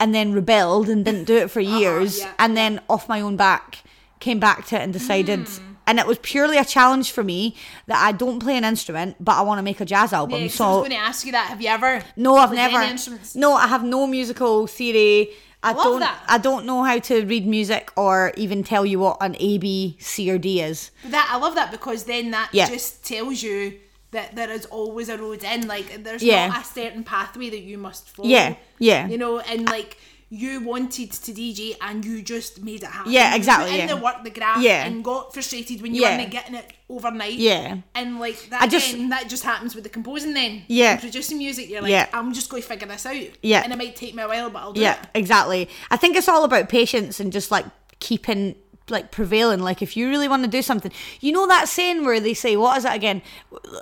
and 0.00 0.14
then 0.14 0.32
rebelled 0.32 0.88
and 0.88 1.04
didn't 1.04 1.24
do 1.24 1.36
it 1.36 1.50
for 1.50 1.60
years 1.78 2.20
yeah. 2.20 2.32
and 2.38 2.56
then 2.56 2.80
off 2.88 3.08
my 3.08 3.20
own 3.20 3.36
back 3.36 3.78
came 4.20 4.38
back 4.40 4.66
to 4.66 4.76
it 4.76 4.82
and 4.82 4.92
decided 4.92 5.40
Hmm. 5.48 5.74
and 5.86 5.98
it 5.98 6.06
was 6.06 6.18
purely 6.22 6.56
a 6.58 6.64
challenge 6.64 7.12
for 7.12 7.22
me 7.24 7.54
that 7.86 8.02
I 8.02 8.12
don't 8.12 8.38
play 8.40 8.56
an 8.56 8.64
instrument 8.64 9.16
but 9.20 9.36
I 9.36 9.42
want 9.42 9.58
to 9.58 9.62
make 9.62 9.80
a 9.80 9.84
jazz 9.84 10.12
album. 10.12 10.40
Yeah, 10.40 10.46
'cause 10.48 10.54
I 10.54 10.64
so 10.64 10.68
was 10.80 10.88
going 10.88 11.00
to 11.00 11.06
ask 11.06 11.26
you 11.26 11.32
that. 11.32 11.48
Have 11.48 11.60
you 11.60 11.68
ever? 11.68 12.02
no, 12.16 12.36
I've 12.36 12.52
never. 12.52 12.80
instruments? 12.82 13.34
No, 13.34 13.54
I 13.54 13.66
have 13.66 13.84
no 13.84 14.06
musical 14.06 14.66
theory. 14.66 15.30
I 15.62 15.72
love 15.72 15.84
don't. 15.84 16.00
that. 16.00 16.22
I 16.28 16.38
don't 16.38 16.66
know 16.66 16.84
how 16.84 16.98
to 17.00 17.24
read 17.24 17.46
music 17.46 17.90
or 17.96 18.32
even 18.36 18.62
tell 18.62 18.86
you 18.86 19.00
what 19.00 19.16
an 19.20 19.34
A, 19.40 19.58
B, 19.58 19.96
C, 19.98 20.30
or 20.30 20.38
D 20.38 20.60
is. 20.60 20.90
That 21.04 21.28
I 21.32 21.36
love 21.38 21.54
that 21.56 21.70
because 21.72 22.04
then 22.04 22.30
that 22.30 22.50
Yeah. 22.52 22.68
just 22.68 23.04
tells 23.04 23.42
you 23.42 23.78
that 24.12 24.36
there 24.36 24.50
is 24.50 24.66
always 24.66 25.08
a 25.08 25.18
road 25.18 25.42
in. 25.42 25.66
Like 25.66 26.04
there's 26.04 26.22
Yeah. 26.22 26.46
not 26.48 26.62
a 26.62 26.64
certain 26.64 27.02
pathway 27.04 27.50
that 27.50 27.60
you 27.60 27.76
must 27.76 28.08
follow. 28.08 28.28
Yeah, 28.28 28.54
yeah. 28.78 29.08
You 29.08 29.18
know, 29.18 29.40
and 29.40 29.68
like 29.68 29.98
you 30.30 30.60
wanted 30.60 31.10
to 31.12 31.32
DJ 31.32 31.74
and 31.80 32.04
you 32.04 32.20
just 32.22 32.62
made 32.62 32.82
it 32.82 32.86
happen. 32.90 33.10
Yeah, 33.10 33.30
You 33.30 33.36
exactly, 33.36 33.70
Put 33.70 33.80
in 33.80 33.88
yeah. 33.88 33.94
the 33.94 34.00
work, 34.02 34.24
the 34.24 34.30
graft, 34.30 34.60
Yeah. 34.60 34.84
and 34.84 35.02
got 35.02 35.32
frustrated 35.32 35.80
when 35.80 35.94
you 35.94 36.02
Yeah. 36.02 36.18
weren't 36.18 36.30
getting 36.30 36.54
it 36.54 36.70
overnight. 36.90 37.34
Yeah. 37.34 37.78
And 37.94 38.20
like 38.20 38.50
that 38.50 38.60
I 38.62 38.66
just- 38.66 38.92
again, 38.92 39.08
that 39.08 39.28
just 39.28 39.42
happens 39.42 39.74
with 39.74 39.84
the 39.84 39.90
composing 39.90 40.34
then. 40.34 40.64
Yeah. 40.68 40.92
And 40.92 41.00
producing 41.00 41.38
music, 41.38 41.70
you're 41.70 41.80
like, 41.80 41.90
Yeah. 41.90 42.08
I'm 42.12 42.34
just 42.34 42.50
going 42.50 42.62
to 42.62 42.68
figure 42.68 42.86
this 42.86 43.06
out. 43.06 43.16
Yeah. 43.42 43.62
And 43.62 43.72
it 43.72 43.76
might 43.78 43.96
take 43.96 44.14
me 44.14 44.22
a 44.22 44.28
while, 44.28 44.50
but 44.50 44.58
I'll 44.60 44.72
do 44.74 44.82
Yeah, 44.82 45.00
it. 45.00 45.08
exactly. 45.14 45.68
I 45.90 45.96
think 45.96 46.14
it's 46.16 46.28
all 46.28 46.44
about 46.44 46.68
patience 46.68 47.20
and 47.20 47.32
just 47.32 47.50
like 47.50 47.64
keeping 48.00 48.54
like 48.90 49.10
prevailing. 49.10 49.60
Like 49.60 49.82
if 49.82 49.96
you 49.96 50.08
really 50.08 50.28
want 50.28 50.42
to 50.44 50.48
do 50.50 50.62
something, 50.62 50.92
you 51.20 51.32
know 51.32 51.46
that 51.46 51.68
saying 51.68 52.04
where 52.04 52.20
they 52.20 52.34
say, 52.34 52.56
"What 52.56 52.78
is 52.78 52.84
it 52.84 52.92
again?" 52.94 53.22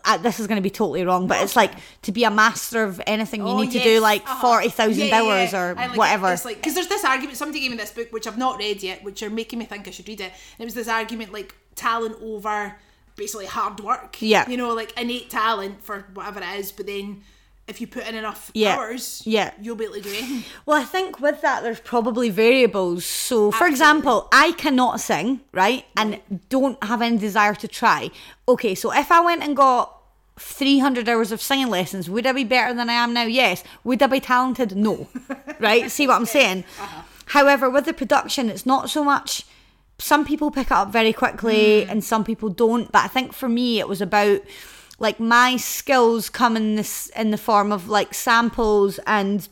Uh, 0.05 0.17
This 0.19 0.41
is 0.41 0.47
going 0.47 0.57
to 0.57 0.63
be 0.63 0.71
totally 0.71 1.05
wrong, 1.05 1.27
but 1.27 1.43
it's 1.43 1.57
like 1.57 1.73
to 2.03 2.13
be 2.13 2.25
a 2.25 2.31
master 2.31 2.83
of 2.85 3.01
anything, 3.07 3.41
you 3.43 3.49
Oh, 3.49 3.61
need 3.61 3.73
to 3.73 3.83
do 3.83 4.01
like 4.01 4.23
Uh-huh. 4.23 4.41
forty 4.41 4.69
thousand 4.69 5.09
Yeah, 5.09 5.21
hours 5.23 5.53
yeah. 5.53 5.63
or 5.63 5.75
like 5.75 5.97
whatever. 5.97 6.33
It's 6.33 6.45
like 6.45 6.57
because 6.57 6.75
there's 6.75 6.89
this 6.89 7.05
argument. 7.05 7.37
Somebody 7.37 7.61
gave 7.61 7.71
me 7.71 7.77
this 7.77 7.91
book 7.93 8.13
which 8.13 8.27
I've 8.27 8.39
not 8.39 8.59
read 8.59 8.83
yet, 8.83 9.03
which 9.05 9.23
are 9.23 9.31
making 9.31 9.59
me 9.59 9.65
think 9.67 9.87
I 9.89 9.91
should 9.91 10.09
read 10.09 10.21
it. 10.21 10.33
And 10.59 10.61
it 10.61 10.65
was 10.65 10.75
this 10.75 10.89
argument 10.89 11.33
like 11.33 11.55
talent 11.75 12.17
over 12.23 12.77
basically 13.17 13.47
hard 13.47 13.81
work. 13.81 14.17
Yeah. 14.21 14.49
you 14.49 14.57
know, 14.57 14.75
like 14.75 14.93
innate 15.01 15.31
talent 15.31 15.83
for 15.83 16.07
whatever 16.15 16.41
it 16.41 16.59
is, 16.61 16.73
but 16.73 16.87
then. 16.87 17.23
If 17.69 17.81
you 17.81 17.89
put 17.89 18.07
in 18.07 18.15
enough 18.15 18.53
Yeah. 18.55 18.77
hours, 18.77 19.23
Yeah. 19.25 19.51
you'll 19.61 19.75
be 19.75 19.85
able 19.85 19.95
to 19.95 20.01
do 20.03 20.11
anything. 20.11 20.45
Well, 20.67 20.81
I 20.81 20.85
think 20.85 21.21
with 21.21 21.41
that, 21.41 21.65
there's 21.65 21.81
probably 21.81 22.31
variables. 22.31 23.05
So, 23.05 23.51
for 23.51 23.67
example, 23.67 24.29
I 24.33 24.53
cannot 24.53 25.01
sing, 25.01 25.41
right? 25.53 25.85
And 25.97 26.21
don't 26.49 26.83
have 26.85 27.03
any 27.03 27.19
desire 27.19 27.55
to 27.55 27.67
try. 27.67 28.11
Okay, 28.49 28.75
so 28.77 28.93
if 28.93 29.11
I 29.11 29.21
went 29.21 29.43
and 29.43 29.57
got 29.57 29.97
300 30.39 31.09
hours 31.09 31.33
of 31.33 31.43
singing 31.43 31.69
lessons, 31.69 32.09
would 32.09 32.27
I 32.27 32.33
be 32.33 32.45
better 32.45 32.73
than 32.73 32.89
I 32.89 32.95
am 32.95 33.13
now? 33.13 33.25
Yes. 33.25 33.65
Would 33.85 34.03
I 34.03 34.07
be 34.07 34.21
talented? 34.21 34.77
No. 34.77 35.09
right? 35.59 35.91
See 35.91 36.07
what 36.07 36.17
I'm 36.17 36.27
saying? 36.27 36.65
Uh-huh. 36.81 37.03
However, 37.27 37.69
with 37.69 37.87
the 37.87 37.93
production, 37.93 38.49
it's 38.49 38.67
not 38.67 38.91
so 38.91 39.03
much. 39.03 39.45
Some 39.99 40.25
people 40.25 40.51
pick 40.51 40.67
it 40.67 40.73
up 40.73 40.93
very 40.93 41.13
quickly 41.13 41.85
mm. 41.85 41.91
and 41.91 42.05
some 42.05 42.23
people 42.23 42.49
don't. 42.49 42.93
But 42.93 43.05
I 43.05 43.09
think 43.09 43.33
for 43.33 43.49
me, 43.49 43.81
it 43.81 43.89
was 43.89 44.01
about 44.01 44.43
like 44.99 45.21
my 45.21 45.57
skills 45.57 46.31
come 46.31 46.57
in 46.57 46.77
this 46.77 47.09
in 47.11 47.31
the 47.31 47.39
form 47.39 47.73
of 47.73 47.89
like 47.89 48.15
samples 48.15 48.99
and 49.07 49.49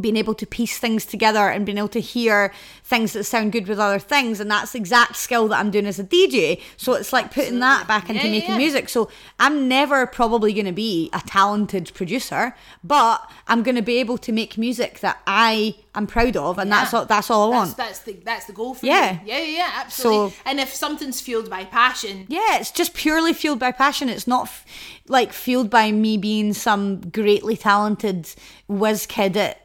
being 0.00 0.16
able 0.16 0.34
to 0.34 0.46
piece 0.46 0.78
things 0.78 1.04
together 1.06 1.48
and 1.48 1.64
being 1.64 1.78
able 1.78 1.88
to 1.88 2.00
hear 2.00 2.52
things 2.82 3.12
that 3.12 3.24
sound 3.24 3.52
good 3.52 3.66
with 3.68 3.78
other 3.78 3.98
things 3.98 4.40
and 4.40 4.50
that's 4.50 4.72
the 4.72 4.78
exact 4.78 5.16
skill 5.16 5.48
that 5.48 5.58
I'm 5.58 5.70
doing 5.70 5.86
as 5.86 5.98
a 5.98 6.04
DJ 6.04 6.60
so 6.76 6.94
it's 6.94 7.12
like 7.12 7.32
putting 7.32 7.60
that 7.60 7.86
back 7.86 8.10
into 8.10 8.24
Yeah, 8.26 8.30
making 8.32 8.50
yeah. 8.50 8.56
music 8.58 8.88
so 8.88 9.08
I'm 9.38 9.68
never 9.68 10.06
probably 10.06 10.52
going 10.52 10.66
to 10.66 10.72
be 10.72 11.10
a 11.12 11.20
talented 11.26 11.92
producer 11.94 12.54
but 12.82 13.30
I'm 13.46 13.62
going 13.62 13.76
to 13.76 13.82
be 13.82 13.98
able 13.98 14.18
to 14.18 14.32
make 14.32 14.58
music 14.58 15.00
that 15.00 15.20
I 15.26 15.76
am 15.94 16.06
proud 16.06 16.36
of 16.36 16.58
and 16.58 16.70
that's 16.72 16.92
Yeah. 16.92 16.98
all 17.00 17.04
that's 17.06 17.30
all 17.30 17.52
I 17.52 17.56
want 17.56 17.76
that's 17.76 18.00
the 18.00 18.12
that's 18.24 18.46
the 18.46 18.52
goal 18.52 18.74
for 18.74 18.84
Yeah. 18.86 19.18
Yeah, 19.24 19.38
yeah, 19.38 19.56
yeah, 19.58 19.70
absolutely. 19.76 20.30
So- 20.30 20.36
and 20.44 20.60
if 20.60 20.74
something's 20.74 21.20
fueled 21.20 21.48
by 21.48 21.64
passion, 21.64 22.26
Yeah, 22.28 22.58
it's 22.58 22.70
just 22.70 22.94
purely 22.94 23.32
fueled 23.32 23.58
by 23.60 23.72
passion. 23.72 24.08
It's 24.08 24.26
not 24.26 24.46
f- 24.46 24.66
like 25.08 25.32
fueled 25.32 25.70
by 25.70 25.92
me 25.92 26.16
being 26.16 26.52
some 26.52 27.00
greatly 27.10 27.56
talented 27.56 28.28
whiz 28.68 29.06
kid 29.06 29.36
at 29.36 29.60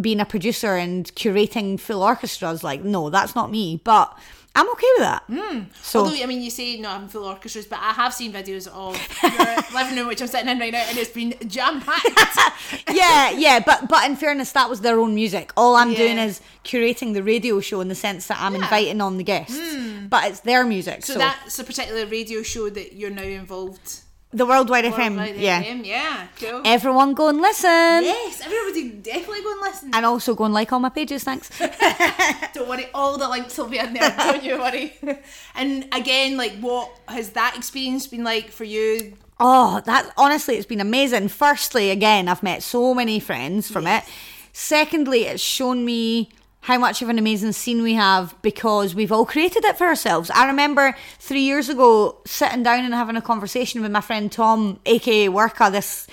being 0.00 0.20
a 0.20 0.24
producer 0.24 0.76
and 0.76 1.06
curating 1.14 1.78
full 1.78 2.02
orchestras. 2.02 2.64
Like, 2.64 2.82
no, 2.82 3.10
that's 3.10 3.34
not 3.34 3.50
me. 3.50 3.80
But 3.82 4.16
I'm 4.54 4.68
okay 4.72 4.86
with 4.96 5.02
that. 5.02 5.22
Hmm. 5.28 5.60
So 5.80 6.00
Although 6.00 6.22
I 6.22 6.26
mean, 6.26 6.42
you 6.42 6.50
say 6.50 6.78
not 6.78 6.92
having 6.94 7.08
full 7.08 7.24
orchestras, 7.24 7.66
but 7.66 7.78
I 7.78 7.92
have 7.92 8.12
seen 8.12 8.32
videos 8.32 8.68
of 8.68 8.98
your 9.22 9.56
living 9.80 9.96
room, 9.96 10.08
which 10.08 10.20
I'm 10.20 10.26
sitting 10.28 10.48
in 10.48 10.58
right 10.58 10.72
now, 10.72 10.84
and 10.88 10.98
it's 10.98 11.10
been 11.10 11.34
jam 11.46 11.80
packed. 11.80 12.84
yeah, 12.92 13.30
yeah, 13.30 13.60
but 13.64 13.88
but 13.88 14.04
in 14.08 14.16
fairness, 14.16 14.52
that 14.52 14.68
was 14.68 14.82
their 14.82 14.98
own 14.98 15.14
music. 15.14 15.52
All 15.56 15.76
I'm 15.76 15.94
doing 15.94 16.18
is 16.18 16.42
curating 16.64 17.14
the 17.14 17.22
radio 17.22 17.60
show 17.60 17.80
in 17.80 17.88
the 17.88 17.94
sense 17.94 18.26
that 18.26 18.38
I'm 18.40 18.54
Yeah. 18.54 18.62
Inviting 18.64 19.00
on 19.00 19.16
the 19.16 19.24
guests, 19.24 19.58
hmm. 19.58 20.06
but 20.08 20.24
it's 20.24 20.40
their 20.40 20.64
music. 20.64 21.04
So, 21.04 21.14
So, 21.14 21.18
that's 21.18 21.58
a 21.58 21.64
particular 21.64 22.04
radio 22.06 22.42
show 22.42 22.68
that 22.70 22.92
you're 22.92 23.10
now 23.10 23.22
involved. 23.22 24.00
The 24.32 24.46
Worldwide 24.46 24.84
FM, 24.84 25.16
Worldwide 25.16 25.36
yeah. 25.36 25.62
FM, 25.62 25.86
yeah, 25.86 26.26
cool. 26.40 26.62
Everyone 26.64 27.14
go 27.14 27.28
and 27.28 27.40
listen, 27.40 27.68
yes, 27.68 28.40
everybody 28.44 28.90
definitely 28.90 29.42
go 29.42 29.52
and 29.52 29.60
listen. 29.60 29.90
and 29.92 30.06
also 30.06 30.34
go 30.34 30.44
and 30.44 30.54
like 30.54 30.72
all 30.72 30.80
my 30.80 30.88
pages. 30.88 31.24
Thanks. 31.24 31.50
Don't 32.54 32.68
worry, 32.68 32.86
all 32.94 33.18
the 33.18 33.28
links 33.28 33.56
will 33.58 33.68
be 33.68 33.78
in 33.78 33.92
there. 33.92 34.14
Don't 34.16 34.42
you 34.42 34.58
worry. 34.58 34.94
And 35.54 35.86
again, 35.92 36.36
like, 36.36 36.52
what 36.60 36.90
has 37.08 37.30
that 37.30 37.54
experience 37.56 38.06
been 38.06 38.24
like 38.24 38.50
for 38.50 38.64
you? 38.64 39.16
Oh, 39.38 39.82
that 39.84 40.12
honestly, 40.16 40.56
it's 40.56 40.66
been 40.66 40.80
amazing. 40.80 41.28
Firstly, 41.28 41.90
again, 41.90 42.28
I've 42.28 42.42
met 42.42 42.62
so 42.62 42.94
many 42.94 43.20
friends 43.20 43.70
from 43.70 43.86
it. 43.86 44.04
Secondly, 44.52 45.24
it's 45.24 45.42
shown 45.42 45.84
me 45.84 46.30
how 46.62 46.78
much 46.78 47.02
of 47.02 47.08
an 47.08 47.18
amazing 47.18 47.52
scene 47.52 47.82
we 47.82 47.94
have 47.94 48.34
because 48.42 48.94
we've 48.94 49.12
all 49.12 49.26
created 49.26 49.64
it 49.64 49.76
for 49.76 49.86
ourselves. 49.86 50.30
I 50.30 50.46
remember 50.46 50.94
three 51.18 51.40
years 51.42 51.68
ago 51.68 52.20
sitting 52.24 52.62
down 52.62 52.84
and 52.84 52.94
having 52.94 53.16
a 53.16 53.22
conversation 53.22 53.82
with 53.82 53.90
my 53.90 54.00
friend 54.00 54.30
Tom, 54.30 54.78
aka 54.86 55.28
Werkha, 55.28 55.70
this 55.70 56.06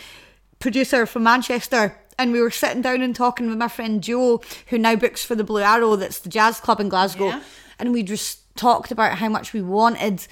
producer 0.60 1.06
from 1.06 1.24
Manchester. 1.24 1.96
and 2.18 2.34
we 2.34 2.42
were 2.42 2.52
sitting 2.52 2.82
down 2.82 3.02
and 3.02 3.16
talking 3.16 3.48
with 3.48 3.58
my 3.58 3.70
friend 3.70 4.04
Joe, 4.04 4.42
who 4.68 4.78
now 4.78 4.94
books 4.98 5.24
for 5.24 5.36
the 5.36 5.44
Blue 5.46 5.62
Arrow, 5.62 5.96
that's 5.96 6.20
the 6.20 6.28
jazz 6.28 6.60
club 6.60 6.82
in 6.82 6.90
Glasgow, 6.90 7.28
Yeah. 7.28 7.42
and 7.80 7.94
we 7.94 8.04
just 8.04 8.40
talked 8.58 8.92
about 8.92 9.20
how 9.20 9.30
much 9.30 9.54
we 9.54 9.62
wanted 9.62 10.28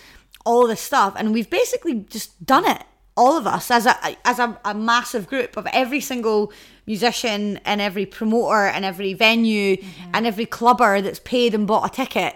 all 0.45 0.68
this 0.68 0.82
stuff, 0.82 1.13
and 1.15 1.34
we've 1.34 1.49
basically 1.49 1.93
just 2.09 2.45
done 2.45 2.65
it. 2.68 2.84
All 3.18 3.36
of 3.38 3.45
us 3.47 3.72
as 3.72 3.86
a 3.88 3.95
as 4.26 4.38
a, 4.39 4.57
a 4.63 4.74
massive 4.76 5.28
group 5.28 5.57
of 5.57 5.65
every 5.74 5.99
single 6.01 6.51
musician 6.86 7.59
and 7.65 7.82
every 7.82 8.05
promoter 8.05 8.68
and 8.68 8.86
every 8.86 9.13
venue 9.13 9.78
Mm-hmm. 9.78 10.11
and 10.13 10.26
every 10.28 10.45
clubber 10.45 11.01
that's 11.01 11.20
paid 11.20 11.53
and 11.55 11.65
bought 11.68 11.86
a 11.91 11.93
ticket. 11.93 12.36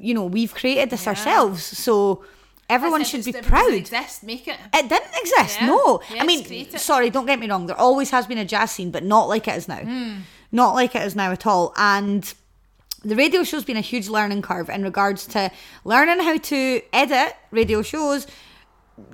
You 0.00 0.14
know, 0.14 0.24
we've 0.24 0.52
created 0.54 0.90
this 0.90 1.06
ourselves, 1.06 1.62
so 1.62 2.24
everyone 2.68 3.04
should 3.04 3.24
be 3.24 3.32
proud. 3.32 3.72
Exist, 3.72 4.22
make 4.24 4.48
it. 4.48 4.56
It 4.74 4.88
didn't 4.88 5.14
exist, 5.22 5.60
Yeah. 5.60 5.66
no. 5.68 6.00
Yes, 6.10 6.22
I 6.22 6.26
mean, 6.26 6.70
sorry, 6.78 7.08
don't 7.10 7.26
get 7.26 7.38
me 7.38 7.48
wrong. 7.48 7.66
There 7.66 7.78
always 7.78 8.10
has 8.10 8.26
been 8.26 8.38
a 8.38 8.44
jazz 8.44 8.70
scene, 8.72 8.90
but 8.90 9.04
not 9.04 9.28
like 9.28 9.46
it 9.48 9.56
is 9.56 9.68
now. 9.68 9.78
Hmm. 9.78 10.14
Not 10.50 10.74
like 10.74 10.94
it 10.96 11.02
is 11.02 11.14
now 11.14 11.30
at 11.32 11.46
all. 11.46 11.72
And 11.76 12.22
the 13.04 13.14
radio 13.16 13.44
show's 13.44 13.64
been 13.64 13.76
a 13.76 13.88
huge 13.92 14.08
learning 14.08 14.42
curve 14.42 14.68
in 14.70 14.82
regards 14.82 15.26
to 15.28 15.50
learning 15.84 16.20
how 16.24 16.36
to 16.38 16.82
edit 16.92 17.36
radio 17.52 17.82
shows, 17.82 18.26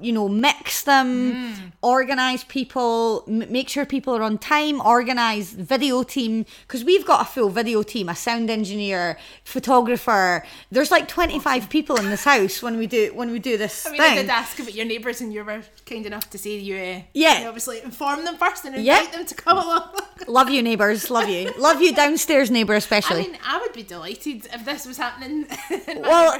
you 0.00 0.12
know, 0.12 0.28
mix 0.28 0.82
them, 0.82 1.32
Hmm. 1.32 1.52
organize 1.82 2.44
people, 2.44 3.24
m- 3.26 3.50
make 3.50 3.68
sure 3.68 3.84
people 3.84 4.14
are 4.16 4.22
on 4.22 4.38
time, 4.38 4.80
organize 4.80 5.50
video 5.52 6.02
team 6.02 6.46
because 6.66 6.84
we've 6.84 7.04
got 7.04 7.20
a 7.22 7.24
full 7.24 7.48
video 7.50 7.82
team, 7.82 8.08
a 8.08 8.14
sound 8.14 8.48
engineer, 8.50 9.18
photographer. 9.44 10.44
There's 10.70 10.90
like 10.90 11.08
25 11.08 11.68
people 11.70 11.96
in 11.96 12.10
this 12.10 12.24
house 12.24 12.62
when 12.62 12.76
we 12.78 12.86
do 12.86 13.12
when 13.14 13.30
we 13.30 13.38
do 13.38 13.56
this 13.56 13.86
I 13.86 13.90
mean, 13.90 14.00
thing. 14.00 14.18
I 14.18 14.22
did 14.22 14.30
ask 14.30 14.58
about 14.58 14.74
your 14.74 14.84
neighbours, 14.86 15.20
and 15.20 15.32
you 15.32 15.44
were 15.44 15.62
kind 15.86 16.04
enough 16.04 16.28
to 16.30 16.38
say 16.38 16.56
you, 16.58 16.76
uh, 16.76 17.00
Yeah. 17.14 17.40
you 17.42 17.46
obviously 17.48 17.80
inform 17.82 18.24
them 18.24 18.36
first 18.36 18.64
and 18.64 18.74
invite 18.74 18.84
Yeah. 19.04 19.10
them 19.16 19.24
to 19.26 19.34
come 19.34 19.58
along. 19.58 19.88
Love 20.26 20.50
you, 20.50 20.62
neighbours. 20.62 21.10
Love 21.10 21.28
you. 21.28 21.52
Love 21.58 21.80
you, 21.80 21.94
downstairs 21.94 22.50
neighbour, 22.50 22.74
especially. 22.74 23.20
I 23.20 23.26
mean, 23.28 23.38
I 23.46 23.58
would 23.60 23.72
be 23.72 23.82
delighted 23.82 24.46
if 24.52 24.64
this 24.64 24.86
was 24.86 24.96
happening 24.98 25.46
well. 26.02 26.38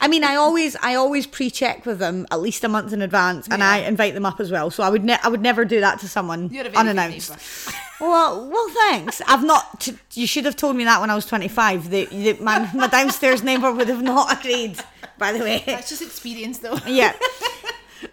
I 0.00 0.08
mean, 0.08 0.24
I 0.24 0.34
always, 0.36 0.76
I 0.82 0.94
always 0.94 1.26
pre-check 1.26 1.86
with 1.86 1.98
them 1.98 2.26
at 2.30 2.40
least 2.40 2.64
a 2.64 2.68
month 2.68 2.83
in 2.92 3.02
advance, 3.02 3.48
and 3.48 3.62
I 3.62 3.78
invite 3.78 4.14
them 4.14 4.26
up 4.26 4.40
as 4.40 4.50
well. 4.50 4.70
So 4.70 4.82
I 4.82 4.90
would, 4.90 5.04
ne- 5.04 5.18
I 5.22 5.28
would 5.28 5.40
never 5.40 5.64
do 5.64 5.80
that 5.80 6.00
to 6.00 6.08
someone 6.08 6.50
You're 6.50 6.66
a 6.66 6.70
very 6.70 6.72
good 6.72 6.78
unannounced. 6.78 7.36
Well, 8.00 8.50
well, 8.50 8.68
thanks. 8.70 9.22
I've 9.26 9.44
not. 9.44 9.80
T- 9.80 9.96
you 10.14 10.26
should 10.26 10.44
have 10.46 10.56
told 10.56 10.74
me 10.74 10.82
that 10.84 11.00
when 11.00 11.10
I 11.10 11.14
was 11.14 11.26
twenty-five. 11.26 11.90
That, 11.90 12.10
that 12.10 12.40
my, 12.40 12.68
my 12.74 12.88
downstairs 12.88 13.42
neighbour 13.42 13.72
would 13.72 13.88
have 13.88 14.02
not 14.02 14.36
agreed. 14.36 14.78
By 15.16 15.32
the 15.32 15.38
way, 15.38 15.62
That's 15.64 15.88
just 15.88 16.02
experience, 16.02 16.58
though. 16.58 16.76
yeah. 16.86 17.14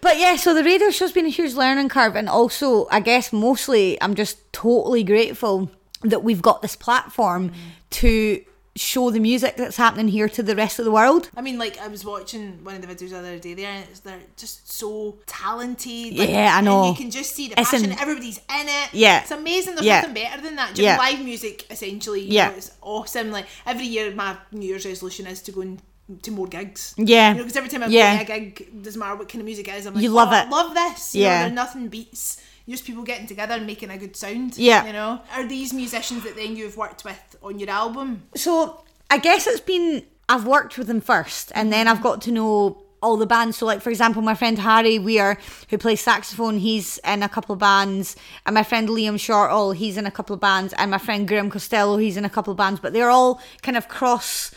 But 0.00 0.18
yeah, 0.18 0.36
so 0.36 0.54
the 0.54 0.64
radio 0.64 0.90
show's 0.90 1.12
been 1.12 1.26
a 1.26 1.30
huge 1.30 1.54
learning 1.54 1.88
curve, 1.88 2.16
and 2.16 2.28
also, 2.28 2.86
I 2.90 3.00
guess, 3.00 3.32
mostly, 3.32 4.00
I'm 4.00 4.14
just 4.14 4.52
totally 4.52 5.02
grateful 5.02 5.70
that 6.02 6.22
we've 6.22 6.42
got 6.42 6.62
this 6.62 6.76
platform 6.76 7.50
mm. 7.50 7.54
to 7.90 8.44
show 8.74 9.10
the 9.10 9.20
music 9.20 9.56
that's 9.56 9.76
happening 9.76 10.08
here 10.08 10.28
to 10.30 10.42
the 10.42 10.56
rest 10.56 10.78
of 10.78 10.84
the 10.86 10.90
world. 10.90 11.28
I 11.36 11.42
mean, 11.42 11.58
like 11.58 11.78
I 11.78 11.88
was 11.88 12.04
watching 12.04 12.64
one 12.64 12.74
of 12.74 12.80
the 12.82 12.88
videos 12.88 13.10
the 13.10 13.18
other 13.18 13.38
day 13.38 13.54
there, 13.54 13.70
and 13.70 13.84
it's, 13.90 14.00
they're 14.00 14.18
just 14.36 14.72
so 14.72 15.18
talented. 15.26 16.14
Yeah, 16.14 16.54
I 16.54 16.58
and 16.58 16.64
know. 16.66 16.88
you 16.88 16.94
can 16.94 17.10
just 17.10 17.34
see 17.34 17.48
the 17.48 17.60
It's 17.60 17.70
passion. 17.70 17.92
in- 17.92 17.98
Everybody's 17.98 18.38
in 18.38 18.68
it. 18.68 18.88
Yeah. 18.94 19.20
it's 19.20 19.30
amazing. 19.30 19.74
There's 19.74 19.86
Yeah. 19.86 20.00
nothing 20.00 20.14
better 20.14 20.40
than 20.42 20.56
that. 20.56 20.78
You 20.78 20.84
Yeah. 20.84 20.96
live 20.96 21.20
music, 21.22 21.66
essentially. 21.70 22.22
Yeah. 22.22 22.48
know, 22.48 22.56
it's 22.56 22.70
awesome. 22.80 23.30
Like 23.30 23.46
every 23.66 23.84
year, 23.86 24.14
my 24.14 24.36
New 24.52 24.66
Year's 24.66 24.86
resolution 24.86 25.26
is 25.26 25.42
to 25.42 25.52
go 25.52 25.60
and 25.60 25.82
to 26.22 26.30
more 26.30 26.46
gigs. 26.46 26.94
Yeah. 26.96 27.30
you 27.30 27.34
know, 27.38 27.42
because 27.44 27.56
every 27.56 27.68
time 27.70 27.82
I 27.82 27.86
Yeah. 27.86 28.20
a 28.20 28.24
gig, 28.24 28.82
doesn't 28.82 28.98
matter 28.98 29.16
what 29.16 29.28
kind 29.28 29.40
of 29.40 29.46
music 29.46 29.68
it 29.68 29.74
is, 29.76 29.86
I'm 29.86 29.94
like, 29.94 30.02
You 30.02 30.10
love 30.10 30.28
"Oh, 30.32 30.36
it." 30.36 30.46
I 30.46 30.48
love 30.48 30.74
this. 30.74 31.14
You 31.14 31.22
Yeah. 31.22 31.48
know, 31.48 31.54
nothing 31.54 31.88
beats. 31.88 32.38
Just 32.68 32.84
people 32.84 33.02
getting 33.02 33.26
together 33.26 33.54
and 33.54 33.66
making 33.66 33.90
a 33.90 33.98
good 33.98 34.16
sound. 34.16 34.56
Yeah. 34.56 34.86
You 34.86 34.92
know, 34.92 35.20
are 35.34 35.46
these 35.46 35.72
musicians 35.72 36.24
that 36.24 36.36
then 36.36 36.56
you've 36.56 36.76
worked 36.76 37.04
with 37.04 37.36
on 37.42 37.58
your 37.58 37.70
album? 37.70 38.22
So 38.36 38.84
I 39.10 39.18
guess 39.18 39.46
it's 39.46 39.60
been 39.60 40.04
I've 40.28 40.46
worked 40.46 40.78
with 40.78 40.86
them 40.86 41.00
first, 41.00 41.52
and 41.54 41.72
then 41.72 41.88
I've 41.88 42.02
got 42.02 42.22
to 42.22 42.32
know 42.32 42.82
all 43.02 43.16
the 43.16 43.26
bands. 43.26 43.58
So, 43.58 43.66
like 43.66 43.82
for 43.82 43.90
example, 43.90 44.22
my 44.22 44.34
friend 44.34 44.58
Harry 44.58 44.98
Weir, 44.98 45.38
who 45.68 45.76
plays 45.76 46.00
saxophone, 46.00 46.58
he's 46.58 46.98
in 46.98 47.22
a 47.22 47.28
couple 47.28 47.52
of 47.52 47.58
bands, 47.58 48.16
and 48.46 48.54
my 48.54 48.62
friend 48.62 48.88
Liam 48.88 49.14
Shortall, 49.14 49.74
he's 49.74 49.96
in 49.96 50.06
a 50.06 50.10
couple 50.10 50.34
of 50.34 50.40
bands, 50.40 50.72
and 50.78 50.90
my 50.90 50.98
friend 50.98 51.26
Graham 51.28 51.50
Costello, 51.50 51.98
he's 51.98 52.16
in 52.16 52.24
a 52.24 52.30
couple 52.30 52.52
of 52.52 52.56
bands. 52.56 52.80
But 52.80 52.92
they're 52.92 53.10
all 53.10 53.40
kind 53.62 53.76
of 53.76 53.88
cross. 53.88 54.54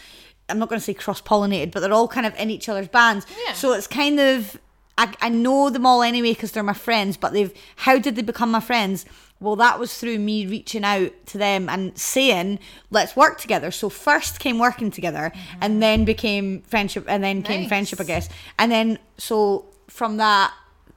I'm 0.48 0.60
not 0.60 0.70
going 0.70 0.80
to 0.80 0.86
say 0.86 0.94
cross 0.94 1.22
pollinated, 1.22 1.72
but 1.72 1.80
they're 1.80 1.92
all 1.92 2.08
kind 2.08 2.28
of 2.28 2.36
in 2.36 2.52
each 2.52 2.70
other's 2.70 2.88
bands. 2.88 3.26
Yeah. 3.48 3.54
So 3.54 3.74
it's 3.74 3.88
kind 3.88 4.20
of 4.20 4.56
I, 4.98 5.14
I 5.22 5.30
know 5.30 5.70
them 5.70 5.86
all 5.86 6.02
anyway 6.02 6.34
because 6.34 6.52
they're 6.52 6.64
my 6.64 6.74
friends. 6.74 7.18
But 7.18 7.34
they've 7.34 7.54
how 7.78 8.00
did 8.00 8.16
they 8.16 8.22
become 8.22 8.52
my 8.52 8.60
friends? 8.60 9.06
Well, 9.42 9.58
that 9.58 9.80
was 9.80 9.98
through 9.98 10.20
me 10.20 10.46
reaching 10.46 10.86
out 10.86 11.12
to 11.28 11.38
them 11.38 11.68
and 11.68 11.98
saying, 11.98 12.60
"Let's 12.90 13.16
work 13.16 13.40
together." 13.40 13.72
So 13.72 13.90
first 13.90 14.40
came 14.40 14.60
working 14.60 14.92
together, 14.92 15.32
and 15.60 15.84
then 15.84 16.06
became 16.06 16.62
friendship, 16.62 17.06
and 17.08 17.24
then 17.24 17.44
came 17.44 17.68
friendship, 17.68 18.00
I 18.00 18.06
guess. 18.06 18.30
And 18.58 18.72
then 18.72 19.00
so 19.18 19.66
from 19.88 20.18
that, 20.18 20.54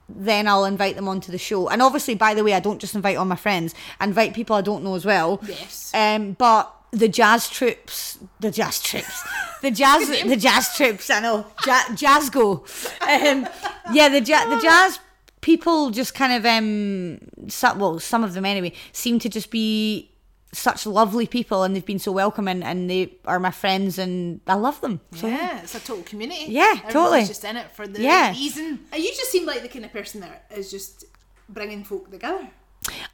then 0.07 0.47
I'll 0.47 0.65
invite 0.65 0.95
them 0.95 1.07
onto 1.07 1.31
the 1.31 1.37
show. 1.37 1.67
And 1.67 1.81
obviously, 1.81 2.15
by 2.15 2.33
the 2.33 2.43
way, 2.43 2.53
I 2.53 2.61
don't 2.61 2.79
just 2.79 2.95
invite 2.95 3.17
all 3.17 3.25
my 3.25 3.35
friends; 3.35 3.75
I 3.99 4.05
invite 4.05 4.33
people 4.33 4.55
I 4.55 4.61
don't 4.61 4.83
know 4.83 4.95
as 4.95 5.05
well. 5.05 5.41
Yes. 5.45 5.91
Um, 5.93 6.31
but 6.33 6.73
the 6.91 7.07
jazz 7.07 7.49
troops, 7.49 8.17
the 8.39 8.51
jazz 8.51 8.81
troops, 8.81 9.23
the 9.61 9.71
jazz, 9.71 10.07
the 10.07 10.35
jazz 10.35 10.75
troops. 10.75 11.09
I 11.09 11.19
know, 11.19 11.45
ja- 11.65 11.95
jazz 11.95 12.29
go. 12.29 12.65
Um, 13.01 13.47
yeah, 13.93 14.09
the 14.09 14.21
ja- 14.21 14.49
the 14.49 14.61
jazz 14.61 14.99
people 15.41 15.89
just 15.91 16.13
kind 16.13 16.33
of 16.33 16.45
um, 16.45 17.19
well, 17.79 17.99
some 17.99 18.23
of 18.23 18.33
them 18.33 18.45
anyway, 18.45 18.73
seem 18.91 19.19
to 19.19 19.29
just 19.29 19.51
be 19.51 20.11
such 20.51 20.87
lovely 20.87 21.27
people, 21.27 21.61
and 21.63 21.75
they've 21.75 21.85
been 21.85 21.99
so 21.99 22.11
welcoming, 22.11 22.63
and 22.63 22.89
they 22.89 23.13
are 23.25 23.39
my 23.39 23.51
friends, 23.51 23.99
and 23.99 24.41
I 24.47 24.55
love 24.55 24.81
them. 24.81 24.99
So 25.13 25.27
yeah, 25.27 25.61
it's 25.61 25.75
a 25.75 25.79
total 25.79 26.03
community. 26.03 26.45
Yeah, 26.51 26.63
Everybody's 26.71 26.93
totally. 26.93 27.25
just 27.25 27.43
in 27.45 27.55
it 27.57 27.71
for 27.71 27.87
the 27.87 28.01
Yeah. 28.01 28.31
reason. 28.31 28.79
And 28.91 29.03
you 29.03 29.09
just 29.09 29.31
seem 29.31 29.45
like 29.45 29.61
the 29.61 29.67
kind 29.67 29.85
of 29.85 29.93
person 29.93 30.21
that 30.21 30.45
is 30.55 30.71
just 30.71 31.05
bringing 31.47 31.83
folk 31.83 32.09
together. 32.09 32.49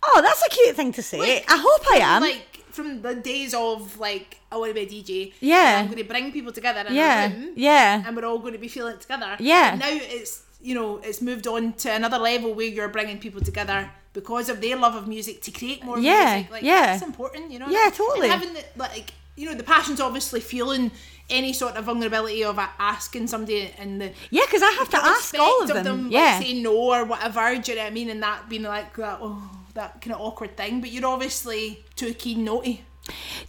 Oh, 0.02 0.22
that's 0.22 0.42
a 0.46 0.50
cute 0.50 0.76
thing 0.78 0.94
to 0.94 1.02
say. 1.04 1.44
I 1.48 1.58
hope 1.58 1.86
I 1.92 1.98
am. 1.98 2.22
Like 2.22 2.64
from 2.76 3.02
the 3.02 3.16
days 3.16 3.54
of 3.54 3.98
like 4.00 4.40
I 4.52 4.58
want 4.58 4.70
to 4.70 4.74
be 4.76 4.82
a 4.82 4.88
DJ. 4.88 5.34
Yeah. 5.40 5.80
and 5.80 5.80
I'm 5.80 5.86
going 5.94 5.98
to 5.98 6.10
bring 6.14 6.32
people 6.32 6.52
together 6.52 6.82
in 6.88 6.94
Yeah, 6.96 7.26
a 7.26 7.30
room. 7.30 7.54
yeah. 7.56 8.04
and 8.06 8.16
we're 8.16 8.26
all 8.26 8.40
going 8.40 8.54
to 8.54 8.60
be 8.60 8.68
feeling 8.68 8.94
it 8.96 9.02
together. 9.02 9.36
Yeah. 9.40 9.72
And 9.72 9.80
now 9.80 9.90
it's 9.90 10.44
you 10.62 10.74
know 10.76 10.98
it's 11.04 11.22
moved 11.22 11.48
on 11.48 11.74
to 11.74 11.92
another 11.92 12.18
level 12.18 12.54
where 12.54 12.66
you're 12.68 12.90
bringing 12.90 13.20
people 13.20 13.42
together 13.42 13.90
because 14.14 14.48
of 14.50 14.62
their 14.62 14.78
love 14.78 14.96
of 14.96 15.08
music 15.08 15.42
to 15.44 15.52
create 15.52 15.84
more 15.84 16.00
Yeah, 16.00 16.36
music. 16.36 16.52
Like 16.52 16.64
yeah. 16.64 16.86
that's 16.88 17.04
important, 17.04 17.52
you 17.52 17.60
know. 17.60 17.68
Yeah, 17.70 17.86
And 17.86 17.94
totally. 17.94 18.30
having 18.30 18.54
the, 18.54 18.64
like 18.78 19.12
you 19.36 19.46
know 19.48 19.56
the 19.56 19.64
passion's 19.64 20.00
obviously 20.00 20.40
feeling 20.40 20.92
any 21.30 21.52
sort 21.54 21.76
of 21.76 21.86
vulnerability 21.86 22.44
of 22.44 22.58
asking 22.80 23.28
somebody 23.28 23.74
in 23.80 23.98
the 23.98 24.12
yeah, 24.30 24.44
because 24.46 24.62
I 24.64 24.72
have 24.80 24.90
to 24.90 24.98
ask 25.14 25.38
all 25.38 25.64
of 25.64 25.70
them. 25.84 26.04
like, 26.04 26.14
yeah, 26.14 26.40
saying 26.40 26.62
no 26.64 26.76
or 26.76 27.04
whatever. 27.06 27.56
Do 27.62 27.72
you 27.72 27.78
know 27.78 27.84
what 27.84 27.92
I 27.92 27.94
mean? 27.94 28.10
And 28.12 28.22
that 28.24 28.48
being 28.48 28.64
like 28.64 28.96
that, 28.98 29.20
oh, 29.22 29.42
that 29.76 30.02
kind 30.02 30.16
of 30.16 30.22
awkward 30.22 30.58
thing. 30.58 30.82
But 30.82 30.92
you're 30.92 31.06
obviously 31.06 31.86
too 31.96 32.14
keen 32.14 32.44
naughty. 32.44 32.84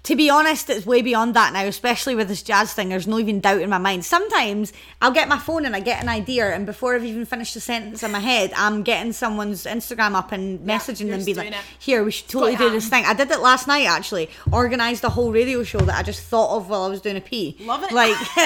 to 0.02 0.14
be 0.14 0.28
honest, 0.28 0.68
it's 0.68 0.84
way 0.84 1.00
beyond 1.00 1.32
that 1.34 1.54
now, 1.54 1.64
especially 1.64 2.14
with 2.14 2.28
this 2.28 2.42
jazz 2.42 2.74
thing. 2.74 2.90
There's 2.90 3.06
no 3.06 3.18
even 3.18 3.40
doubt 3.40 3.62
in 3.62 3.70
my 3.70 3.78
mind. 3.78 4.04
Sometimes 4.04 4.70
I'll 5.00 5.12
get 5.12 5.28
my 5.28 5.38
phone 5.38 5.64
and 5.64 5.74
I 5.74 5.80
get 5.80 6.02
an 6.02 6.10
idea, 6.10 6.54
and 6.54 6.66
before 6.66 6.94
I've 6.94 7.04
even 7.04 7.24
finished 7.24 7.54
the 7.54 7.60
sentence 7.60 8.02
in 8.02 8.10
my 8.10 8.20
head, 8.20 8.52
I'm 8.54 8.82
getting 8.82 9.12
someone's 9.12 9.64
Instagram 9.64 10.14
up 10.14 10.30
and 10.32 10.60
messaging 10.60 11.06
you're 11.06 11.16
them, 11.16 11.24
being 11.24 11.38
like, 11.38 11.52
it. 11.52 11.56
"Here, 11.78 12.04
we 12.04 12.10
should 12.10 12.28
totally 12.28 12.56
do 12.56 12.68
this 12.68 12.88
thing." 12.88 13.06
I 13.06 13.14
did 13.14 13.30
it 13.30 13.40
last 13.40 13.66
night 13.66 13.86
actually. 13.86 14.28
Organised 14.52 15.04
a 15.04 15.08
whole 15.08 15.32
radio 15.32 15.62
show 15.64 15.78
that 15.78 15.96
I 15.96 16.02
just 16.02 16.22
thought 16.24 16.56
of 16.56 16.68
while 16.68 16.82
I 16.82 16.88
was 16.88 17.00
doing 17.00 17.16
a 17.16 17.22
pee. 17.22 17.56
Love 17.60 17.82
it. 17.82 17.92
Like, 17.92 18.16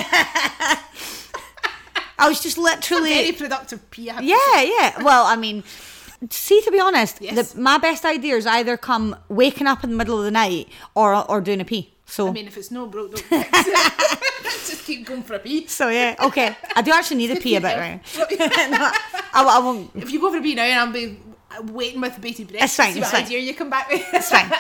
I 2.21 2.29
was 2.29 2.41
just 2.41 2.57
literally 2.71 3.15
Very 3.15 3.33
productive 3.33 3.91
pee. 3.91 4.11
I 4.11 4.15
have 4.15 4.23
to 4.23 4.29
yeah, 4.29 4.61
yeah. 4.63 5.03
Well, 5.03 5.25
I 5.27 5.35
mean, 5.35 5.65
see, 6.29 6.61
to 6.63 6.71
be 6.71 6.79
honest, 6.81 7.19
Yes. 7.21 7.53
the, 7.53 7.61
my 7.61 7.79
best 7.79 8.05
ideas 8.05 8.47
either 8.47 8.77
come 8.77 9.17
waking 9.29 9.67
up 9.67 9.83
in 9.85 9.91
the 9.91 9.97
middle 9.97 10.19
of 10.19 10.25
the 10.25 10.31
night 10.31 10.69
or 10.95 11.15
or 11.31 11.41
doing 11.41 11.61
a 11.61 11.65
pee. 11.65 11.95
So, 12.07 12.29
I 12.29 12.33
mean, 12.33 12.47
if 12.49 12.57
it's 12.57 12.71
no 12.73 12.87
broke, 12.87 13.13
don't 13.15 13.23
fix 13.25 13.49
it. 13.55 14.21
Just 14.71 14.85
keep 14.85 15.07
going 15.07 15.23
for 15.23 15.35
a 15.35 15.39
pee. 15.39 15.67
so 15.69 15.89
yeah, 15.89 16.17
okay. 16.25 16.57
I 16.77 16.83
do 16.83 16.91
actually 16.93 17.19
need 17.19 17.31
a 17.37 17.41
pee 17.41 17.55
a 17.57 17.61
bit 17.61 17.77
right. 17.77 18.01
right. 18.19 18.95
I, 19.33 19.45
I 19.57 19.59
won't. 19.61 19.91
if 19.95 20.11
you 20.11 20.21
go 20.21 20.31
for 20.31 20.39
a 20.39 20.43
pee 20.43 20.55
now, 20.55 20.65
and 20.65 20.81
I'll 20.81 20.93
be 20.93 21.19
waiting 21.73 22.01
with 22.01 22.21
bated 22.21 22.49
breath. 22.49 22.65
It's 22.65 22.77
fine, 22.77 22.89
to 22.89 22.93
See 22.95 22.99
it's 23.01 23.13
what 23.13 23.17
fine. 23.19 23.25
idea 23.27 23.39
you 23.39 23.55
come 23.55 23.71
back 23.71 23.89
with. 23.91 24.05
It's 24.13 24.31
fine. 24.31 24.51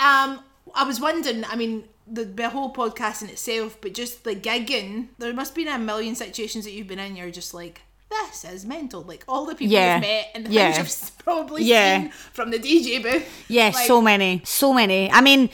Um, 0.00 0.40
I 0.74 0.84
was 0.84 0.98
wondering. 1.00 1.44
I 1.44 1.56
mean, 1.56 1.84
the, 2.06 2.24
the 2.24 2.48
whole 2.48 2.72
podcast 2.72 3.22
in 3.22 3.28
itself, 3.28 3.78
but 3.80 3.92
just 3.94 4.24
the 4.24 4.34
gigging. 4.34 5.08
There 5.18 5.32
must 5.34 5.54
be 5.54 5.66
a 5.68 5.78
million 5.78 6.14
situations 6.14 6.64
that 6.64 6.72
you've 6.72 6.88
been 6.88 6.98
in. 6.98 7.16
You're 7.16 7.30
just 7.30 7.52
like, 7.54 7.82
this 8.30 8.44
is 8.44 8.64
mental. 8.66 9.02
Like 9.02 9.24
all 9.28 9.46
the 9.46 9.54
people 9.54 9.72
Yeah. 9.72 9.94
you've 9.96 10.02
met 10.02 10.30
and 10.34 10.46
the 10.46 10.50
Yeah. 10.50 10.72
things 10.72 11.00
you've 11.04 11.18
probably 11.24 11.64
Yeah. 11.64 12.00
seen 12.02 12.10
from 12.32 12.50
the 12.50 12.58
DJ 12.58 12.98
booth. 13.02 13.24
Yeah, 13.48 13.70
Like, 13.74 13.86
so 13.86 14.00
many, 14.02 14.42
so 14.44 14.72
many. 14.72 15.10
I 15.10 15.20
mean, 15.20 15.50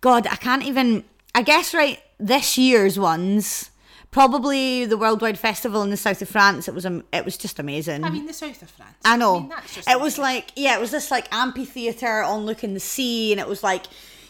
God, 0.00 0.26
I 0.26 0.36
can't 0.36 0.64
even. 0.64 1.04
I 1.34 1.42
guess 1.42 1.72
right 1.74 1.98
this 2.20 2.58
year's 2.58 2.98
ones 2.98 3.70
probably 4.10 4.84
the 4.84 4.96
Worldwide 4.98 5.38
Festival 5.38 5.82
in 5.82 5.88
the 5.90 5.96
south 5.96 6.20
of 6.20 6.28
France. 6.28 6.68
It 6.68 6.74
was 6.74 6.84
am- 6.84 7.04
it 7.12 7.24
was 7.24 7.36
just 7.38 7.58
amazing. 7.58 8.04
I 8.04 8.10
mean, 8.10 8.26
the 8.26 8.34
south 8.34 8.60
of 8.62 8.70
France. 8.70 8.96
I 9.04 9.16
know. 9.16 9.40
mean, 9.40 9.48
that's 9.48 9.74
just 9.74 9.88
it 9.88 10.00
was 10.00 10.18
like 10.18 10.50
yeah, 10.54 10.76
it 10.76 10.80
was 10.80 10.90
this 10.90 11.10
like 11.10 11.26
amphitheater 11.32 12.22
on 12.22 12.44
looking 12.44 12.74
the 12.74 12.80
sea, 12.80 13.32
and 13.32 13.40
it 13.40 13.48
was 13.48 13.62
like 13.62 13.84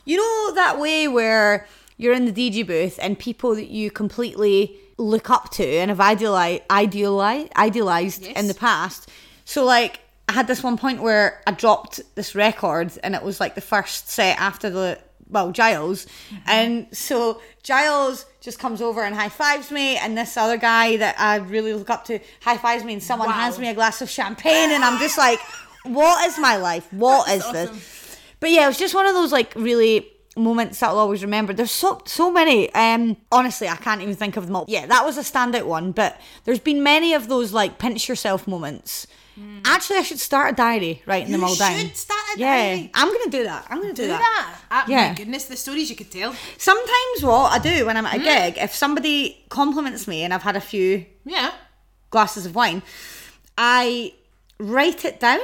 you 0.04 0.16
know 0.16 0.54
that 0.54 0.78
way 0.78 1.08
where 1.08 1.66
you're 1.96 2.14
in 2.14 2.24
the 2.26 2.32
DJ 2.32 2.64
booth 2.66 2.98
and 3.02 3.18
people 3.18 3.54
that 3.54 3.68
you 3.68 3.90
completely 3.90 4.76
look 5.02 5.28
up 5.30 5.50
to 5.50 5.64
and 5.66 5.90
have 5.90 6.00
idealized 6.00 6.62
idealized 6.70 7.52
idealized 7.56 8.22
Yes. 8.22 8.38
in 8.40 8.48
the 8.48 8.54
past. 8.54 9.08
So 9.44 9.64
like 9.64 10.00
I 10.28 10.32
had 10.32 10.46
this 10.46 10.62
one 10.62 10.78
point 10.78 11.02
where 11.02 11.40
I 11.46 11.50
dropped 11.52 12.00
this 12.14 12.34
record 12.34 12.92
and 13.02 13.14
it 13.14 13.22
was 13.22 13.40
like 13.40 13.54
the 13.54 13.60
first 13.60 14.08
set 14.08 14.38
after 14.38 14.70
the 14.70 14.98
well 15.28 15.50
Gilles, 15.52 16.04
mm-hmm. 16.06 16.36
and 16.46 16.86
so 16.92 17.40
Gilles 17.66 18.26
just 18.42 18.58
comes 18.58 18.82
over 18.82 19.02
and 19.02 19.14
high 19.14 19.30
fives 19.30 19.70
me, 19.70 19.96
and 19.96 20.16
this 20.16 20.36
other 20.36 20.58
guy 20.58 20.96
that 20.98 21.18
I 21.18 21.36
really 21.36 21.72
look 21.72 21.88
up 21.88 22.04
to 22.06 22.18
high 22.42 22.58
fives 22.58 22.84
me, 22.84 22.92
and 22.92 23.02
someone 23.02 23.28
Wow. 23.28 23.34
hands 23.34 23.58
me 23.58 23.68
a 23.68 23.74
glass 23.74 24.02
of 24.02 24.10
champagne, 24.10 24.70
and 24.72 24.84
I'm 24.84 24.98
just 25.00 25.16
like, 25.16 25.38
what 25.84 26.26
is 26.26 26.38
my 26.38 26.56
life? 26.56 26.86
What 26.92 27.28
is 27.30 27.42
That's 27.44 27.52
this? 27.52 27.70
awesome. 27.70 28.18
But 28.40 28.50
yeah, 28.50 28.64
it 28.64 28.68
was 28.68 28.78
just 28.78 28.94
one 28.94 29.06
of 29.06 29.14
those 29.14 29.32
like 29.32 29.54
really 29.56 30.06
moments 30.36 30.80
that 30.80 30.88
I'll 30.88 30.98
always 30.98 31.22
remember. 31.22 31.52
There's 31.52 31.70
so 31.70 32.00
so 32.06 32.30
many. 32.32 32.72
Um 32.74 33.16
honestly, 33.30 33.68
I 33.68 33.76
can't 33.76 34.00
even 34.02 34.14
think 34.16 34.36
of 34.36 34.46
them 34.46 34.56
all. 34.56 34.64
Yeah, 34.68 34.86
that 34.86 35.04
was 35.04 35.16
a 35.18 35.22
standout 35.22 35.66
one, 35.66 35.92
but 35.92 36.20
there's 36.44 36.58
been 36.60 36.82
many 36.82 37.14
of 37.14 37.28
those 37.28 37.52
like 37.52 37.78
pinch 37.78 38.08
yourself 38.08 38.46
moments. 38.46 39.06
Actually, 39.64 39.96
I 39.98 40.02
should 40.02 40.20
start 40.20 40.52
a 40.52 40.54
diary 40.54 41.02
writing 41.06 41.32
them 41.32 41.40
Hmm. 41.40 41.46
All 41.46 41.56
down. 41.56 41.78
should 41.78 41.96
start 41.96 42.20
a 42.36 42.38
yeah, 42.38 42.54
diary. 42.54 42.90
I'm 42.92 43.08
gonna 43.08 43.30
do 43.30 43.44
that. 43.44 43.66
I'm 43.70 43.80
gonna 43.80 43.94
do, 43.94 44.02
Do 44.02 44.08
that. 44.08 44.20
that. 44.20 44.60
Ah, 44.70 44.84
Yeah. 44.86 45.08
My 45.08 45.14
goodness, 45.14 45.44
the 45.46 45.56
stories 45.56 45.88
you 45.88 45.96
could 45.96 46.10
tell. 46.10 46.34
Sometimes 46.58 47.22
what 47.22 47.50
I 47.50 47.58
do 47.58 47.86
when 47.86 47.96
I'm 47.96 48.04
at 48.04 48.16
a 48.16 48.18
gig, 48.18 48.58
if 48.58 48.74
somebody 48.74 49.42
compliments 49.48 50.06
me 50.06 50.22
and 50.22 50.34
I've 50.34 50.42
had 50.42 50.54
a 50.56 50.60
few 50.60 51.06
Yeah. 51.24 51.50
glasses 52.10 52.44
of 52.44 52.54
wine, 52.54 52.82
I 53.56 54.12
write 54.58 55.04
it 55.06 55.18
down. 55.18 55.40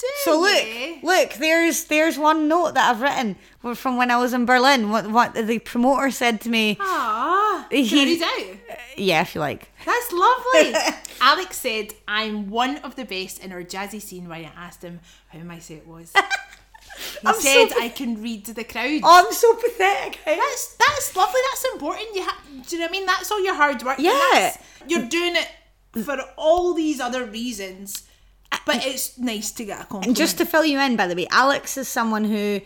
Do 0.00 0.06
so 0.24 0.40
look, 0.40 0.64
you? 0.66 0.98
look, 1.02 1.34
there's 1.34 1.84
there's 1.84 2.16
one 2.18 2.48
note 2.48 2.72
that 2.74 2.90
I've 2.94 3.02
written 3.02 3.36
from 3.74 3.96
when 3.98 4.10
I 4.10 4.16
was 4.16 4.32
in 4.32 4.46
Berlin. 4.46 4.90
What 4.90 5.10
what 5.10 5.34
the 5.34 5.58
promoter 5.58 6.10
said 6.10 6.40
to 6.42 6.48
me. 6.48 6.78
Ah, 6.80 7.66
He- 7.70 7.82
read 8.04 8.22
out? 8.22 8.78
Yeah, 8.96 9.20
if 9.22 9.34
you 9.34 9.40
like. 9.42 9.70
That's 9.84 10.12
lovely. 10.12 10.74
Alex 11.20 11.58
said, 11.58 11.92
"I'm 12.08 12.48
one 12.48 12.78
of 12.78 12.96
the 12.96 13.04
best 13.04 13.44
in 13.44 13.52
our 13.52 13.62
jazzy 13.62 14.00
scene." 14.00 14.28
When 14.28 14.44
I 14.44 14.50
asked 14.56 14.82
him 14.82 15.00
how 15.28 15.38
my 15.40 15.58
set 15.58 15.86
was, 15.86 16.12
he 16.14 17.26
I'm 17.26 17.34
so 17.34 17.40
said, 17.40 17.68
pa- 17.70 17.82
"I 17.84 17.88
can 17.90 18.22
read 18.22 18.46
the 18.46 18.64
crowd." 18.64 19.00
Oh, 19.04 19.24
I'm 19.26 19.32
so 19.32 19.54
pathetic. 19.54 20.18
eh? 20.26 20.36
That's 20.36 20.74
that's 20.76 21.14
lovely. 21.16 21.40
That's 21.50 21.64
important. 21.74 22.06
You 22.14 22.22
ha- 22.24 22.40
do 22.66 22.76
you 22.76 22.78
know 22.80 22.84
what 22.86 22.90
I 22.90 22.92
mean? 22.92 23.06
That's 23.06 23.30
all 23.30 23.44
your 23.44 23.54
hard 23.54 23.82
work. 23.82 23.98
Yeah. 23.98 24.56
you're 24.88 25.06
doing 25.06 25.36
it 25.36 25.48
for 26.04 26.16
all 26.36 26.72
these 26.72 27.00
other 27.00 27.24
reasons, 27.26 28.04
but 28.66 28.84
it's 28.84 29.18
nice 29.18 29.50
to 29.52 29.64
get 29.64 29.80
a 29.80 29.84
compliment. 29.84 30.06
And 30.06 30.16
just 30.16 30.38
to 30.38 30.46
fill 30.46 30.64
you 30.64 30.78
in, 30.80 30.96
by 30.96 31.06
the 31.06 31.14
way, 31.14 31.26
Alex 31.30 31.76
is 31.76 31.88
someone 31.88 32.24
who 32.24 32.60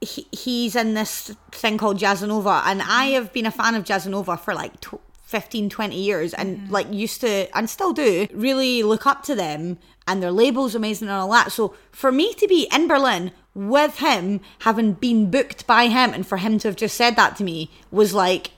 he, 0.00 0.26
he's 0.32 0.76
in 0.76 0.94
this 0.94 1.34
thing 1.50 1.78
called 1.78 1.98
Jazzanova, 1.98 2.62
and 2.66 2.82
I 2.82 3.06
mm-hmm. 3.06 3.14
have 3.14 3.32
been 3.32 3.46
a 3.46 3.50
fan 3.50 3.74
of 3.74 3.84
Jazzanova 3.84 4.38
for 4.38 4.54
like 4.54 4.80
tw 4.80 5.00
15, 5.24 5.68
20 5.68 5.94
years, 5.94 6.32
and 6.34 6.58
mm-hmm. 6.58 6.72
like 6.72 6.92
used 6.92 7.20
to 7.20 7.54
and 7.56 7.68
still 7.68 7.92
do 7.92 8.26
really 8.32 8.82
look 8.82 9.06
up 9.06 9.22
to 9.24 9.34
them, 9.34 9.78
and 10.06 10.22
their 10.22 10.32
label's 10.32 10.74
amazing 10.74 11.08
and 11.08 11.16
all 11.16 11.30
that. 11.32 11.52
So 11.52 11.74
for 11.92 12.10
me 12.10 12.32
to 12.34 12.48
be 12.48 12.68
in 12.72 12.88
Berlin 12.88 13.32
with 13.54 13.98
him, 13.98 14.40
having 14.60 14.92
been 14.92 15.30
booked 15.30 15.66
by 15.66 15.88
him, 15.88 16.14
and 16.14 16.26
for 16.26 16.38
him 16.38 16.58
to 16.60 16.68
have 16.68 16.76
just 16.76 16.96
said 16.96 17.16
that 17.16 17.36
to 17.36 17.44
me 17.44 17.70
was 17.90 18.14
like, 18.14 18.52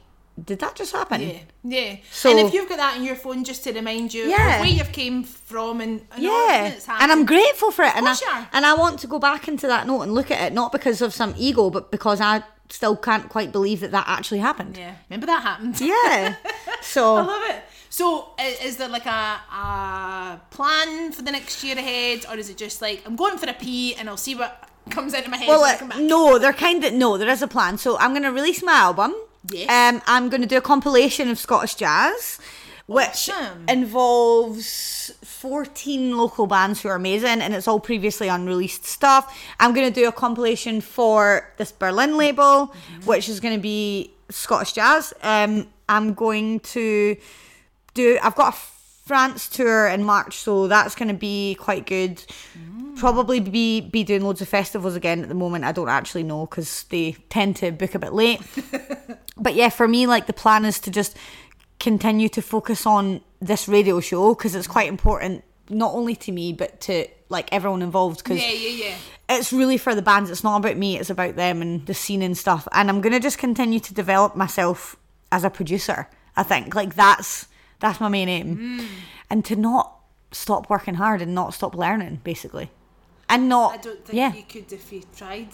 did 0.45 0.59
that 0.61 0.74
just 0.74 0.93
happen? 0.93 1.20
yeah, 1.20 1.38
yeah. 1.64 1.97
So- 2.11 2.30
and 2.30 2.38
if 2.41 2.55
you've 2.55 2.68
got 2.68 2.78
that 2.78 2.97
on 2.97 3.05
your 3.05 3.16
phone, 3.16 3.45
just 3.45 3.64
to 3.64 3.72
remind 3.72 4.12
you 4.14 4.24
Yeah. 4.24 4.55
of 4.57 4.61
where 4.61 4.70
you've 4.70 4.93
came 4.93 5.22
from 5.24 5.80
and, 5.80 6.01
and 6.12 6.22
yeah 6.22 6.72
and 7.01 7.11
i'm 7.12 7.26
grateful 7.26 7.70
for 7.70 7.84
it 7.84 7.95
and 7.97 8.07
I, 8.07 8.11
course 8.11 8.22
you 8.22 8.28
are. 8.28 8.49
and 8.53 8.64
I 8.64 8.74
want 8.74 9.01
to 9.01 9.07
go 9.07 9.18
back 9.18 9.49
into 9.49 9.66
that 9.66 9.86
note 9.86 10.03
and 10.03 10.14
look 10.14 10.30
at 10.30 10.41
it 10.47 10.53
not 10.55 10.70
because 10.72 11.03
of 11.03 11.12
some 11.12 11.34
ego 11.36 11.70
but 11.70 11.91
because 11.91 12.20
i 12.20 12.43
still 12.68 12.97
can't 12.97 13.28
quite 13.28 13.51
believe 13.51 13.80
that 13.80 13.91
that 13.91 14.05
actually 14.07 14.38
happened 14.38 14.76
Yeah, 14.76 14.95
remember 15.09 15.26
that 15.26 15.43
happened. 15.43 15.80
yeah 15.80 16.36
so 16.80 17.16
I 17.16 17.20
love 17.22 17.43
it. 17.51 17.64
So, 17.93 18.28
is 18.38 18.76
there 18.76 18.86
like 18.88 19.07
a, 19.07 19.41
a 19.53 20.41
plan 20.51 21.11
for 21.11 21.22
the 21.22 21.32
next 21.32 21.64
year 21.64 21.76
ahead, 21.76 22.24
or 22.30 22.36
is 22.36 22.49
it 22.49 22.57
just 22.57 22.80
like 22.80 23.03
I'm 23.05 23.16
going 23.16 23.36
for 23.36 23.51
a 23.51 23.53
pee 23.53 23.97
and 23.97 24.09
I'll 24.09 24.16
see 24.16 24.36
what 24.36 24.68
comes 24.91 25.12
into 25.12 25.28
my 25.28 25.36
head 25.36 25.49
well 25.49 25.64
uh, 25.64 25.76
come 25.76 25.88
back? 25.88 25.99
no 25.99 26.38
they're 26.38 26.53
kind 26.53 26.84
of 26.84 26.93
no 26.93 27.16
there 27.18 27.28
is 27.28 27.43
a 27.43 27.49
plan 27.49 27.76
so 27.78 27.97
i'm 27.99 28.11
going 28.11 28.22
to 28.24 28.32
release 28.32 28.61
my 28.62 28.72
album 28.72 29.14
Yes. 29.49 29.68
um 29.70 30.03
i'm 30.07 30.28
going 30.28 30.43
to 30.43 30.47
do 30.47 30.57
a 30.59 30.61
compilation 30.61 31.28
of 31.30 31.38
scottish 31.38 31.74
jazz 31.76 32.38
which 32.86 33.30
Awesome. 33.30 33.64
involves 33.68 35.12
14 35.22 36.16
local 36.16 36.47
bands 36.49 36.82
who 36.82 36.88
are 36.88 36.97
amazing 36.97 37.41
and 37.41 37.55
it's 37.55 37.68
all 37.68 37.78
previously 37.78 38.26
unreleased 38.26 38.84
stuff. 38.84 39.32
I'm 39.61 39.72
going 39.72 39.86
to 39.86 39.95
do 39.95 40.09
a 40.09 40.12
compilation 40.12 40.80
for 40.80 41.49
this 41.57 41.70
Berlin 41.70 42.16
label, 42.16 42.74
Mm-hmm. 42.74 43.07
which 43.07 43.28
is 43.28 43.38
going 43.38 43.55
to 43.55 43.61
be 43.62 44.12
Scottish 44.28 44.72
Jazz. 44.72 45.14
Um, 45.22 45.68
I'm 45.88 46.14
going 46.14 46.59
to 46.74 47.16
do, 47.95 48.18
I've 48.24 48.34
got 48.34 48.55
a 48.55 48.57
France 49.07 49.49
tour 49.49 49.86
in 49.86 50.03
March, 50.03 50.38
so 50.38 50.66
that's 50.66 50.97
going 50.97 51.09
to 51.09 51.14
be 51.14 51.55
quite 51.61 51.86
good. 51.86 52.16
Mm. 52.59 52.97
Probably 52.99 53.38
be 53.41 53.80
be 53.80 54.03
doing 54.05 54.22
loads 54.22 54.41
of 54.43 54.49
festivals 54.49 54.95
again 54.97 55.22
at 55.22 55.28
the 55.28 55.34
moment. 55.34 55.64
I 55.64 55.70
don't 55.72 55.88
actually 55.88 56.24
know 56.24 56.47
because 56.47 56.82
they 56.91 57.12
tend 57.28 57.55
to 57.57 57.70
book 57.70 57.95
a 57.95 57.99
bit 58.01 58.12
late. 58.12 58.41
but 59.41 59.55
yeah, 59.55 59.68
for 59.70 59.88
me, 59.88 60.07
like 60.07 60.26
the 60.26 60.32
plan 60.32 60.64
is 60.64 60.78
to 60.80 60.91
just 60.91 61.16
continue 61.78 62.28
to 62.28 62.43
focus 62.43 62.86
on 62.86 63.20
this 63.41 63.66
radio 63.68 64.01
show 64.01 64.34
because 64.34 64.55
it's 64.55 64.66
quite 64.66 64.88
important, 64.88 65.43
not 65.70 65.95
only 65.95 66.14
to 66.16 66.30
me 66.32 66.53
but 66.53 66.80
to 66.82 67.07
like 67.28 67.49
everyone 67.53 67.82
involved. 67.82 68.18
Because 68.22 68.38
Yeah, 68.41 68.51
yeah, 68.53 68.86
yeah. 68.86 68.95
it's 69.38 69.53
really 69.53 69.78
for 69.78 69.95
the 69.95 70.03
bands. 70.03 70.30
It's 70.30 70.45
not 70.45 70.59
about 70.59 70.76
me. 70.76 70.99
It's 70.99 71.11
about 71.11 71.36
them 71.36 71.62
and 71.62 71.86
the 71.86 71.95
scene 71.95 72.22
and 72.22 72.36
stuff. 72.36 72.68
And 72.72 72.88
I'm 72.91 73.01
gonna 73.01 73.20
just 73.20 73.38
continue 73.38 73.80
to 73.80 73.95
develop 73.95 74.36
myself 74.36 74.97
as 75.32 75.43
a 75.45 75.51
producer. 75.51 76.09
I 76.36 76.43
think 76.43 76.74
like 76.74 76.95
that's 76.95 77.47
that's 77.80 77.99
my 78.01 78.09
main 78.09 78.28
aim, 78.28 78.57
Mm. 78.59 78.86
and 79.30 79.45
to 79.47 79.57
not 79.57 79.97
stop 80.32 80.68
working 80.68 80.95
hard 80.95 81.22
and 81.22 81.34
not 81.34 81.55
stop 81.55 81.74
learning, 81.74 82.20
basically, 82.24 82.70
and 83.28 83.49
not 83.49 83.72
I 83.72 83.76
don't 83.78 84.05
think 84.05 84.16
yeah. 84.18 84.32
you 84.34 84.43
could 84.43 84.70
if 84.72 84.93
you 84.93 85.03
tried. 85.16 85.49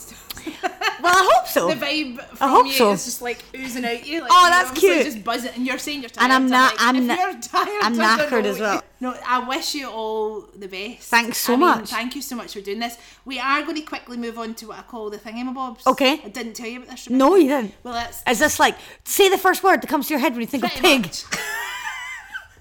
Well, 1.02 1.12
I 1.14 1.30
hope 1.34 1.46
so. 1.48 1.68
the 1.68 1.74
vibe 1.74 2.20
from 2.36 2.50
hope 2.50 2.66
you 2.66 2.72
so. 2.72 2.92
is 2.92 3.04
just 3.04 3.22
like 3.22 3.44
oozing 3.54 3.84
out 3.84 4.06
you. 4.06 4.20
Like, 4.22 4.30
Oh, 4.32 4.48
that's 4.50 4.78
cute. 4.78 5.04
Just 5.04 5.24
buzzing, 5.24 5.52
and 5.54 5.66
you're 5.66 5.78
saying 5.78 6.00
you're 6.00 6.10
tired. 6.10 6.24
And 6.24 6.32
I'm 6.32 6.48
not. 6.48 6.72
like, 6.72 6.82
I'm 6.82 7.06
not. 7.06 7.16
na- 7.18 7.22
you're 7.32 7.40
tired, 7.40 7.82
I'm 7.82 7.96
knackered 7.96 8.44
as 8.44 8.58
well. 8.58 8.82
No, 8.98 9.14
I 9.26 9.46
wish 9.46 9.74
you 9.74 9.88
all 9.90 10.40
the 10.56 10.68
best. 10.68 11.10
Thanks 11.10 11.38
so 11.38 11.52
I 11.52 11.56
mean, 11.56 11.60
much. 11.68 11.90
Thank 11.90 12.16
you 12.16 12.22
so 12.22 12.34
much 12.34 12.54
for 12.54 12.62
doing 12.62 12.78
this. 12.78 12.96
We 13.26 13.38
are 13.38 13.62
going 13.62 13.76
to 13.76 13.82
quickly 13.82 14.16
move 14.16 14.38
on 14.38 14.54
to 14.54 14.68
what 14.68 14.78
I 14.78 14.82
call 14.82 15.10
the 15.10 15.18
thingamabobs. 15.18 15.86
Okay. 15.86 16.20
I 16.24 16.28
didn't 16.28 16.54
tell 16.54 16.66
you 16.66 16.78
about 16.78 16.90
this. 16.90 17.10
No, 17.10 17.34
you 17.36 17.48
didn't. 17.48 17.74
Well, 17.82 17.92
that's 17.94 18.22
Is 18.26 18.38
this 18.38 18.58
like 18.58 18.76
say 19.04 19.28
the 19.28 19.36
first 19.38 19.62
word 19.62 19.82
that 19.82 19.88
comes 19.88 20.06
to 20.08 20.14
your 20.14 20.20
head 20.20 20.32
when 20.32 20.40
you 20.40 20.46
think 20.46 20.64
of 20.64 20.70
pig? 20.70 21.10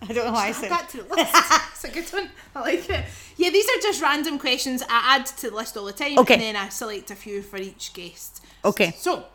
I 0.01 0.07
don't 0.13 0.25
know 0.25 0.31
why 0.33 0.45
I 0.47 0.49
Add 0.49 0.55
said. 0.55 0.71
that 0.71 0.89
to 0.89 0.97
the 1.03 1.15
list. 1.15 1.31
it's 1.71 1.83
a 1.83 1.89
good 1.91 2.05
one. 2.13 2.29
I 2.55 2.61
like 2.61 2.89
it. 2.89 3.05
Yeah, 3.37 3.49
these 3.49 3.65
are 3.65 3.81
just 3.81 4.01
random 4.01 4.37
questions 4.39 4.81
I 4.83 5.15
add 5.17 5.25
to 5.27 5.49
the 5.49 5.55
list 5.55 5.75
all 5.77 5.85
the 5.85 5.93
time, 5.93 6.19
Okay. 6.19 6.33
and 6.35 6.43
then 6.43 6.55
I 6.55 6.69
select 6.69 7.11
a 7.11 7.15
few 7.15 7.41
for 7.41 7.57
each 7.57 7.93
guest. 7.93 8.43
Okay. 8.63 8.93
So, 8.97 9.25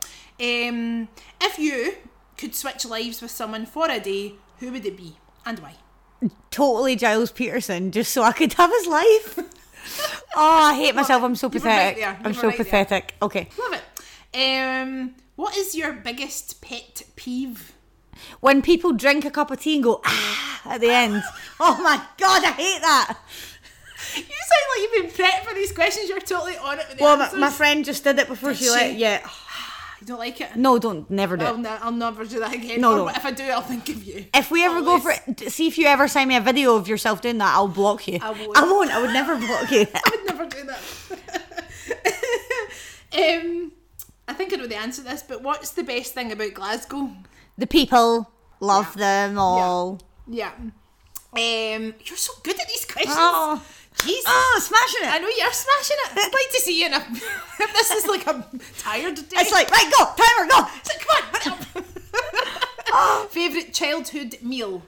um, 0.40 1.08
if 1.40 1.58
you 1.58 1.94
could 2.38 2.54
switch 2.54 2.84
lives 2.84 3.20
with 3.20 3.30
someone 3.30 3.66
for 3.66 3.90
a 3.90 4.00
day, 4.00 4.34
who 4.58 4.70
would 4.72 4.84
it 4.86 4.96
be 4.96 5.16
and 5.44 5.58
why? 5.58 5.74
Totally 6.50 6.96
Gilles 6.98 7.30
Peterson, 7.32 7.90
just 7.90 8.12
so 8.12 8.22
I 8.22 8.32
could 8.32 8.52
have 8.54 8.70
his 8.70 8.86
life. 8.86 9.38
oh, 10.36 10.62
I 10.70 10.74
hate 10.76 10.94
myself. 10.94 11.22
I'm 11.22 11.34
so 11.34 11.48
right 11.48 11.52
pathetic. 11.54 11.96
there. 11.98 12.20
I'm 12.24 12.34
so 12.34 12.48
right 12.48 12.56
there. 12.56 12.64
pathetic. 12.64 13.14
Okay. 13.22 13.48
Love 13.58 13.80
it. 14.34 14.82
Um, 14.82 15.14
what 15.36 15.56
is 15.56 15.74
your 15.74 15.92
biggest 15.94 16.60
pet 16.60 17.02
peeve? 17.16 17.72
When 18.40 18.62
people 18.62 18.92
drink 18.92 19.24
a 19.24 19.30
cup 19.30 19.50
of 19.50 19.60
tea 19.60 19.74
and 19.76 19.84
go 19.84 20.00
ah 20.04 20.62
at 20.66 20.80
the 20.80 20.90
end. 20.90 21.22
Oh 21.62 21.76
my 21.82 22.00
god, 22.16 22.42
I 22.42 22.52
hate 22.52 22.80
that. 22.80 23.18
You 24.16 24.22
sound 24.22 24.66
like 24.70 24.80
you've 24.80 25.16
been 25.16 25.26
prepped 25.26 25.44
for 25.44 25.54
these 25.54 25.72
questions. 25.72 26.08
You're 26.08 26.18
totally 26.20 26.56
on 26.56 26.78
it 26.78 26.86
with 26.88 26.96
the 26.96 27.04
Well, 27.04 27.18
my, 27.18 27.32
my 27.34 27.50
friend 27.50 27.84
just 27.84 28.02
did 28.02 28.18
it 28.18 28.28
before 28.28 28.50
Did 28.50 28.58
she 28.60 28.70
let. 28.70 28.92
she? 28.92 28.96
Yeah. 28.96 29.20
you 30.00 30.06
don't 30.06 30.18
like 30.18 30.40
it? 30.40 30.56
No, 30.56 30.78
don't. 30.78 31.08
Never 31.10 31.36
do 31.36 31.44
I'll, 31.44 31.56
it. 31.56 31.58
ne- 31.60 31.68
I'll 31.68 31.92
never 31.92 32.24
do 32.24 32.40
that 32.40 32.54
again. 32.54 32.80
No, 32.80 32.92
Or 32.92 32.96
no. 32.96 33.08
If 33.08 33.26
I 33.26 33.30
do, 33.30 33.44
I'll 33.44 33.60
think 33.60 33.90
of 33.90 34.02
you. 34.02 34.24
If 34.32 34.50
we 34.50 34.64
ever 34.64 34.80
go 34.80 34.98
for 35.00 35.10
it, 35.12 35.52
see 35.52 35.66
if 35.66 35.76
you 35.76 35.86
ever 35.86 36.08
send 36.08 36.30
me 36.30 36.36
a 36.36 36.40
video 36.40 36.76
of 36.76 36.88
yourself 36.88 37.20
doing 37.20 37.36
that, 37.38 37.54
I'll 37.54 37.68
block 37.68 38.08
you. 38.08 38.18
I 38.22 38.30
won't. 38.30 38.56
I 38.56 38.62
won't. 38.64 38.90
I 38.90 39.02
would 39.02 39.12
never 39.12 39.36
block 39.36 39.70
you. 39.70 39.86
I 39.94 40.10
would 40.10 40.26
never 40.26 40.46
do 40.46 40.64
that. 40.64 40.80
um, 43.42 43.72
I 44.28 44.32
think 44.32 44.52
I 44.52 44.56
know 44.56 44.66
the 44.66 44.76
answer 44.76 45.02
to 45.02 45.08
this, 45.08 45.22
but 45.22 45.42
what's 45.42 45.72
the 45.72 45.82
best 45.82 46.14
thing 46.14 46.32
about 46.32 46.54
Glasgow? 46.54 47.10
The 47.60 47.66
people 47.66 48.30
love 48.58 48.94
them 48.96 49.38
all. 49.38 50.00
Yeah. 50.26 50.52
Um, 51.32 51.94
you're 52.04 52.16
so 52.16 52.32
good 52.42 52.58
at 52.58 52.66
these 52.68 52.84
questions. 52.84 53.14
Oh. 53.16 53.64
Jesus. 54.02 54.24
Oh, 54.26 54.60
smashing 54.62 55.08
it. 55.08 55.14
I 55.14 55.18
know 55.18 55.28
you're 55.28 55.52
smashing 55.52 55.96
it. 56.00 56.12
I'd 56.12 56.32
like 56.32 56.50
to 56.52 56.60
see 56.60 56.80
you 56.80 56.86
in 56.86 56.94
a. 56.94 57.04
this 57.72 57.90
is 57.90 58.06
like 58.06 58.26
a 58.26 58.44
tired 58.78 59.16
day. 59.16 59.36
It's 59.36 59.52
like 59.52 59.70
right, 59.70 59.92
go 59.96 60.04
timer, 60.16 60.48
go. 60.48 60.66
It's 60.76 60.88
like, 60.88 61.06
come 61.42 61.52
on, 61.52 61.94
up. 62.94 63.30
Favourite 63.30 63.74
childhood 63.74 64.38
meal? 64.42 64.82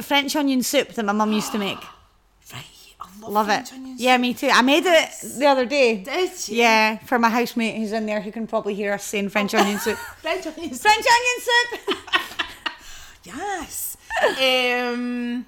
French 0.00 0.34
onion 0.34 0.62
soup 0.62 0.88
that 0.94 1.04
my 1.04 1.12
mum 1.12 1.32
used 1.32 1.52
to 1.52 1.58
make. 1.58 1.78
Love, 3.22 3.32
Love 3.32 3.48
it. 3.50 3.72
Yeah, 3.96 4.16
me 4.18 4.34
too. 4.34 4.48
I 4.52 4.62
made 4.62 4.84
it 4.84 5.10
the 5.38 5.46
other 5.46 5.64
day. 5.64 6.02
Did 6.02 6.30
you? 6.48 6.56
Yeah, 6.56 6.98
for 6.98 7.18
my 7.18 7.30
housemate 7.30 7.76
who's 7.76 7.92
in 7.92 8.06
there 8.06 8.20
who 8.20 8.32
can 8.32 8.46
probably 8.46 8.74
hear 8.74 8.92
us 8.92 9.04
saying 9.04 9.28
French 9.30 9.54
onion 9.54 9.78
soup. 9.78 9.96
French 10.18 10.46
onion 10.46 10.74
soup. 10.74 10.80
French 10.82 11.06
onion 11.06 11.40
soup. 11.40 11.96
Yes. 13.24 13.96
um, 14.40 15.46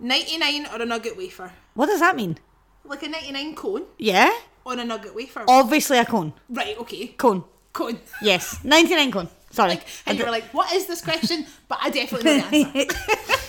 99 0.00 0.66
or 0.72 0.80
a 0.82 0.86
nugget 0.86 1.16
wafer? 1.16 1.52
what 1.74 1.86
does 1.86 2.00
that 2.00 2.16
mean? 2.16 2.38
Like 2.84 3.02
a 3.02 3.08
99 3.08 3.54
cone 3.54 3.84
Yeah, 3.98 4.30
on 4.64 4.78
a 4.78 4.84
nugget 4.84 5.14
wafer? 5.14 5.44
obviously 5.46 5.98
a 5.98 6.04
cone. 6.06 6.32
Right, 6.48 6.76
okay. 6.78 7.08
Cone. 7.08 7.44
Cone. 7.72 7.98
Yes, 8.22 8.62
ninety 8.64 8.94
nine 8.94 9.10
cone. 9.12 9.28
Sorry. 9.50 9.78
And 10.06 10.18
you 10.18 10.24
were 10.24 10.30
like, 10.30 10.44
what 10.54 10.72
is 10.72 10.86
this 10.86 11.00
question? 11.02 11.46
But 11.68 11.78
I 11.82 11.90
definitely 11.90 12.38
know 12.38 12.50
the 12.50 12.56
answer. 12.80 13.41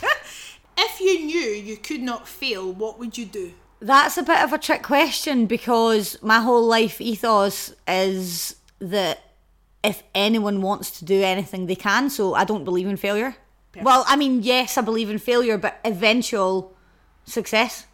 If 0.85 0.99
you 0.99 1.25
knew 1.25 1.39
you 1.69 1.77
could 1.77 2.01
not 2.01 2.27
fail, 2.27 2.71
what 2.71 2.99
would 2.99 3.17
you 3.17 3.25
do? 3.25 3.53
That's 3.79 4.17
a 4.17 4.23
bit 4.23 4.39
of 4.41 4.53
a 4.53 4.57
trick 4.57 4.81
question 4.83 5.45
because 5.45 6.17
my 6.21 6.39
whole 6.39 6.65
life 6.65 7.01
ethos 7.01 7.73
is 7.87 8.55
that 8.79 9.19
if 9.83 10.03
anyone 10.15 10.61
wants 10.61 10.99
to 10.99 11.05
do 11.05 11.21
anything, 11.21 11.65
they 11.67 11.75
can. 11.75 12.09
So 12.09 12.33
I 12.33 12.45
don't 12.45 12.63
believe 12.63 12.87
in 12.87 12.95
failure. 12.97 13.35
Well, 13.81 14.05
I 14.07 14.15
mean, 14.15 14.43
yes, 14.43 14.77
I 14.77 14.81
believe 14.81 15.09
in 15.09 15.17
failure, 15.17 15.57
but 15.57 15.79
eventual 15.83 16.73
success 17.25 17.85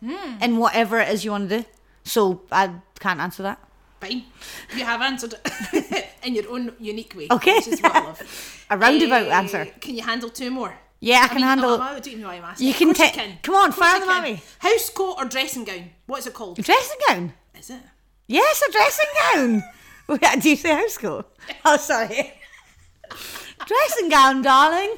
in 0.42 0.58
whatever 0.58 1.00
it 1.00 1.10
is 1.10 1.24
you 1.26 1.32
want 1.32 1.50
to 1.50 1.60
do. 1.60 1.66
So 2.04 2.42
I 2.52 2.72
can't 3.00 3.20
answer 3.20 3.44
that. 3.44 3.60
Fine. 4.02 4.24
You 4.76 4.86
have 4.86 5.02
answered 5.02 5.36
it 5.74 6.08
in 6.24 6.36
your 6.36 6.50
own 6.52 6.74
unique 6.80 7.14
way. 7.16 7.28
Okay. 7.32 7.56
Which 7.56 7.68
is 7.70 7.82
what 7.82 7.96
I 7.96 8.00
love. 8.04 8.66
A 8.70 8.78
roundabout 8.78 9.28
Eh, 9.28 9.30
answer. 9.38 9.66
Can 9.82 9.96
you 9.96 10.04
handle 10.04 10.30
two 10.30 10.52
more? 10.52 10.74
Yeah, 11.02 11.22
I 11.24 11.28
can 11.28 11.38
mean, 11.38 11.46
handle- 11.46 11.72
oh, 11.72 11.82
I 11.82 11.94
don't 11.94 12.08
even 12.08 12.22
know 12.22 12.28
why 12.28 12.36
I'm 12.36 12.44
asking. 12.44 12.68
You 12.68 12.74
can 12.74 12.94
take- 12.94 13.42
come 13.42 13.56
on, 13.56 13.72
fire 13.72 14.00
them 14.00 14.10
at 14.10 14.24
me. 14.24 14.42
House 14.60 14.90
coat 14.90 15.16
or 15.18 15.26
dressing 15.26 15.64
gown? 15.64 15.92
What's 16.08 16.28
it 16.28 16.34
called? 16.34 16.58
Dressing 16.58 16.98
gown. 17.08 17.34
Is 17.58 17.70
it? 17.70 17.80
Yes, 18.28 18.62
a 18.68 18.72
dressing 18.72 19.06
gown. 19.34 19.64
Wait, 20.08 20.42
Do 20.42 20.50
you 20.50 20.56
say 20.56 20.74
house 20.74 20.98
coat? 20.98 21.26
Oh, 21.64 21.78
sorry. 21.78 22.34
dressing 23.66 24.10
gown, 24.10 24.42
darling. 24.42 24.98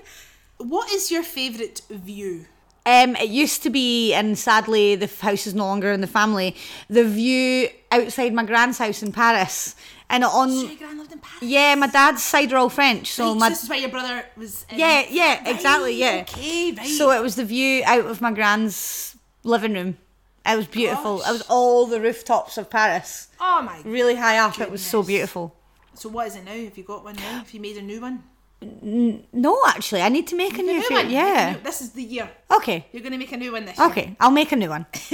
What 0.58 0.92
is 0.92 1.12
your 1.12 1.24
favourite 1.24 1.82
view? 1.90 2.46
Um, 2.86 3.16
it 3.16 3.30
used 3.30 3.62
to 3.64 3.70
be, 3.70 4.14
and 4.14 4.38
sadly, 4.38 4.96
the 4.96 5.08
house 5.22 5.46
is 5.46 5.54
no 5.54 5.66
longer 5.66 5.92
in 5.92 6.02
the 6.02 6.08
family. 6.08 6.56
The 6.90 7.04
view 7.04 7.70
outside 7.92 8.34
my 8.34 8.44
grand's 8.44 8.80
house 8.80 9.04
in 9.04 9.12
Paris, 9.12 9.76
and 10.12 10.24
on 10.24 10.52
Your 10.52 10.76
gran 10.76 10.98
lived 11.00 11.12
in 11.12 11.20
Paris. 11.20 11.42
yeah, 11.42 11.74
my 11.76 11.88
dad's 11.88 12.22
side 12.22 12.52
are 12.54 12.58
all 12.58 12.70
French, 12.70 13.12
so 13.12 13.30
Right, 13.32 13.40
my 13.40 13.50
this 13.50 13.64
is 13.64 13.70
why 13.70 13.78
your 13.78 13.90
brother 13.90 14.26
was. 14.38 14.66
In, 14.70 14.78
yeah, 14.78 15.06
yeah, 15.10 15.40
Right, 15.40 15.56
exactly, 15.56 15.96
yeah. 15.96 16.26
Okay, 16.28 16.74
right. 16.74 16.86
So 16.88 17.12
it 17.12 17.22
was 17.22 17.36
the 17.36 17.46
view 17.46 17.82
out 17.86 18.06
of 18.06 18.22
my 18.22 18.32
grand's 18.32 19.16
living 19.44 19.74
room. 19.74 19.98
It 20.46 20.58
was 20.58 20.68
beautiful. 20.68 21.22
It 21.22 21.32
was 21.32 21.44
all 21.50 21.86
the 21.88 22.02
rooftops 22.02 22.58
of 22.58 22.70
Paris, 22.70 23.30
oh 23.40 23.62
my. 23.62 23.82
really 23.86 24.16
high 24.16 24.38
up. 24.38 24.60
It 24.60 24.70
was 24.70 24.84
so 24.84 25.02
beautiful. 25.02 25.56
So 25.94 26.10
what 26.10 26.28
is 26.28 26.36
it 26.36 26.46
now? 26.46 26.52
Have 26.54 26.78
you 26.78 26.84
got 26.84 27.04
one 27.04 27.16
now? 27.16 27.40
Have 27.40 27.52
you 27.52 27.60
made 27.60 27.78
a 27.78 27.82
new 27.82 28.02
one? 28.02 28.24
No, 28.62 29.60
actually, 29.68 30.02
I 30.04 30.10
need 30.10 30.28
to 30.28 30.36
make 30.36 30.54
a 30.58 30.62
new 30.62 30.74
New 30.74 30.88
view. 30.88 30.96
one. 30.98 31.10
Yeah. 31.10 31.58
This 31.64 31.82
is 31.82 31.92
the 31.94 32.04
year. 32.04 32.30
Okay. 32.52 32.86
You're 32.92 33.02
going 33.02 33.12
to 33.14 33.18
make 33.18 33.32
a 33.32 33.38
new 33.38 33.52
one 33.54 33.66
this 33.66 33.78
year. 33.78 33.88
Okay, 33.88 34.16
I'll 34.20 34.30
make 34.32 34.52
a 34.52 34.56
new 34.56 34.70
one. 34.70 34.86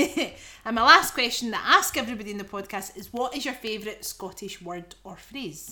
and 0.66 0.76
my 0.76 0.84
last 0.84 1.14
question 1.14 1.52
that 1.52 1.64
I 1.66 1.78
ask 1.80 1.95
everybody 1.98 2.32
in 2.32 2.38
the 2.38 2.43
podcast 2.43 2.98
is 2.98 3.12
what 3.14 3.36
is 3.36 3.45
your 3.45 3.54
favourite 3.54 4.04
Scottish 4.04 4.62
word 4.62 4.95
or 5.06 5.16
phrase? 5.16 5.70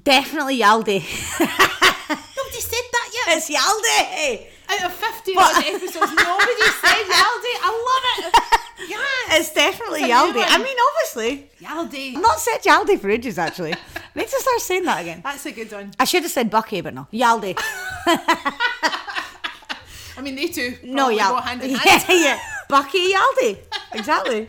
Definitely 0.00 0.58
Yaldi. 0.60 1.00
Nobody 1.40 2.60
said 2.60 2.86
that 2.92 3.08
yet. 3.14 3.36
it's 3.36 3.50
Yaldi. 3.50 4.46
Out 4.68 4.90
of 4.90 4.92
50 4.94 5.32
episodes, 5.36 6.12
nobody 6.14 6.68
said 6.82 7.04
Yaldi. 7.18 7.54
I 7.62 7.70
love 8.22 8.32
it. 8.32 8.60
Yes. 8.78 9.40
It's 9.40 9.52
definitely 9.54 10.02
It's 10.02 10.12
Yaldi. 10.12 10.44
I 10.46 10.58
mean, 10.58 10.76
obviously. 10.88 11.50
Yaldi. 11.60 12.16
I've 12.16 12.22
not 12.22 12.38
said 12.40 12.58
Yaldi 12.62 12.98
for 12.98 13.08
ages, 13.10 13.38
actually. 13.38 13.72
I 13.72 13.78
need 14.16 14.28
to 14.28 14.40
start 14.40 14.60
saying 14.60 14.84
that 14.84 15.00
again. 15.02 15.20
That's 15.22 15.46
a 15.46 15.52
good 15.52 15.70
one. 15.72 15.92
I 15.98 16.04
should 16.04 16.22
have 16.24 16.32
said 16.32 16.50
Bucky, 16.50 16.80
but 16.80 16.92
no. 16.94 17.06
Yaldi. 17.12 17.54
I 20.16 20.20
mean, 20.22 20.34
they 20.36 20.46
two 20.48 20.76
No, 20.84 21.08
Yaldi. 21.08 21.18
go 21.28 21.36
hand 21.40 21.62
in 21.62 21.70
Yeah, 21.70 21.78
hand. 21.78 22.04
yeah. 22.08 22.38
Bucky, 22.68 23.12
Yaldi. 23.12 23.58
Exactly. 23.92 24.48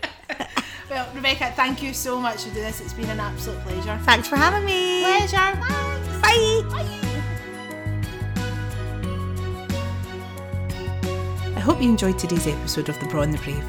Well, 0.89 1.07
Rebecca, 1.15 1.51
thank 1.55 1.81
you 1.81 1.93
so 1.93 2.19
much 2.19 2.43
for 2.43 2.49
doing 2.53 2.65
this. 2.65 2.79
It's 2.81 2.93
been 2.93 3.09
an 3.09 3.19
absolute 3.19 3.59
pleasure. 3.61 3.97
Thanks 4.03 4.27
for 4.27 4.35
having 4.35 4.63
me. 4.65 5.01
Pleasure. 5.01 5.55
Bye. 5.59 6.63
Bye. 6.69 7.01
I 11.55 11.59
hope 11.59 11.81
you 11.81 11.89
enjoyed 11.89 12.19
today's 12.19 12.45
episode 12.47 12.89
of 12.89 12.99
The 12.99 13.07
Braw 13.07 13.21
and 13.23 13.33
the 13.33 13.39
Brave, 13.39 13.63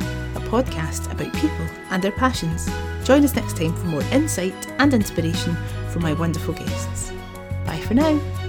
podcast 0.46 1.10
about 1.10 1.32
people 1.34 1.66
and 1.90 2.02
their 2.02 2.12
passions. 2.12 2.68
Join 3.04 3.24
us 3.24 3.34
next 3.34 3.56
time 3.56 3.74
for 3.74 3.86
more 3.86 4.02
insight 4.12 4.66
and 4.78 4.92
inspiration 4.92 5.54
from 5.90 6.02
my 6.02 6.12
wonderful 6.12 6.54
guests. 6.54 7.12
Bye 7.64 7.80
for 7.80 7.94
now. 7.94 8.45